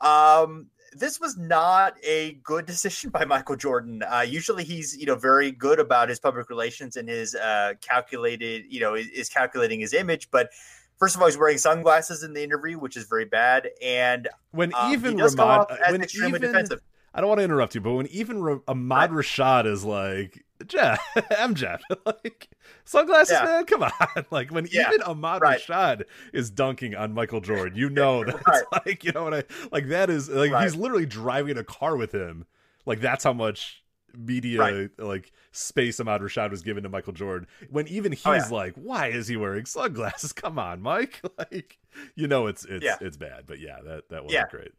Um, 0.00 0.68
this 0.92 1.20
was 1.20 1.36
not 1.36 1.94
a 2.02 2.32
good 2.42 2.66
decision 2.66 3.10
by 3.10 3.24
Michael 3.24 3.56
Jordan. 3.56 4.02
Uh, 4.02 4.24
usually, 4.26 4.64
he's 4.64 4.96
you 4.96 5.06
know 5.06 5.14
very 5.14 5.50
good 5.50 5.78
about 5.78 6.08
his 6.08 6.18
public 6.18 6.48
relations 6.48 6.96
and 6.96 7.08
his 7.08 7.34
uh, 7.34 7.74
calculated 7.80 8.64
you 8.68 8.80
know 8.80 8.94
is, 8.94 9.08
is 9.08 9.28
calculating 9.28 9.80
his 9.80 9.92
image. 9.92 10.30
But 10.30 10.50
first 10.96 11.14
of 11.14 11.20
all, 11.20 11.28
he's 11.28 11.38
wearing 11.38 11.58
sunglasses 11.58 12.22
in 12.22 12.32
the 12.32 12.42
interview, 12.42 12.78
which 12.78 12.96
is 12.96 13.04
very 13.04 13.26
bad. 13.26 13.68
And 13.82 14.28
when 14.52 14.72
um, 14.74 14.92
even 14.92 15.12
he 15.12 15.18
does 15.18 15.34
come 15.34 15.48
Ramad, 15.48 15.90
when 15.90 16.02
extremely 16.02 16.38
even 16.38 16.42
defensive. 16.42 16.80
I 17.14 17.20
don't 17.20 17.28
want 17.28 17.38
to 17.40 17.44
interrupt 17.44 17.74
you, 17.74 17.80
but 17.80 17.94
when 17.94 18.06
even 18.08 18.60
Ahmad 18.68 19.10
Rashad 19.10 19.66
is 19.66 19.82
like, 19.82 20.44
Jeff, 20.66 21.00
I'm 21.38 21.54
Jeff, 21.54 21.80
like 22.06 22.48
sunglasses, 22.84 23.32
Yeah. 23.32 23.44
man, 23.44 23.64
come 23.66 23.82
on. 23.84 23.92
Like 24.30 24.50
when 24.50 24.66
Yeah, 24.70 24.88
even 24.88 25.02
Ahmad 25.02 25.40
right. 25.42 25.60
Rashad 25.60 26.02
is 26.32 26.50
dunking 26.50 26.94
on 26.94 27.12
Michael 27.14 27.40
Jordan, 27.40 27.76
you 27.78 27.88
know 27.90 28.24
that's 28.24 28.46
Right. 28.46 28.64
like, 28.86 29.04
you 29.04 29.12
know 29.12 29.24
what 29.24 29.34
I 29.34 29.44
like. 29.72 29.88
That 29.88 30.10
is 30.10 30.28
like 30.28 30.50
Right. 30.52 30.64
he's 30.64 30.74
literally 30.74 31.06
driving 31.06 31.56
a 31.58 31.64
car 31.64 31.96
with 31.96 32.12
him. 32.12 32.46
Like 32.86 33.00
that's 33.00 33.24
how 33.24 33.32
much 33.32 33.82
media 34.16 34.58
Right. 34.58 34.90
like 34.98 35.32
space 35.52 36.00
Ahmad 36.00 36.20
Rashad 36.22 36.50
was 36.50 36.62
given 36.62 36.82
to 36.82 36.88
Michael 36.88 37.12
Jordan. 37.12 37.46
When 37.70 37.86
even 37.88 38.12
oh, 38.12 38.16
he's 38.16 38.26
Oh, 38.26 38.32
yeah. 38.56 38.62
like, 38.62 38.74
why 38.74 39.08
is 39.08 39.28
he 39.28 39.36
wearing 39.36 39.66
sunglasses? 39.66 40.32
Come 40.32 40.58
on, 40.58 40.80
Mike. 40.80 41.20
Like 41.38 41.78
you 42.14 42.26
know 42.28 42.46
it's 42.46 42.64
it's 42.64 42.84
Yeah. 42.84 42.96
it's 43.00 43.16
bad. 43.16 43.44
But 43.46 43.60
yeah, 43.60 43.78
that 43.84 44.08
that 44.08 44.24
wasn't 44.24 44.32
Yeah. 44.32 44.46
great. 44.50 44.72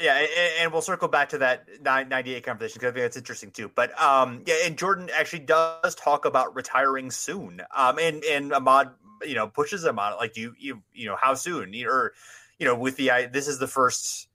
Yeah, 0.00 0.16
and, 0.16 0.28
and 0.60 0.72
we'll 0.72 0.82
circle 0.82 1.08
back 1.08 1.30
to 1.30 1.38
that 1.38 1.66
98 1.82 2.44
conversation 2.44 2.78
because 2.78 2.90
I 2.90 2.94
think 2.94 3.04
that's 3.04 3.16
interesting 3.16 3.50
too. 3.50 3.70
But 3.74 4.00
um, 4.00 4.42
yeah, 4.46 4.54
and 4.64 4.78
Jordan 4.78 5.10
actually 5.12 5.40
does 5.40 5.94
talk 5.96 6.24
about 6.24 6.54
retiring 6.54 7.10
soon. 7.10 7.62
Um, 7.74 7.98
and 7.98 8.22
and 8.24 8.52
Ahmad, 8.52 8.90
you 9.26 9.34
know, 9.34 9.48
pushes 9.48 9.84
him 9.84 9.98
on 9.98 10.12
it 10.12 10.16
like 10.16 10.36
you 10.36 10.54
you 10.58 10.82
you 10.92 11.06
know 11.06 11.16
how 11.20 11.34
soon 11.34 11.74
or 11.84 12.12
you 12.58 12.66
know 12.66 12.76
with 12.76 12.96
the 12.96 13.10
I 13.10 13.26
this 13.26 13.48
is 13.48 13.58
the 13.58 13.66
first. 13.66 14.28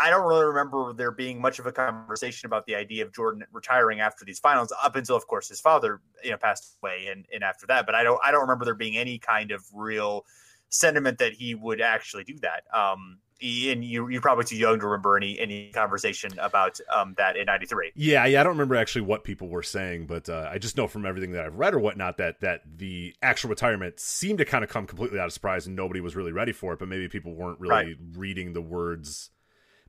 I 0.00 0.08
don't 0.08 0.26
really 0.26 0.46
remember 0.46 0.94
there 0.94 1.10
being 1.10 1.38
much 1.38 1.58
of 1.58 1.66
a 1.66 1.72
conversation 1.72 2.46
about 2.46 2.64
the 2.64 2.76
idea 2.76 3.04
of 3.04 3.12
Jordan 3.12 3.44
retiring 3.52 4.00
after 4.00 4.24
these 4.24 4.38
finals, 4.38 4.72
up 4.82 4.96
until, 4.96 5.16
of 5.16 5.26
course, 5.26 5.50
his 5.50 5.60
father, 5.60 6.00
you 6.24 6.30
know, 6.30 6.38
passed 6.38 6.78
away, 6.82 7.08
and, 7.12 7.26
and 7.34 7.44
after 7.44 7.66
that. 7.66 7.84
But 7.84 7.94
I 7.94 8.02
don't, 8.02 8.18
I 8.24 8.30
don't 8.30 8.42
remember 8.42 8.64
there 8.64 8.74
being 8.74 8.96
any 8.96 9.18
kind 9.18 9.50
of 9.50 9.62
real 9.74 10.24
sentiment 10.70 11.18
that 11.18 11.34
he 11.34 11.54
would 11.54 11.82
actually 11.82 12.24
do 12.24 12.38
that. 12.38 12.62
Um, 12.72 13.18
and 13.40 13.84
you, 13.84 14.08
you're 14.08 14.20
probably 14.20 14.44
too 14.44 14.56
young 14.56 14.80
to 14.80 14.86
remember 14.86 15.16
any 15.16 15.38
any 15.38 15.70
conversation 15.72 16.38
about 16.38 16.80
um, 16.94 17.14
that 17.18 17.36
in 17.36 17.46
'93. 17.46 17.92
Yeah, 17.94 18.24
yeah, 18.26 18.40
I 18.40 18.44
don't 18.44 18.52
remember 18.52 18.76
actually 18.76 19.02
what 19.02 19.24
people 19.24 19.48
were 19.48 19.62
saying, 19.62 20.06
but 20.06 20.28
uh, 20.28 20.48
I 20.50 20.58
just 20.58 20.76
know 20.76 20.88
from 20.88 21.04
everything 21.06 21.32
that 21.32 21.44
I've 21.44 21.56
read 21.56 21.74
or 21.74 21.78
whatnot 21.78 22.16
that 22.18 22.40
that 22.40 22.62
the 22.76 23.14
actual 23.22 23.50
retirement 23.50 24.00
seemed 24.00 24.38
to 24.38 24.44
kind 24.44 24.64
of 24.64 24.70
come 24.70 24.86
completely 24.86 25.18
out 25.18 25.26
of 25.26 25.32
surprise 25.32 25.66
and 25.66 25.76
nobody 25.76 26.00
was 26.00 26.16
really 26.16 26.32
ready 26.32 26.52
for 26.52 26.72
it. 26.72 26.78
But 26.78 26.88
maybe 26.88 27.08
people 27.08 27.34
weren't 27.34 27.60
really 27.60 27.70
Right. 27.74 27.96
reading 28.14 28.52
the 28.52 28.62
words. 28.62 29.30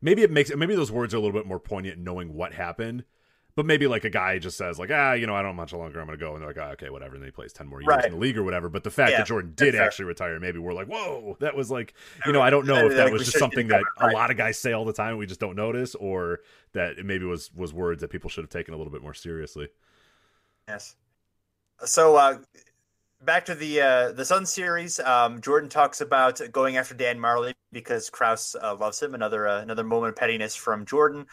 Maybe 0.02 0.22
it 0.22 0.32
makes 0.32 0.54
maybe 0.56 0.76
those 0.76 0.92
words 0.92 1.14
are 1.14 1.18
a 1.18 1.20
little 1.20 1.38
bit 1.38 1.48
more 1.48 1.60
poignant 1.60 1.98
knowing 2.00 2.34
what 2.34 2.54
happened. 2.54 3.06
But 3.58 3.66
maybe 3.66 3.88
like 3.88 4.06
a 4.06 4.10
guy 4.10 4.38
just 4.38 4.56
says 4.56 4.78
like 4.80 4.92
ah 4.94 5.14
you 5.14 5.28
know 5.28 5.36
I 5.36 5.42
don't 5.42 5.56
much 5.56 5.74
longer 5.74 6.00
I'm 6.00 6.06
gonna 6.06 6.18
go 6.18 6.34
and 6.34 6.42
they're 6.42 6.48
like 6.50 6.58
ah, 6.60 6.72
okay 6.74 6.90
whatever 6.90 7.16
and 7.16 7.24
then 7.24 7.28
he 7.28 7.32
plays 7.32 7.52
ten 7.52 7.68
more 7.68 7.82
years 7.82 7.88
Right. 7.88 8.06
in 8.06 8.12
the 8.12 8.18
league 8.18 8.38
or 8.38 8.44
whatever. 8.44 8.70
But 8.70 8.84
the 8.86 8.92
fact 8.92 9.12
Yeah, 9.12 9.18
that 9.18 9.28
Jordan 9.28 9.52
did 9.56 9.74
fair. 9.74 9.84
actually 9.84 10.06
retire, 10.06 10.40
maybe 10.40 10.60
we're 10.60 10.74
like 10.74 10.88
whoa 10.88 11.36
that 11.42 11.56
was 11.56 11.70
like 11.70 11.94
you 12.26 12.32
know 12.32 12.42
I 12.42 12.50
don't 12.52 12.68
know 12.68 12.86
if 12.86 12.94
that 12.96 13.06
like 13.06 13.14
was 13.14 13.26
just 13.26 13.40
something 13.40 13.68
that 13.70 13.82
that, 14.00 14.12
a 14.12 14.14
lot 14.14 14.32
of 14.32 14.38
guys 14.38 14.60
say 14.60 14.72
all 14.74 14.86
the 14.86 14.94
time 14.94 15.10
and 15.10 15.18
we 15.18 15.26
just 15.26 15.40
don't 15.42 15.56
notice 15.56 15.96
or 15.96 16.40
that 16.74 17.00
it 17.00 17.06
maybe 17.06 17.26
was 17.26 17.52
was 17.56 17.74
words 17.74 18.02
that 18.02 18.12
people 18.12 18.30
should 18.30 18.44
have 18.44 18.52
taken 18.52 18.74
a 18.74 18.78
little 18.78 18.94
bit 18.94 19.02
more 19.02 19.16
seriously. 19.16 19.68
Yes. 20.68 20.96
So 21.84 22.16
uh, 22.16 22.38
back 23.24 23.46
to 23.46 23.56
the 23.56 23.82
uh, 23.82 24.12
the 24.12 24.26
Sun 24.26 24.46
series. 24.46 25.00
Um, 25.00 25.42
Jordan 25.42 25.70
talks 25.70 26.02
about 26.02 26.40
going 26.52 26.78
after 26.78 26.94
Dan 26.94 27.18
Majerle 27.18 27.54
because 27.72 28.10
Krause 28.10 28.56
uh, 28.62 28.76
loves 28.76 29.02
him. 29.02 29.14
Another 29.16 29.48
uh, 29.48 29.62
another 29.62 29.84
moment 29.84 30.10
of 30.10 30.16
pettiness 30.16 30.56
from 30.56 30.86
Jordan. 30.86 31.26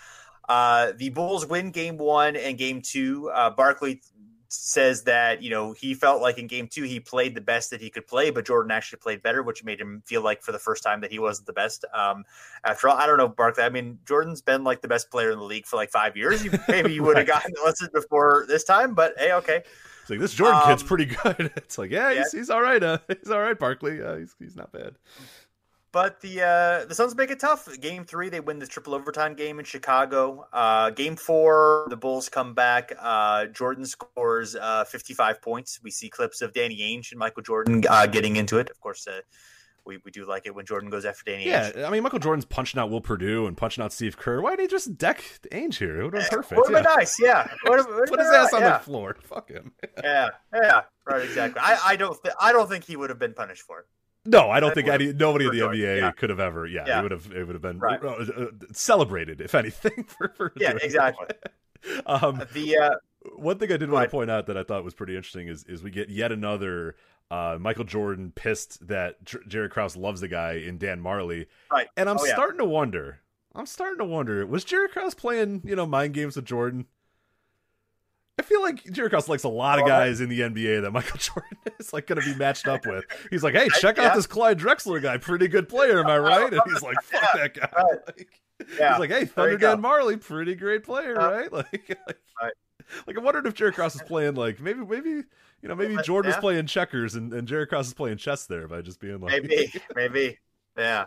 Uh, 0.49 0.93
the 0.97 1.09
Bulls 1.11 1.47
win 1.47 1.71
Game 1.71 1.97
One 1.99 2.37
and 2.37 2.57
Game 2.59 2.83
Two. 2.83 3.31
Uh, 3.31 3.51
Barkley 3.51 4.03
says 4.49 5.03
that 5.03 5.43
you 5.43 5.51
know 5.51 5.73
he 5.73 5.95
felt 5.95 6.23
like 6.23 6.39
in 6.39 6.47
Game 6.47 6.69
Two 6.69 6.85
he 6.85 7.01
played 7.01 7.35
the 7.35 7.41
best 7.41 7.71
that 7.71 7.81
he 7.81 7.91
could 7.91 8.07
play, 8.07 8.31
but 8.31 8.47
Jordan 8.47 8.71
actually 8.71 8.99
played 8.99 9.23
better, 9.23 9.43
which 9.43 9.65
made 9.65 9.81
him 9.81 10.03
feel 10.07 10.23
like 10.23 10.43
for 10.43 10.53
the 10.53 10.59
first 10.59 10.83
time 10.83 11.01
that 11.01 11.11
he 11.11 11.19
wasn't 11.19 11.47
the 11.47 11.53
best. 11.53 11.85
Um, 11.93 12.25
after 12.65 12.89
all, 12.89 12.97
I 12.97 13.07
don't 13.07 13.19
know 13.19 13.27
Barkley. 13.29 13.65
I 13.65 13.69
mean, 13.71 13.99
Jordan's 14.07 14.43
been 14.43 14.63
like 14.63 14.81
the 14.81 14.89
best 14.89 15.11
player 15.11 15.33
in 15.33 15.39
the 15.39 15.45
league 15.45 15.67
for 15.67 15.77
like 15.77 15.91
five 15.91 16.17
years. 16.17 16.45
You, 16.45 16.53
maybe 16.69 16.93
you 16.93 17.03
would 17.03 17.17
have 17.17 17.27
Right. 17.27 17.43
gotten 17.43 17.53
listed 17.65 17.91
before 17.93 18.45
this 18.47 18.65
time, 18.65 18.95
but 18.95 19.15
hey, 19.19 19.33
okay. 19.33 19.63
It's 20.03 20.11
like 20.11 20.21
this 20.21 20.35
Jordan 20.35 20.61
kid's 20.67 20.83
Um, 20.83 20.89
pretty 20.89 21.07
good. 21.07 21.51
It's 21.57 21.79
like 21.79 21.91
yeah 21.91 22.13
he's, 22.15 22.31
he's 22.31 22.51
all 22.51 22.61
right. 22.61 22.83
Uh, 22.83 22.99
he's 23.09 23.31
all 23.31 23.41
right 23.41 23.59
Barkley. 23.59 24.03
Uh, 24.03 24.17
he's 24.19 24.37
he's 24.39 24.55
not 24.55 24.71
bad. 24.71 24.97
But 25.95 26.21
the 26.21 26.43
uh, 26.43 26.85
the 26.87 26.95
Suns 26.95 27.15
make 27.15 27.31
it 27.31 27.39
tough. 27.39 27.69
Game 27.81 28.05
three, 28.05 28.29
they 28.29 28.41
win 28.41 28.59
the 28.59 28.67
triple 28.67 28.95
overtime 28.95 29.35
game 29.37 29.61
in 29.61 29.65
Chicago. 29.65 30.45
Uh, 30.53 30.91
game 30.91 31.15
four, 31.15 31.87
the 31.89 31.97
Bulls 31.97 32.29
come 32.29 32.53
back. 32.53 32.93
Uh, 33.01 33.47
Jordan 33.47 33.87
scores 33.87 34.57
uh, 34.57 34.83
55 34.85 35.41
points. 35.41 35.79
We 35.85 35.93
see 35.93 36.11
clips 36.11 36.43
of 36.43 36.53
Danny 36.53 36.81
Ainge 36.81 37.13
and 37.13 37.19
Michael 37.21 37.45
Jordan 37.45 37.85
uh, 37.89 38.07
getting 38.07 38.35
into 38.35 38.59
it. 38.59 38.71
Of 38.71 38.81
course, 38.81 39.07
uh, 39.07 39.21
we, 39.87 39.99
we 40.05 40.11
do 40.11 40.27
like 40.27 40.47
it 40.47 40.55
when 40.57 40.67
Jordan 40.67 40.91
goes 40.91 41.05
after 41.05 41.23
Danny 41.25 41.45
Ainge. 41.47 41.77
Yeah, 41.77 41.87
I 41.87 41.91
mean 41.91 42.03
Michael 42.03 42.19
Jordan's 42.19 42.45
punching 42.45 42.81
out 42.81 42.91
Will 42.91 43.01
Perdue 43.01 43.47
and 43.47 43.57
punching 43.57 43.85
out 43.85 43.93
Steve 43.93 44.17
Kerr. 44.17 44.41
Why 44.43 44.51
didn't 44.51 44.63
he 44.63 44.67
just 44.69 44.99
deck 44.99 45.23
Ainge 45.53 45.77
here? 45.77 46.01
It 46.01 46.05
would 46.07 46.15
have 46.15 46.29
been 46.29 46.39
perfect. 46.39 46.61
Would 46.61 46.75
have 46.75 46.83
been 46.83 46.91
Yeah. 46.91 46.97
nice, 46.97 47.21
yeah. 47.21 47.47
Would've- 47.71 47.87
would've 47.87 48.09
Put 48.09 48.19
his 48.19 48.29
ass 48.31 48.53
right, 48.53 48.55
on 48.55 48.63
yeah. 48.63 48.79
the 48.79 48.85
floor. 48.85 49.17
Fuck 49.23 49.49
him. 49.49 49.71
yeah, 50.03 50.31
yeah, 50.53 50.81
right, 51.07 51.23
exactly. 51.23 51.61
I, 51.65 51.79
I 51.85 51.97
don't, 51.97 52.21
th- 52.21 52.35
I 52.41 52.53
don't 52.53 52.69
think 52.69 52.83
he 52.85 52.97
would 52.97 53.11
have 53.11 53.21
been 53.21 53.35
punished 53.35 53.63
for 53.63 53.79
it. 53.79 53.87
No, 54.27 54.51
I 54.51 54.59
don't 54.61 54.75
think 54.75 54.89
any 54.89 55.13
nobody 55.13 55.47
in 55.47 55.53
the 55.53 55.59
NBA 55.61 56.01
yeah. 56.01 56.11
could 56.13 56.31
have 56.31 56.41
ever. 56.41 56.67
Yeah, 56.67 56.85
Yeah. 56.87 57.01
it 57.01 57.03
would 57.03 57.11
have. 57.13 57.33
It 57.33 57.45
would 57.47 57.55
have 57.55 57.63
been 57.63 57.79
Right. 57.79 58.03
uh, 58.03 58.09
uh, 58.09 58.47
celebrated, 58.73 59.41
if 59.41 59.55
anything. 59.55 60.05
For, 60.09 60.29
for 60.37 60.53
Yeah, 60.57 60.71
Jordan. 60.71 60.87
exactly. 60.87 61.27
um, 62.07 62.43
The 62.55 62.77
uh, 62.79 62.91
one 63.37 63.59
thing 63.59 63.73
I 63.73 63.77
did 63.77 63.91
want 63.91 64.05
to 64.05 64.11
point 64.11 64.31
out 64.31 64.47
that 64.47 64.57
I 64.57 64.63
thought 64.63 64.85
was 64.85 64.95
pretty 64.95 65.17
interesting 65.17 65.49
is 65.49 65.65
is 65.65 65.83
we 65.83 65.91
get 65.91 66.09
yet 66.09 66.33
another 66.33 66.97
uh, 67.31 67.57
Michael 67.61 67.85
Jordan 67.85 68.33
pissed 68.35 68.87
that 68.87 69.23
J- 69.25 69.39
Jerry 69.49 69.69
Krause 69.69 69.97
loves 69.97 70.21
the 70.21 70.29
guy 70.29 70.53
in 70.55 70.79
Dan 70.79 71.03
Majerle, 71.03 71.47
right, 71.71 71.89
and 71.97 72.09
I'm 72.09 72.19
Oh, 72.19 72.25
yeah. 72.25 72.35
starting 72.35 72.59
to 72.59 72.65
wonder. 72.67 73.21
I'm 73.55 73.67
starting 73.67 73.99
to 73.99 74.05
wonder 74.05 74.47
was 74.47 74.65
Jerry 74.65 74.89
Krause 74.89 75.15
playing 75.15 75.63
you 75.65 75.77
know 75.77 75.87
mind 75.87 76.15
games 76.15 76.37
with 76.37 76.45
Jordan. 76.45 76.87
I 78.39 78.43
feel 78.43 78.61
like 78.63 78.83
Jerry 78.85 79.09
Krause 79.11 79.29
likes 79.29 79.45
a 79.45 79.49
lot 79.49 79.79
of 79.79 79.87
guys 79.87 80.21
in 80.21 80.29
the 80.29 80.41
NBA 80.41 80.83
that 80.83 80.91
Michael 80.91 81.19
Jordan 81.19 81.57
is 81.79 81.93
like 81.93 82.07
going 82.07 82.21
to 82.21 82.27
be 82.27 82.37
matched 82.37 82.67
up 82.67 82.85
with. 82.85 83.05
He's 83.31 83.45
like, 83.45 83.55
"Hey, 83.55 83.69
check 83.81 83.99
out 83.99 84.15
this 84.15 84.27
Clyde 84.27 84.59
Drexler 84.59 85.01
guy, 85.01 85.19
pretty 85.19 85.47
good 85.49 85.69
player, 85.69 86.01
am 86.01 86.09
I 86.09 86.19
right?" 86.19 86.53
And 86.53 86.61
he's 86.67 86.83
like, 86.83 87.01
"Fuck 87.03 87.33
that 87.35 87.55
guy." 87.55 87.71
Right. 87.77 87.99
Like, 88.07 88.41
yeah. 88.79 88.91
He's 88.93 89.01
like, 89.01 89.11
"Hey, 89.11 89.25
Thunder. 89.25 89.59
Dan 89.59 89.83
Majerle, 89.83 90.21
pretty 90.21 90.55
great 90.55 90.85
player, 90.85 91.21
Uh, 91.21 91.31
right?" 91.33 91.53
Like, 91.53 91.89
like, 92.07 92.19
Right. 92.41 92.53
like 93.07 93.19
I 93.19 93.21
wondered 93.21 93.47
if 93.47 93.55
Jerry 93.55 93.73
Krause 93.73 93.95
was 93.95 94.03
playing 94.03 94.35
like 94.37 94.61
maybe, 94.61 94.81
maybe 94.85 95.11
you 95.11 95.69
know, 95.69 95.75
maybe 95.75 95.97
Jordan 96.03 96.29
was 96.29 96.37
yeah. 96.37 96.41
playing 96.41 96.67
checkers 96.67 97.15
and, 97.17 97.33
and 97.33 97.49
Jerry 97.49 97.67
Krause 97.67 97.89
is 97.89 97.95
playing 97.95 98.17
chess 98.19 98.47
there 98.47 98.69
by 98.69 98.81
just 98.81 99.01
being 99.01 99.19
like, 99.21 99.43
maybe, 99.43 99.73
maybe, 99.97 100.39
yeah. 100.79 101.07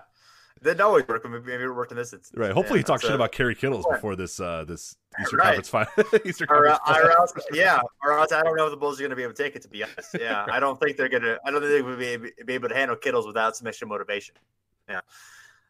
That 0.62 0.80
always 0.82 1.08
worked. 1.08 1.28
Maybe 1.28 1.64
it 1.64 1.68
worked 1.74 1.91
in 1.91 1.97
this 1.97 2.14
instance. 2.14 2.32
right. 2.38 2.51
Hopefully, 2.51 2.80
yeah, 2.80 2.82
he 2.82 2.84
talks 2.86 3.01
so- 3.03 3.10
shit 3.10 3.16
about 3.16 3.32
Kerry 3.32 3.55
Kittles 3.55 3.84
Sure. 3.84 3.93
before 3.95 4.16
this 4.16 4.39
uh 4.39 4.64
this 4.66 4.95
Easter 5.22 5.38
Right. 5.38 5.64
Conference 5.64 5.70
final. 5.70 6.22
Eastern 6.26 6.47
Or, 6.49 6.66
Conference 6.68 6.80
uh, 6.88 6.91
or 6.91 6.95
final. 7.01 7.18
else, 7.18 7.34
yeah, 7.53 7.80
or 8.03 8.18
else 8.20 8.32
I 8.32 8.43
don't 8.43 8.55
know 8.55 8.66
if 8.66 8.72
the 8.72 8.78
Bulls 8.78 8.99
are 8.99 9.03
going 9.03 9.10
to 9.12 9.16
be 9.16 9.24
able 9.24 9.34
to 9.34 9.43
take 9.43 9.55
it. 9.55 9.62
To 9.64 9.68
be 9.70 9.84
honest, 9.84 10.16
yeah, 10.20 10.45
I 10.51 10.60
don't 10.60 10.80
think 10.80 10.97
they're 10.97 11.10
going 11.10 11.24
to. 11.24 11.39
I 11.45 11.51
don't 11.51 11.62
think 11.62 11.72
they 11.74 11.82
would 11.82 11.99
be, 11.99 12.05
able- 12.08 12.28
be 12.45 12.53
able 12.53 12.70
to 12.70 12.76
handle 12.76 12.95
Kittles 12.97 13.26
without 13.28 13.55
some 13.55 13.68
extra 13.68 13.88
motivation. 13.88 14.36
Yeah, 14.89 15.01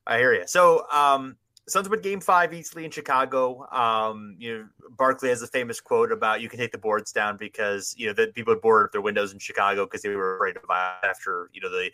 I 0.05 0.17
hear 0.19 0.33
you. 0.33 0.43
So, 0.47 0.85
um, 0.91 1.37
Suns 1.69 1.89
win 1.89 1.99
Game 2.01 2.21
Five 2.21 2.53
easily 2.53 2.85
in 2.85 2.91
Chicago. 2.91 3.67
Um, 3.71 4.35
you 4.39 4.57
know, 4.57 4.65
Barkley 4.97 5.27
has 5.29 5.41
a 5.41 5.47
famous 5.47 5.81
quote 5.81 6.11
about 6.13 6.39
"You 6.41 6.47
can 6.49 6.59
take 6.59 6.71
the 6.71 6.77
boards 6.77 7.11
down" 7.11 7.35
because 7.35 7.93
you 7.97 8.07
know 8.07 8.13
the 8.13 8.27
people 8.27 8.53
had 8.53 8.61
boarded 8.61 8.85
up 8.87 8.91
their 8.93 9.01
windows 9.01 9.33
in 9.33 9.39
Chicago 9.39 9.85
because 9.85 10.01
they 10.01 10.09
were 10.15 10.35
afraid 10.37 10.55
of 10.55 10.63
violence 10.63 10.99
after 11.03 11.49
you 11.51 11.59
know 11.61 11.69
the 11.69 11.91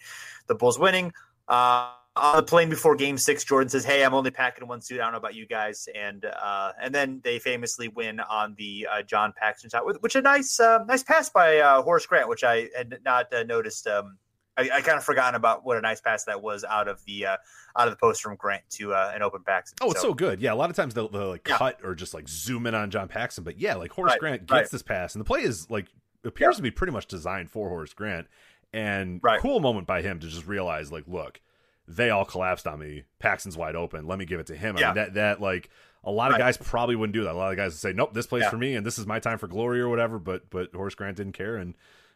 the 0.47 0.53
Bulls 0.55 0.77
winning. 0.77 1.11
Uh, 1.47 1.91
on 2.15 2.35
the 2.37 2.43
plane 2.43 2.69
before 2.69 2.95
Game 2.95 3.17
Six, 3.17 3.43
Jordan 3.43 3.69
says, 3.69 3.83
"Hey, 3.85 4.03
I'm 4.03 4.13
only 4.13 4.31
packing 4.31 4.67
one 4.67 4.81
suit. 4.81 4.99
I 4.99 5.03
don't 5.03 5.13
know 5.13 5.17
about 5.17 5.35
you 5.35 5.45
guys." 5.47 5.87
And 5.95 6.25
uh, 6.25 6.71
and 6.81 6.93
then 6.93 7.21
they 7.23 7.39
famously 7.39 7.87
win 7.87 8.19
on 8.19 8.55
the 8.57 8.87
uh, 8.91 9.01
John 9.01 9.33
Paxson 9.35 9.69
shot, 9.69 9.85
with- 9.85 10.01
which 10.01 10.15
a 10.15 10.21
nice 10.21 10.59
uh, 10.59 10.83
nice 10.87 11.03
pass 11.03 11.29
by 11.29 11.57
uh, 11.59 11.81
Horace 11.81 12.05
Grant, 12.05 12.29
which 12.29 12.43
I 12.43 12.69
had 12.77 12.99
not 13.03 13.33
uh, 13.33 13.43
noticed. 13.43 13.87
Um, 13.87 14.17
I, 14.55 14.69
I 14.71 14.81
kind 14.81 14.99
of 14.99 15.03
forgotten 15.03 15.33
about 15.33 15.65
what 15.65 15.77
a 15.77 15.81
nice 15.81 15.99
pass 16.01 16.25
that 16.25 16.39
was 16.43 16.63
out 16.63 16.87
of 16.87 17.03
the 17.05 17.25
uh, 17.25 17.37
out 17.75 17.87
of 17.87 17.89
the 17.91 17.97
post 17.97 18.21
from 18.21 18.35
Grant 18.35 18.61
to 18.73 18.93
uh, 18.93 19.11
an 19.15 19.23
open 19.23 19.41
Paxson. 19.43 19.75
Oh, 19.81 19.89
it's 19.89 20.01
so 20.01 20.13
good. 20.13 20.39
Yeah, 20.39 20.53
a 20.53 20.55
lot 20.55 20.69
of 20.69 20.75
times 20.75 20.93
they'll, 20.93 21.09
they'll 21.09 21.29
like 21.29 21.47
Yeah. 21.47 21.57
cut 21.57 21.79
or 21.83 21.95
just 21.95 22.13
like 22.13 22.29
zoom 22.29 22.67
in 22.67 22.75
on 22.75 22.91
John 22.91 23.07
Paxson, 23.07 23.43
but 23.43 23.59
yeah, 23.59 23.73
like 23.73 23.91
Horace 23.91 24.11
Right, 24.11 24.19
Grant 24.19 24.41
gets 24.41 24.51
right. 24.51 24.69
this 24.69 24.83
pass, 24.83 25.15
and 25.15 25.19
the 25.21 25.25
play 25.25 25.41
is 25.41 25.67
like 25.71 25.87
appears 26.23 26.53
Yeah. 26.53 26.57
to 26.57 26.61
be 26.61 26.69
pretty 26.71 26.93
much 26.93 27.07
designed 27.07 27.49
for 27.49 27.67
Horace 27.69 27.93
Grant. 27.93 28.27
And 28.71 29.19
Right. 29.23 29.39
cool 29.41 29.59
moment 29.59 29.87
by 29.87 30.01
him 30.03 30.19
to 30.19 30.27
just 30.27 30.45
realize, 30.47 30.91
like, 30.91 31.03
look, 31.07 31.41
they 31.87 32.09
all 32.09 32.25
collapsed 32.25 32.65
on 32.67 32.79
me. 32.79 33.03
Paxson's 33.19 33.57
wide 33.57 33.75
open. 33.75 34.07
Let 34.07 34.17
me 34.19 34.25
give 34.25 34.39
it 34.39 34.47
to 34.47 34.55
him. 34.55 34.77
I 34.77 34.85
mean, 34.85 34.95
that 34.95 35.13
that 35.15 35.41
like 35.41 35.69
a 36.03 36.11
lot 36.11 36.27
of 36.31 36.33
Right. 36.33 36.39
guys 36.45 36.57
probably 36.57 36.95
wouldn't 36.95 37.13
do 37.13 37.23
that. 37.23 37.31
A 37.33 37.37
lot 37.37 37.51
of 37.51 37.57
guys 37.57 37.71
would 37.73 37.79
say, 37.79 37.93
nope, 37.93 38.13
this 38.13 38.27
plays 38.27 38.43
Yeah. 38.43 38.49
for 38.49 38.57
me, 38.57 38.75
and 38.75 38.85
this 38.85 38.97
is 38.99 39.05
my 39.05 39.19
time 39.19 39.37
for 39.37 39.47
glory 39.47 39.79
or 39.79 39.89
whatever. 39.89 40.19
But 40.19 40.49
but 40.49 40.73
Horace 40.73 40.95
Grant 40.95 41.17
didn't 41.17 41.33
care 41.33 41.55
and 41.57 41.75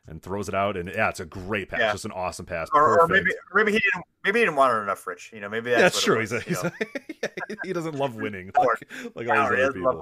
and 0.09 0.21
throws 0.21 0.47
it 0.47 0.55
out, 0.55 0.77
and 0.77 0.87
yeah, 0.89 1.09
it's 1.09 1.19
a 1.19 1.25
great 1.25 1.67
pass, 1.69 1.79
Yeah. 1.81 1.91
just 1.91 2.05
an 2.05 2.11
awesome 2.11 2.45
pass. 2.45 2.69
or, 2.73 3.01
or 3.01 3.07
maybe 3.09 3.29
maybe 3.53 3.73
he 3.73 3.79
didn't 3.79 4.05
maybe 4.23 4.39
he 4.39 4.45
didn't 4.45 4.57
want 4.57 4.73
it 4.77 4.81
enough, 4.81 5.05
Rich. 5.05 5.31
You 5.33 5.41
know, 5.41 5.49
maybe 5.49 5.69
that's, 5.71 5.81
that's 5.95 6.01
true. 6.03 6.19
was, 6.19 6.31
He's 6.31 6.39
a, 6.41 6.41
he's 6.41 6.63
a, 6.63 7.29
he 7.65 7.73
doesn't 7.73 7.95
love 7.95 8.15
winning 8.15 8.51
like, 8.57 8.67
like 9.15 9.29
all 9.29 9.49
these 9.49 9.57
he 9.57 9.63
other 9.63 9.73
people. 9.73 10.01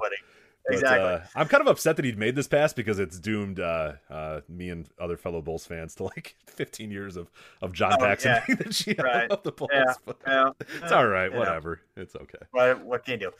Exactly. 0.68 1.06
uh, 1.06 1.20
I'm 1.34 1.46
kind 1.48 1.60
of 1.60 1.66
upset 1.68 1.96
that 1.96 2.04
he'd 2.04 2.18
made 2.18 2.34
this 2.34 2.48
pass 2.48 2.72
because 2.72 2.98
it's 2.98 3.18
doomed 3.20 3.60
uh, 3.60 3.92
uh, 4.10 4.40
me 4.48 4.70
and 4.70 4.88
other 5.00 5.16
fellow 5.16 5.40
Bulls 5.40 5.64
fans 5.66 5.94
to 5.96 6.04
like 6.04 6.36
15 6.46 6.90
years 6.90 7.16
of, 7.16 7.30
of 7.62 7.72
John 7.72 7.92
Oh, 7.94 7.98
Paxson 7.98 8.32
yeah. 8.32 8.44
being 8.46 8.58
the 8.58 8.64
GM 8.64 9.02
Right. 9.02 9.30
of 9.30 9.42
the 9.42 9.52
Bulls. 9.52 9.70
Yeah. 9.72 9.92
But 10.04 10.18
Yeah. 10.26 10.50
it's 10.82 10.92
all 10.92 11.06
right. 11.06 11.30
Know. 11.32 11.38
Whatever. 11.38 11.80
It's 11.96 12.16
okay. 12.16 12.38
What, 12.50 12.84
what 12.84 13.04
can 13.04 13.12
you 13.12 13.30
do? 13.30 13.32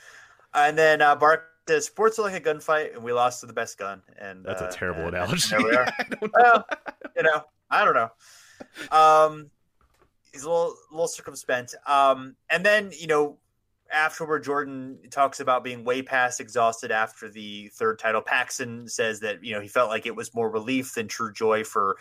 And 0.54 0.78
then 0.78 1.02
uh, 1.02 1.16
Bark 1.16 1.44
says, 1.68 1.84
"Sports 1.86 2.18
are 2.18 2.22
like 2.22 2.34
a 2.34 2.40
gunfight, 2.40 2.94
and 2.94 3.02
we 3.02 3.12
lost 3.12 3.40
to 3.40 3.46
the 3.46 3.52
best 3.52 3.76
gun." 3.76 4.00
And 4.18 4.44
That's 4.44 4.62
uh, 4.62 4.66
a 4.66 4.72
terrible 4.72 5.02
and- 5.06 5.16
analogy. 5.16 5.54
and 5.54 5.64
there 5.64 5.70
we 5.70 5.76
are. 5.76 5.84
Know. 6.22 6.28
well, 6.32 6.66
you 7.16 7.22
know, 7.24 7.44
I 7.70 7.84
don't 7.84 7.94
know. 7.94 8.10
Um, 8.96 9.50
he's 10.32 10.44
a 10.44 10.48
little, 10.50 10.74
little 10.90 11.08
circumspect. 11.08 11.74
Um, 11.86 12.36
and 12.48 12.64
then 12.64 12.90
you 12.98 13.06
know, 13.06 13.38
afterward, 13.92 14.44
Jordan 14.44 14.98
talks 15.10 15.40
about 15.40 15.64
being 15.64 15.84
way 15.84 16.02
past 16.02 16.40
exhausted 16.40 16.90
after 16.90 17.28
the 17.28 17.68
third 17.74 17.98
title. 17.98 18.20
Paxson 18.20 18.88
says 18.88 19.20
that 19.20 19.44
you 19.44 19.52
know 19.54 19.60
he 19.60 19.68
felt 19.68 19.90
like 19.90 20.06
it 20.06 20.14
was 20.14 20.34
more 20.34 20.50
relief 20.50 20.94
than 20.94 21.08
true 21.08 21.32
joy 21.32 21.64
for 21.64 21.96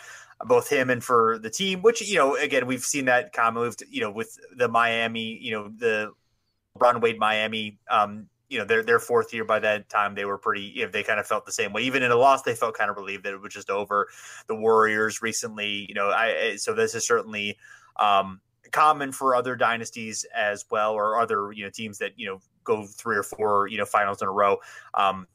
both 0.45 0.69
him 0.69 0.89
and 0.89 1.03
for 1.03 1.39
the 1.39 1.49
team. 1.49 1.81
Which 1.81 2.01
you 2.01 2.17
know, 2.17 2.35
again, 2.35 2.67
we've 2.67 2.83
seen 2.83 3.05
that. 3.05 3.31
We've, 3.55 3.75
you 3.89 4.01
know, 4.01 4.11
with 4.11 4.37
the 4.55 4.67
Miami, 4.67 5.37
you 5.41 5.51
know, 5.51 5.69
the 5.75 6.11
Ron 6.75 7.01
Wade 7.01 7.19
Miami. 7.19 7.79
Um, 7.89 8.27
you 8.47 8.59
know, 8.59 8.65
their 8.65 8.83
their 8.83 8.99
fourth 8.99 9.33
year 9.33 9.43
by 9.43 9.59
that 9.59 9.89
time 9.89 10.13
they 10.15 10.25
were 10.25 10.37
pretty. 10.37 10.61
You 10.61 10.85
know, 10.85 10.91
they 10.91 11.03
kind 11.03 11.19
of 11.19 11.25
felt 11.25 11.45
the 11.45 11.51
same 11.51 11.73
way. 11.73 11.83
Even 11.83 12.03
in 12.03 12.11
a 12.11 12.15
loss, 12.15 12.43
they 12.43 12.55
felt 12.55 12.75
kind 12.75 12.91
of 12.91 12.97
relieved 12.97 13.23
that 13.25 13.33
it 13.33 13.41
was 13.41 13.53
just 13.53 13.69
over. 13.69 14.07
The 14.47 14.55
Warriors 14.55 15.21
recently, 15.21 15.85
you 15.89 15.95
know, 15.95 16.09
I 16.09 16.55
so 16.57 16.73
this 16.73 16.93
is 16.93 17.07
certainly 17.07 17.57
um, 17.97 18.41
common 18.71 19.11
for 19.11 19.35
other 19.35 19.55
dynasties 19.55 20.25
as 20.35 20.65
well, 20.69 20.93
or 20.93 21.19
other 21.19 21.51
you 21.51 21.63
know 21.63 21.69
teams 21.69 21.97
that 21.99 22.13
you 22.17 22.27
know 22.27 22.39
go 22.63 22.85
three 22.85 23.17
or 23.17 23.23
four 23.23 23.67
you 23.67 23.77
know 23.77 23.85
finals 23.85 24.21
in 24.21 24.27
a 24.27 24.31
row. 24.31 24.57
Um, 24.93 25.27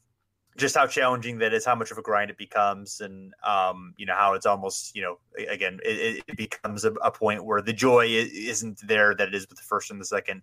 just 0.56 0.76
how 0.76 0.86
challenging 0.86 1.38
that 1.38 1.54
is, 1.54 1.64
how 1.64 1.74
much 1.74 1.90
of 1.90 1.98
a 1.98 2.02
grind 2.02 2.30
it 2.30 2.36
becomes, 2.36 3.00
and 3.00 3.32
um, 3.46 3.94
you 3.96 4.06
know 4.06 4.14
how 4.14 4.34
it's 4.34 4.46
almost 4.46 4.94
you 4.94 5.02
know 5.02 5.18
again 5.48 5.78
it, 5.84 6.22
it 6.26 6.36
becomes 6.36 6.84
a, 6.84 6.92
a 7.04 7.10
point 7.10 7.44
where 7.44 7.62
the 7.62 7.72
joy 7.72 8.06
isn't 8.06 8.80
there 8.86 9.14
that 9.14 9.28
it 9.28 9.34
is 9.34 9.48
with 9.48 9.58
the 9.58 9.64
first 9.64 9.90
and 9.90 10.00
the 10.00 10.04
second 10.04 10.42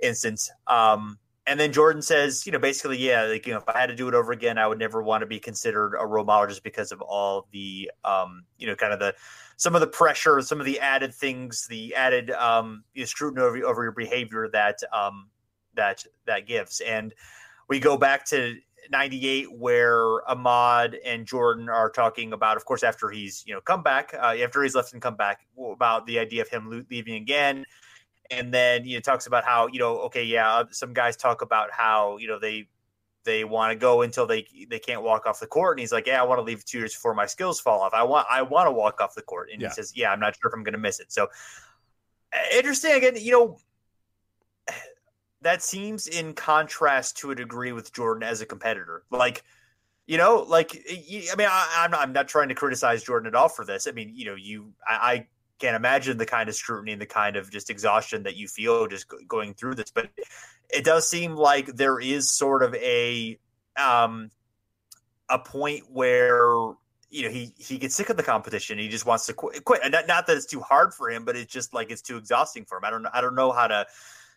instance. 0.00 0.50
Um, 0.66 1.18
and 1.46 1.58
then 1.58 1.72
Jordan 1.72 2.02
says, 2.02 2.46
you 2.46 2.52
know, 2.52 2.58
basically, 2.58 2.98
yeah, 2.98 3.24
like 3.24 3.46
you 3.46 3.52
know, 3.52 3.58
if 3.58 3.68
I 3.68 3.80
had 3.80 3.86
to 3.86 3.96
do 3.96 4.06
it 4.08 4.14
over 4.14 4.32
again, 4.32 4.58
I 4.58 4.66
would 4.66 4.78
never 4.78 5.02
want 5.02 5.22
to 5.22 5.26
be 5.26 5.40
considered 5.40 5.96
a 5.98 6.06
role 6.06 6.24
model 6.24 6.48
just 6.48 6.62
because 6.62 6.92
of 6.92 7.00
all 7.00 7.48
the, 7.52 7.90
um, 8.04 8.44
you 8.58 8.66
know, 8.66 8.76
kind 8.76 8.92
of 8.92 9.00
the 9.00 9.14
some 9.56 9.74
of 9.74 9.80
the 9.80 9.88
pressure, 9.88 10.40
some 10.40 10.60
of 10.60 10.66
the 10.66 10.78
added 10.78 11.12
things, 11.12 11.66
the 11.66 11.94
added 11.94 12.30
um, 12.30 12.84
you 12.94 13.02
know, 13.02 13.06
scrutiny 13.06 13.42
over, 13.42 13.64
over 13.64 13.82
your 13.82 13.92
behavior 13.92 14.48
that 14.52 14.78
um, 14.92 15.28
that 15.74 16.04
that 16.26 16.46
gives. 16.46 16.80
And 16.80 17.12
we 17.68 17.80
go 17.80 17.96
back 17.96 18.24
to 18.26 18.56
98 18.90 19.52
where 19.52 20.28
Ahmad 20.30 20.96
and 21.04 21.26
Jordan 21.26 21.68
are 21.68 21.90
talking 21.90 22.32
about, 22.32 22.56
of 22.56 22.64
course, 22.64 22.84
after 22.84 23.08
he's 23.10 23.42
you 23.46 23.54
know 23.54 23.60
come 23.60 23.82
back, 23.82 24.14
uh, 24.14 24.36
after 24.40 24.62
he's 24.62 24.76
left 24.76 24.92
and 24.92 25.02
come 25.02 25.16
back, 25.16 25.40
about 25.72 26.06
the 26.06 26.20
idea 26.20 26.42
of 26.42 26.48
him 26.48 26.86
leaving 26.88 27.14
again, 27.14 27.64
and 28.32 28.52
then 28.52 28.84
you 28.84 28.96
know 28.96 29.00
talks 29.00 29.26
about 29.26 29.44
how 29.44 29.66
you 29.68 29.78
know 29.78 29.98
okay 29.98 30.24
yeah 30.24 30.52
uh, 30.54 30.64
some 30.70 30.92
guys 30.92 31.16
talk 31.16 31.42
about 31.42 31.70
how 31.70 32.16
you 32.16 32.26
know 32.26 32.38
they 32.38 32.66
they 33.24 33.44
want 33.44 33.70
to 33.70 33.76
go 33.76 34.02
until 34.02 34.26
they 34.26 34.46
they 34.68 34.78
can't 34.78 35.02
walk 35.02 35.26
off 35.26 35.38
the 35.38 35.46
court 35.46 35.76
and 35.76 35.80
he's 35.80 35.92
like 35.92 36.06
yeah 36.06 36.20
i 36.20 36.24
want 36.24 36.38
to 36.38 36.42
leave 36.42 36.64
two 36.64 36.78
years 36.78 36.94
before 36.94 37.14
my 37.14 37.26
skills 37.26 37.60
fall 37.60 37.80
off. 37.80 37.92
I 37.94 38.02
want 38.02 38.26
i 38.30 38.42
want 38.42 38.66
to 38.66 38.72
walk 38.72 39.00
off 39.00 39.14
the 39.14 39.22
court. 39.22 39.50
And 39.52 39.60
yeah. 39.60 39.68
he 39.68 39.74
says 39.74 39.92
yeah 39.94 40.10
i'm 40.10 40.20
not 40.20 40.34
sure 40.40 40.48
if 40.50 40.54
i'm 40.54 40.64
going 40.64 40.72
to 40.72 40.78
miss 40.78 40.98
it. 40.98 41.12
So 41.12 41.28
interesting 42.52 42.92
again 42.92 43.14
you 43.16 43.32
know 43.32 43.58
that 45.42 45.62
seems 45.62 46.06
in 46.06 46.34
contrast 46.34 47.18
to 47.18 47.30
a 47.30 47.34
degree 47.34 47.72
with 47.72 47.92
jordan 47.92 48.22
as 48.22 48.40
a 48.40 48.46
competitor. 48.46 49.04
Like 49.10 49.44
you 50.06 50.18
know 50.18 50.44
like 50.48 50.74
i 50.74 51.36
mean 51.36 51.48
I, 51.50 51.84
am 51.84 51.90
not 51.90 52.00
i'm 52.00 52.12
not 52.12 52.28
trying 52.28 52.48
to 52.48 52.54
criticize 52.54 53.04
jordan 53.04 53.28
at 53.28 53.34
all 53.34 53.48
for 53.48 53.64
this. 53.64 53.86
I 53.86 53.92
mean 53.92 54.12
you 54.14 54.24
know 54.24 54.34
you 54.34 54.72
i, 54.88 55.12
I 55.12 55.26
can't 55.62 55.76
imagine 55.76 56.18
the 56.18 56.26
kind 56.26 56.48
of 56.48 56.54
scrutiny 56.56 56.92
and 56.92 57.00
the 57.00 57.06
kind 57.06 57.36
of 57.36 57.50
just 57.50 57.70
exhaustion 57.70 58.24
that 58.24 58.36
you 58.36 58.48
feel 58.48 58.88
just 58.88 59.06
going 59.28 59.54
through 59.54 59.74
this 59.76 59.92
but 59.92 60.10
it 60.68 60.84
does 60.84 61.08
seem 61.08 61.36
like 61.36 61.66
there 61.66 62.00
is 62.00 62.30
sort 62.30 62.64
of 62.64 62.74
a 62.74 63.38
um 63.76 64.28
a 65.30 65.38
point 65.38 65.84
where 65.88 66.44
you 67.10 67.22
know 67.22 67.30
he 67.30 67.54
he 67.56 67.78
gets 67.78 67.94
sick 67.94 68.10
of 68.10 68.16
the 68.16 68.22
competition 68.24 68.76
he 68.76 68.88
just 68.88 69.06
wants 69.06 69.26
to 69.26 69.32
quit, 69.32 69.64
quit. 69.64 69.80
and 69.84 69.92
not, 69.92 70.08
not 70.08 70.26
that 70.26 70.36
it's 70.36 70.46
too 70.46 70.60
hard 70.60 70.92
for 70.92 71.08
him 71.08 71.24
but 71.24 71.36
it's 71.36 71.52
just 71.52 71.72
like 71.72 71.92
it's 71.92 72.02
too 72.02 72.16
exhausting 72.16 72.64
for 72.64 72.78
him 72.78 72.84
i 72.84 72.90
don't 72.90 73.06
i 73.12 73.20
don't 73.20 73.36
know 73.36 73.52
how 73.52 73.68
to 73.68 73.86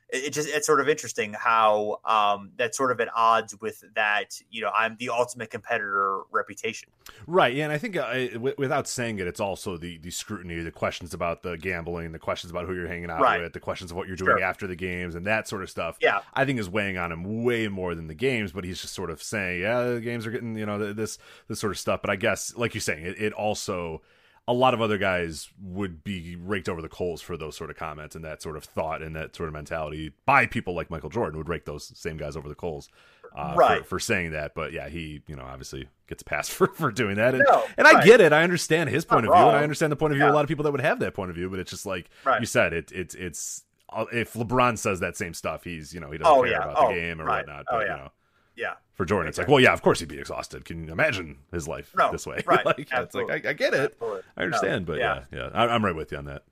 it, 0.09 0.31
just 0.31 0.47
it's 0.49 0.67
sort 0.67 0.79
of 0.79 0.87
interesting 0.87 1.33
how 1.33 1.99
um, 2.05 2.51
that's 2.57 2.77
sort 2.77 2.91
of 2.91 2.99
at 3.01 3.09
odds 3.15 3.59
with 3.59 3.83
that 3.95 4.39
you 4.51 4.61
know 4.61 4.69
I'm 4.75 4.95
the 4.97 5.09
ultimate 5.09 5.49
competitor 5.49 6.21
reputation. 6.31 6.89
Right. 7.27 7.53
Yeah, 7.55 7.65
and 7.65 7.73
I 7.73 7.77
think 7.77 7.97
uh, 7.97 8.27
w- 8.33 8.55
without 8.57 8.87
saying 8.87 9.19
it, 9.19 9.27
it's 9.27 9.39
also 9.39 9.77
the 9.77 9.97
the 9.97 10.11
scrutiny, 10.11 10.61
the 10.61 10.71
questions 10.71 11.13
about 11.13 11.41
the 11.41 11.57
gambling, 11.57 12.11
the 12.11 12.19
questions 12.19 12.51
about 12.51 12.65
who 12.67 12.75
you're 12.75 12.87
hanging 12.87 13.09
out 13.09 13.21
right. 13.21 13.41
with, 13.41 13.53
the 13.53 13.59
questions 13.59 13.91
of 13.91 13.97
what 13.97 14.07
you're 14.07 14.15
doing 14.15 14.37
sure. 14.37 14.43
after 14.43 14.67
the 14.67 14.75
games, 14.75 15.15
and 15.15 15.25
that 15.25 15.47
sort 15.47 15.63
of 15.63 15.69
stuff. 15.69 15.97
Yeah, 16.01 16.21
I 16.33 16.45
think 16.45 16.59
is 16.59 16.69
weighing 16.69 16.97
on 16.97 17.11
him 17.11 17.43
way 17.43 17.67
more 17.67 17.95
than 17.95 18.07
the 18.07 18.15
games. 18.15 18.51
But 18.51 18.63
he's 18.63 18.81
just 18.81 18.93
sort 18.93 19.09
of 19.09 19.21
saying, 19.23 19.61
yeah, 19.61 19.83
the 19.83 20.01
games 20.01 20.27
are 20.27 20.31
getting 20.31 20.57
you 20.57 20.65
know 20.65 20.93
this 20.93 21.17
this 21.47 21.59
sort 21.59 21.71
of 21.71 21.79
stuff. 21.79 22.01
But 22.01 22.11
I 22.11 22.15
guess, 22.15 22.55
like 22.55 22.73
you're 22.73 22.81
saying, 22.81 23.05
it, 23.05 23.19
it 23.19 23.33
also 23.33 24.01
a 24.47 24.53
lot 24.53 24.73
of 24.73 24.81
other 24.81 24.97
guys 24.97 25.49
would 25.59 26.03
be 26.03 26.35
raked 26.35 26.69
over 26.69 26.81
the 26.81 26.89
coals 26.89 27.21
for 27.21 27.35
those 27.35 27.57
sort 27.57 27.69
of 27.69 27.75
comments 27.75 28.15
and 28.15 28.23
that 28.23 28.41
sort 28.43 28.55
of 28.55 28.63
thought 28.63 29.01
and 29.01 29.15
that 29.15 29.35
sort 29.35 29.47
of 29.47 29.53
mentality 29.53 30.11
by 30.25 30.45
people 30.45 30.75
like 30.75 30.91
Michael 30.91 31.09
Jordan 31.09 31.37
would 31.37 31.49
rake 31.49 31.65
those 31.65 31.91
same 31.97 32.17
guys 32.17 32.35
over 32.35 32.47
the 32.47 32.55
coals 32.55 32.89
uh, 33.35 33.53
right. 33.57 33.79
for, 33.81 33.89
for, 33.95 33.99
saying 33.99 34.31
that. 34.31 34.53
But 34.53 34.71
yeah, 34.71 34.87
he 34.87 35.21
you 35.27 35.35
know 35.35 35.43
obviously 35.43 35.87
gets 36.07 36.23
passed 36.23 36.51
for, 36.51 36.67
for 36.67 36.91
doing 36.91 37.15
that, 37.15 37.33
and 37.33 37.43
no, 37.47 37.63
and 37.77 37.87
I 37.87 38.03
get 38.03 38.21
it. 38.21 38.33
I 38.33 38.43
understand 38.43 38.89
his 38.89 39.05
point 39.05 39.25
Not 39.25 39.33
of 39.33 39.37
view, 39.37 39.47
and 39.47 39.57
I 39.57 39.63
understand 39.63 39.91
the 39.91 39.95
point 39.95 40.13
of 40.13 40.17
view 40.17 40.23
yeah. 40.23 40.29
of 40.29 40.33
a 40.33 40.35
lot 40.35 40.43
of 40.43 40.47
people 40.47 40.63
that 40.63 40.71
would 40.71 40.81
have 40.81 40.99
that 40.99 41.13
point 41.13 41.29
of 41.29 41.35
view. 41.35 41.49
But 41.49 41.59
it's 41.59 41.71
just 41.71 41.85
like 41.85 42.09
right. 42.23 42.39
you 42.39 42.45
said, 42.45 42.73
it 42.73 42.91
it's 42.91 43.15
it's 43.15 43.63
uh, 43.91 44.05
if 44.11 44.33
LeBron 44.33 44.77
says 44.77 44.99
that 44.99 45.17
same 45.17 45.33
stuff, 45.33 45.63
he's 45.63 45.93
you 45.93 45.99
know 45.99 46.11
he 46.11 46.17
doesn't 46.17 46.33
oh, 46.33 46.43
care 46.43 46.51
yeah. 46.51 46.57
about 46.63 46.75
oh, 46.77 46.87
the 46.89 46.93
game 46.93 47.21
or 47.21 47.25
right. 47.25 47.39
whatnot. 47.39 47.65
But, 47.69 47.75
oh 47.75 47.79
yeah. 47.79 47.85
You 47.85 48.01
know, 48.03 48.11
yeah. 48.55 48.73
For 48.93 49.05
Jordan, 49.05 49.27
it's 49.27 49.37
like, 49.37 49.47
well, 49.47 49.59
yeah, 49.59 49.73
of 49.73 49.81
course 49.81 49.99
he'd 49.99 50.09
be 50.09 50.19
exhausted. 50.19 50.65
Can 50.65 50.85
you 50.85 50.91
imagine 50.91 51.37
his 51.51 51.67
life 51.67 51.93
no, 51.97 52.11
this 52.11 52.25
way? 52.25 52.43
Right. 52.47 52.65
like, 52.65 52.87
it's 52.91 53.15
like 53.15 53.29
I, 53.29 53.49
I, 53.49 53.53
get 53.53 53.73
it. 53.73 53.91
Absolutely. 53.93 54.21
I 54.37 54.43
understand, 54.43 54.87
no, 54.87 54.93
but 54.93 54.99
yeah, 54.99 55.23
yeah, 55.31 55.37
yeah. 55.37 55.49
I, 55.53 55.75
am 55.75 55.83
right 55.83 55.95
with 55.95 56.11
you 56.11 56.17
on 56.17 56.25
that. 56.25 56.43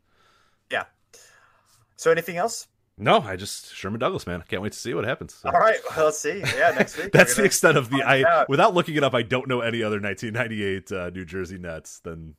Yeah. 0.70 0.84
So, 1.96 2.12
anything 2.12 2.38
else? 2.38 2.68
No, 2.98 3.22
I 3.22 3.38
just 3.38 3.74
Sherman 3.74 4.00
Douglas, 4.00 4.28
man. 4.28 4.42
I 4.42 4.44
can't 4.44 4.62
wait 4.62 4.74
to 4.74 4.78
see 4.78 4.94
what 4.94 5.06
happens. 5.06 5.36
So. 5.36 5.50
All 5.50 5.60
right, 5.60 5.78
well, 5.96 6.06
let's 6.06 6.20
see. 6.20 6.40
Yeah, 6.40 6.74
next 6.78 6.98
week. 6.98 7.12
That's 7.14 7.36
the 7.36 7.44
extent 7.44 7.78
of 7.78 7.90
the 7.90 8.04
I. 8.04 8.24
Out. 8.24 8.50
Without 8.50 8.74
looking 8.74 8.96
it 8.96 9.04
up, 9.04 9.16
I 9.16 9.24
don't 9.24 9.48
know 9.48 9.62
any 9.62 9.82
other 9.82 10.00
1998 10.00 10.92
uh, 10.92 11.10
New 11.10 11.26
Jersey 11.26 11.58
Nets 11.58 12.00
than 12.00 12.36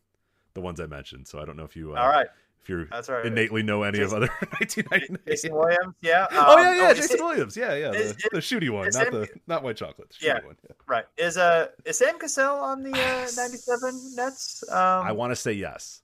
the 0.53 0.61
ones 0.61 0.81
I 0.81 0.87
mentioned. 0.87 1.27
So 1.27 1.41
I 1.41 1.45
don't 1.45 1.57
know 1.57 1.65
if 1.65 1.75
you. 1.75 1.97
Uh, 1.97 2.01
All 2.01 2.09
right 2.09 2.29
if 2.65 2.71
you 2.71 2.87
That's 2.91 3.11
right. 3.11 3.27
innately 3.27 3.63
know 3.63 3.83
any 3.83 3.99
Jason, 3.99 4.23
of 4.23 4.23
other 4.25 4.33
1999. 4.59 5.19
Jason 5.27 5.55
Williams, 5.55 5.95
yeah. 6.01 6.23
Um, 6.23 6.29
oh 6.33 6.57
yeah, 6.59 6.75
yeah, 6.75 6.89
oh, 6.89 6.95
Jason 6.95 7.25
Williams, 7.25 7.57
yeah, 7.57 7.75
yeah, 7.75 7.93
is, 7.93 8.15
the, 8.15 8.17
is, 8.17 8.29
the 8.33 8.39
shooty 8.39 8.71
one, 8.71 8.85
not 8.85 8.93
Sam, 8.93 9.13
the 9.13 9.29
not 9.47 9.63
white 9.63 9.77
chocolate. 9.77 10.17
Yeah, 10.21 10.45
one, 10.45 10.57
yeah, 10.65 10.75
right. 10.87 11.05
Is 11.19 11.37
uh 11.37 11.69
is 11.85 11.99
Sam 11.99 12.19
Cassell 12.19 12.57
on 12.57 12.83
the 12.83 12.93
uh, 12.93 13.29
97 13.37 14.15
Nets? 14.17 14.65
Um, 14.71 14.79
I 14.79 15.13
want 15.13 15.33
to 15.33 15.37
say 15.37 15.53
yes. 15.53 16.01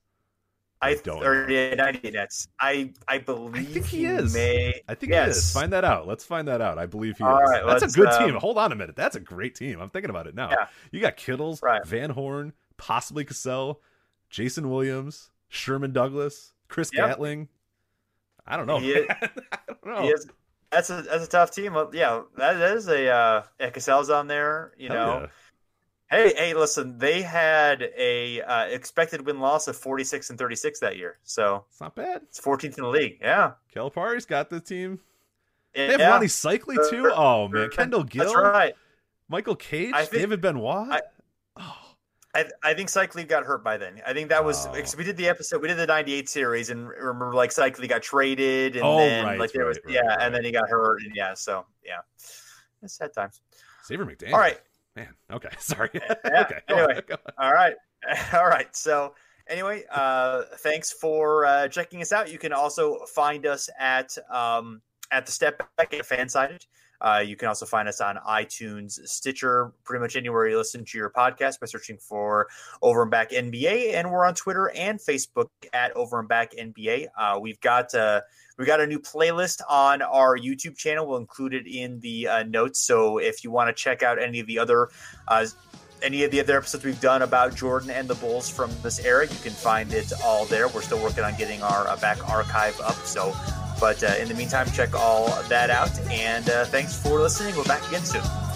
I, 0.82 0.90
I 0.90 0.94
don't 0.96 1.24
or 1.24 1.50
yeah, 1.50 1.74
98 1.74 2.12
Nets. 2.12 2.48
I 2.60 2.92
I 3.08 3.18
believe 3.18 3.54
I 3.68 3.72
think 3.72 3.86
he, 3.86 3.98
he 3.98 4.04
is. 4.06 4.34
May, 4.34 4.82
I 4.86 4.94
think 4.94 5.12
yes. 5.12 5.26
he 5.26 5.30
is. 5.30 5.52
Find 5.52 5.72
that 5.72 5.84
out. 5.84 6.06
Let's 6.06 6.24
find 6.24 6.46
that 6.48 6.60
out. 6.60 6.78
I 6.78 6.86
believe 6.86 7.16
he 7.16 7.24
All 7.24 7.38
is. 7.38 7.50
Right, 7.50 7.66
That's 7.66 7.94
a 7.94 7.98
good 7.98 8.08
um, 8.08 8.24
team. 8.24 8.34
Hold 8.34 8.58
on 8.58 8.72
a 8.72 8.74
minute. 8.76 8.96
That's 8.96 9.16
a 9.16 9.20
great 9.20 9.54
team. 9.54 9.80
I'm 9.80 9.90
thinking 9.90 10.10
about 10.10 10.26
it 10.26 10.34
now. 10.34 10.50
Yeah. 10.50 10.66
You 10.90 11.00
got 11.00 11.16
Kittles, 11.16 11.62
right. 11.62 11.84
Van 11.86 12.10
Horn, 12.10 12.52
possibly 12.76 13.24
Cassell, 13.24 13.80
Jayson 14.30 14.70
Williams, 14.70 15.30
Sherman 15.50 15.92
Douglas. 15.92 16.54
Chris 16.68 16.90
yep. 16.94 17.08
Gatling. 17.08 17.48
I 18.46 18.56
don't 18.56 18.66
know. 18.66 18.78
He 18.78 18.92
is, 18.92 19.06
I 19.10 19.58
don't 19.84 19.86
know. 19.86 20.08
Is, 20.08 20.26
that's 20.72 20.88
a 20.88 21.02
that's 21.02 21.24
a 21.24 21.28
tough 21.28 21.50
team. 21.50 21.76
Yeah, 21.92 22.22
that 22.38 22.56
is 22.72 22.88
a 22.88 23.08
uh, 23.08 23.42
yeah, 23.58 23.70
Cassell's 23.70 24.08
on 24.08 24.28
there. 24.28 24.72
You 24.78 24.88
know. 24.88 25.20
Yeah. 25.20 25.26
Hey, 26.10 26.34
hey, 26.34 26.54
listen, 26.54 26.98
they 26.98 27.22
had 27.22 27.88
a 27.96 28.40
uh, 28.42 28.64
expected 28.64 29.24
win 29.24 29.38
loss 29.38 29.68
of 29.68 29.76
46 29.76 30.30
and 30.30 30.38
36 30.38 30.80
that 30.80 30.96
year. 30.96 31.18
So 31.22 31.66
it's 31.70 31.80
not 31.80 31.94
bad. 31.94 32.22
It's 32.24 32.40
14th 32.40 32.78
in 32.78 32.82
the 32.82 32.88
league. 32.88 33.18
Yeah. 33.20 33.52
Calipari's 33.72 34.26
got 34.26 34.50
the 34.50 34.58
team. 34.58 34.98
They 35.72 35.86
have 35.86 36.00
yeah. 36.00 36.18
Rony 36.18 36.24
Seikaly 36.24 36.90
too. 36.90 37.12
Oh 37.14 37.46
man, 37.46 37.70
Kendall 37.70 38.02
Gill. 38.02 38.24
That's 38.24 38.34
right. 38.34 38.74
Michael 39.28 39.54
Cage, 39.54 39.94
think, 39.94 40.10
David 40.10 40.40
Benoit. 40.40 40.88
I. 40.90 41.00
I, 42.34 42.44
I 42.62 42.74
think 42.74 42.88
Seikaly 42.88 43.26
got 43.26 43.44
hurt 43.44 43.64
by 43.64 43.76
then. 43.76 44.00
I 44.06 44.12
think 44.12 44.28
that 44.28 44.44
was 44.44 44.66
oh. 44.66 44.72
because 44.72 44.96
we 44.96 45.02
did 45.02 45.16
the 45.16 45.28
episode, 45.28 45.60
we 45.60 45.68
did 45.68 45.78
the 45.78 45.86
'98 45.86 46.28
series, 46.28 46.70
and 46.70 46.88
remember 46.88 47.32
like 47.34 47.50
Seikaly 47.50 47.88
got 47.88 48.02
traded, 48.02 48.76
and 48.76 48.84
oh, 48.84 48.98
then 48.98 49.24
right, 49.24 49.38
like 49.38 49.52
there 49.52 49.66
was 49.66 49.80
right, 49.84 49.94
yeah, 49.94 50.00
right, 50.02 50.18
and 50.20 50.34
then 50.34 50.44
he 50.44 50.52
got 50.52 50.68
hurt, 50.68 51.02
and 51.02 51.14
yeah, 51.14 51.34
so 51.34 51.66
yeah, 51.84 51.98
it's 52.82 52.94
sad 52.94 53.12
times. 53.12 53.40
Xavier 53.86 54.06
McDaniel. 54.06 54.34
All 54.34 54.38
right, 54.38 54.60
man. 54.94 55.08
Okay, 55.32 55.48
sorry. 55.58 55.90
Yeah, 55.92 56.14
okay. 56.42 56.60
Anyway, 56.68 57.00
all 57.36 57.52
right, 57.52 57.74
all 58.32 58.46
right. 58.46 58.74
So 58.76 59.14
anyway, 59.48 59.82
uh, 59.92 60.42
thanks 60.58 60.92
for 60.92 61.46
uh, 61.46 61.66
checking 61.66 62.00
us 62.00 62.12
out. 62.12 62.30
You 62.30 62.38
can 62.38 62.52
also 62.52 62.98
find 63.06 63.44
us 63.44 63.68
at 63.76 64.16
um, 64.30 64.82
at 65.10 65.26
the 65.26 65.32
Step 65.32 65.58
Back 65.76 65.92
at 65.94 66.06
Fansided. 66.06 66.64
Uh, 67.00 67.22
you 67.24 67.36
can 67.36 67.48
also 67.48 67.66
find 67.66 67.88
us 67.88 68.00
on 68.00 68.16
iTunes, 68.28 69.00
Stitcher, 69.06 69.72
pretty 69.84 70.02
much 70.02 70.16
anywhere 70.16 70.48
you 70.48 70.56
listen 70.56 70.84
to 70.84 70.98
your 70.98 71.10
podcast 71.10 71.60
by 71.60 71.66
searching 71.66 71.98
for 71.98 72.48
Over 72.82 73.02
and 73.02 73.10
Back 73.10 73.30
NBA. 73.30 73.94
And 73.94 74.10
we're 74.10 74.26
on 74.26 74.34
Twitter 74.34 74.70
and 74.74 74.98
Facebook 74.98 75.48
at 75.72 75.96
Over 75.96 76.20
and 76.20 76.28
Back 76.28 76.52
NBA. 76.52 77.06
Uh, 77.18 77.38
we've 77.40 77.60
got 77.60 77.94
uh, 77.94 78.20
we 78.58 78.66
got 78.66 78.80
a 78.80 78.86
new 78.86 78.98
playlist 78.98 79.60
on 79.68 80.02
our 80.02 80.36
YouTube 80.36 80.76
channel. 80.76 81.06
We'll 81.06 81.18
include 81.18 81.54
it 81.54 81.66
in 81.66 82.00
the 82.00 82.28
uh, 82.28 82.42
notes. 82.42 82.80
So 82.80 83.18
if 83.18 83.42
you 83.42 83.50
want 83.50 83.68
to 83.68 83.82
check 83.82 84.02
out 84.02 84.20
any 84.20 84.40
of 84.40 84.46
the 84.46 84.58
other 84.58 84.88
uh, 85.28 85.46
any 86.02 86.24
of 86.24 86.30
the 86.30 86.40
other 86.40 86.56
episodes 86.58 86.84
we've 86.84 87.00
done 87.00 87.22
about 87.22 87.54
Jordan 87.54 87.90
and 87.90 88.08
the 88.08 88.14
Bulls 88.14 88.48
from 88.48 88.70
this 88.82 89.04
era, 89.04 89.26
you 89.26 89.38
can 89.42 89.52
find 89.52 89.92
it 89.92 90.12
all 90.24 90.44
there. 90.46 90.68
We're 90.68 90.82
still 90.82 91.02
working 91.02 91.24
on 91.24 91.36
getting 91.36 91.62
our 91.62 91.88
uh, 91.88 91.96
back 91.96 92.28
archive 92.28 92.78
up. 92.80 92.96
So 92.96 93.34
but 93.80 94.02
uh, 94.04 94.14
in 94.20 94.28
the 94.28 94.34
meantime, 94.34 94.70
check 94.70 94.94
all 94.94 95.26
that 95.48 95.70
out. 95.70 95.98
And 96.10 96.48
uh, 96.48 96.64
thanks 96.66 96.94
for 96.94 97.18
listening. 97.18 97.56
We're 97.56 97.64
back 97.64 97.86
again 97.88 98.04
soon. 98.04 98.49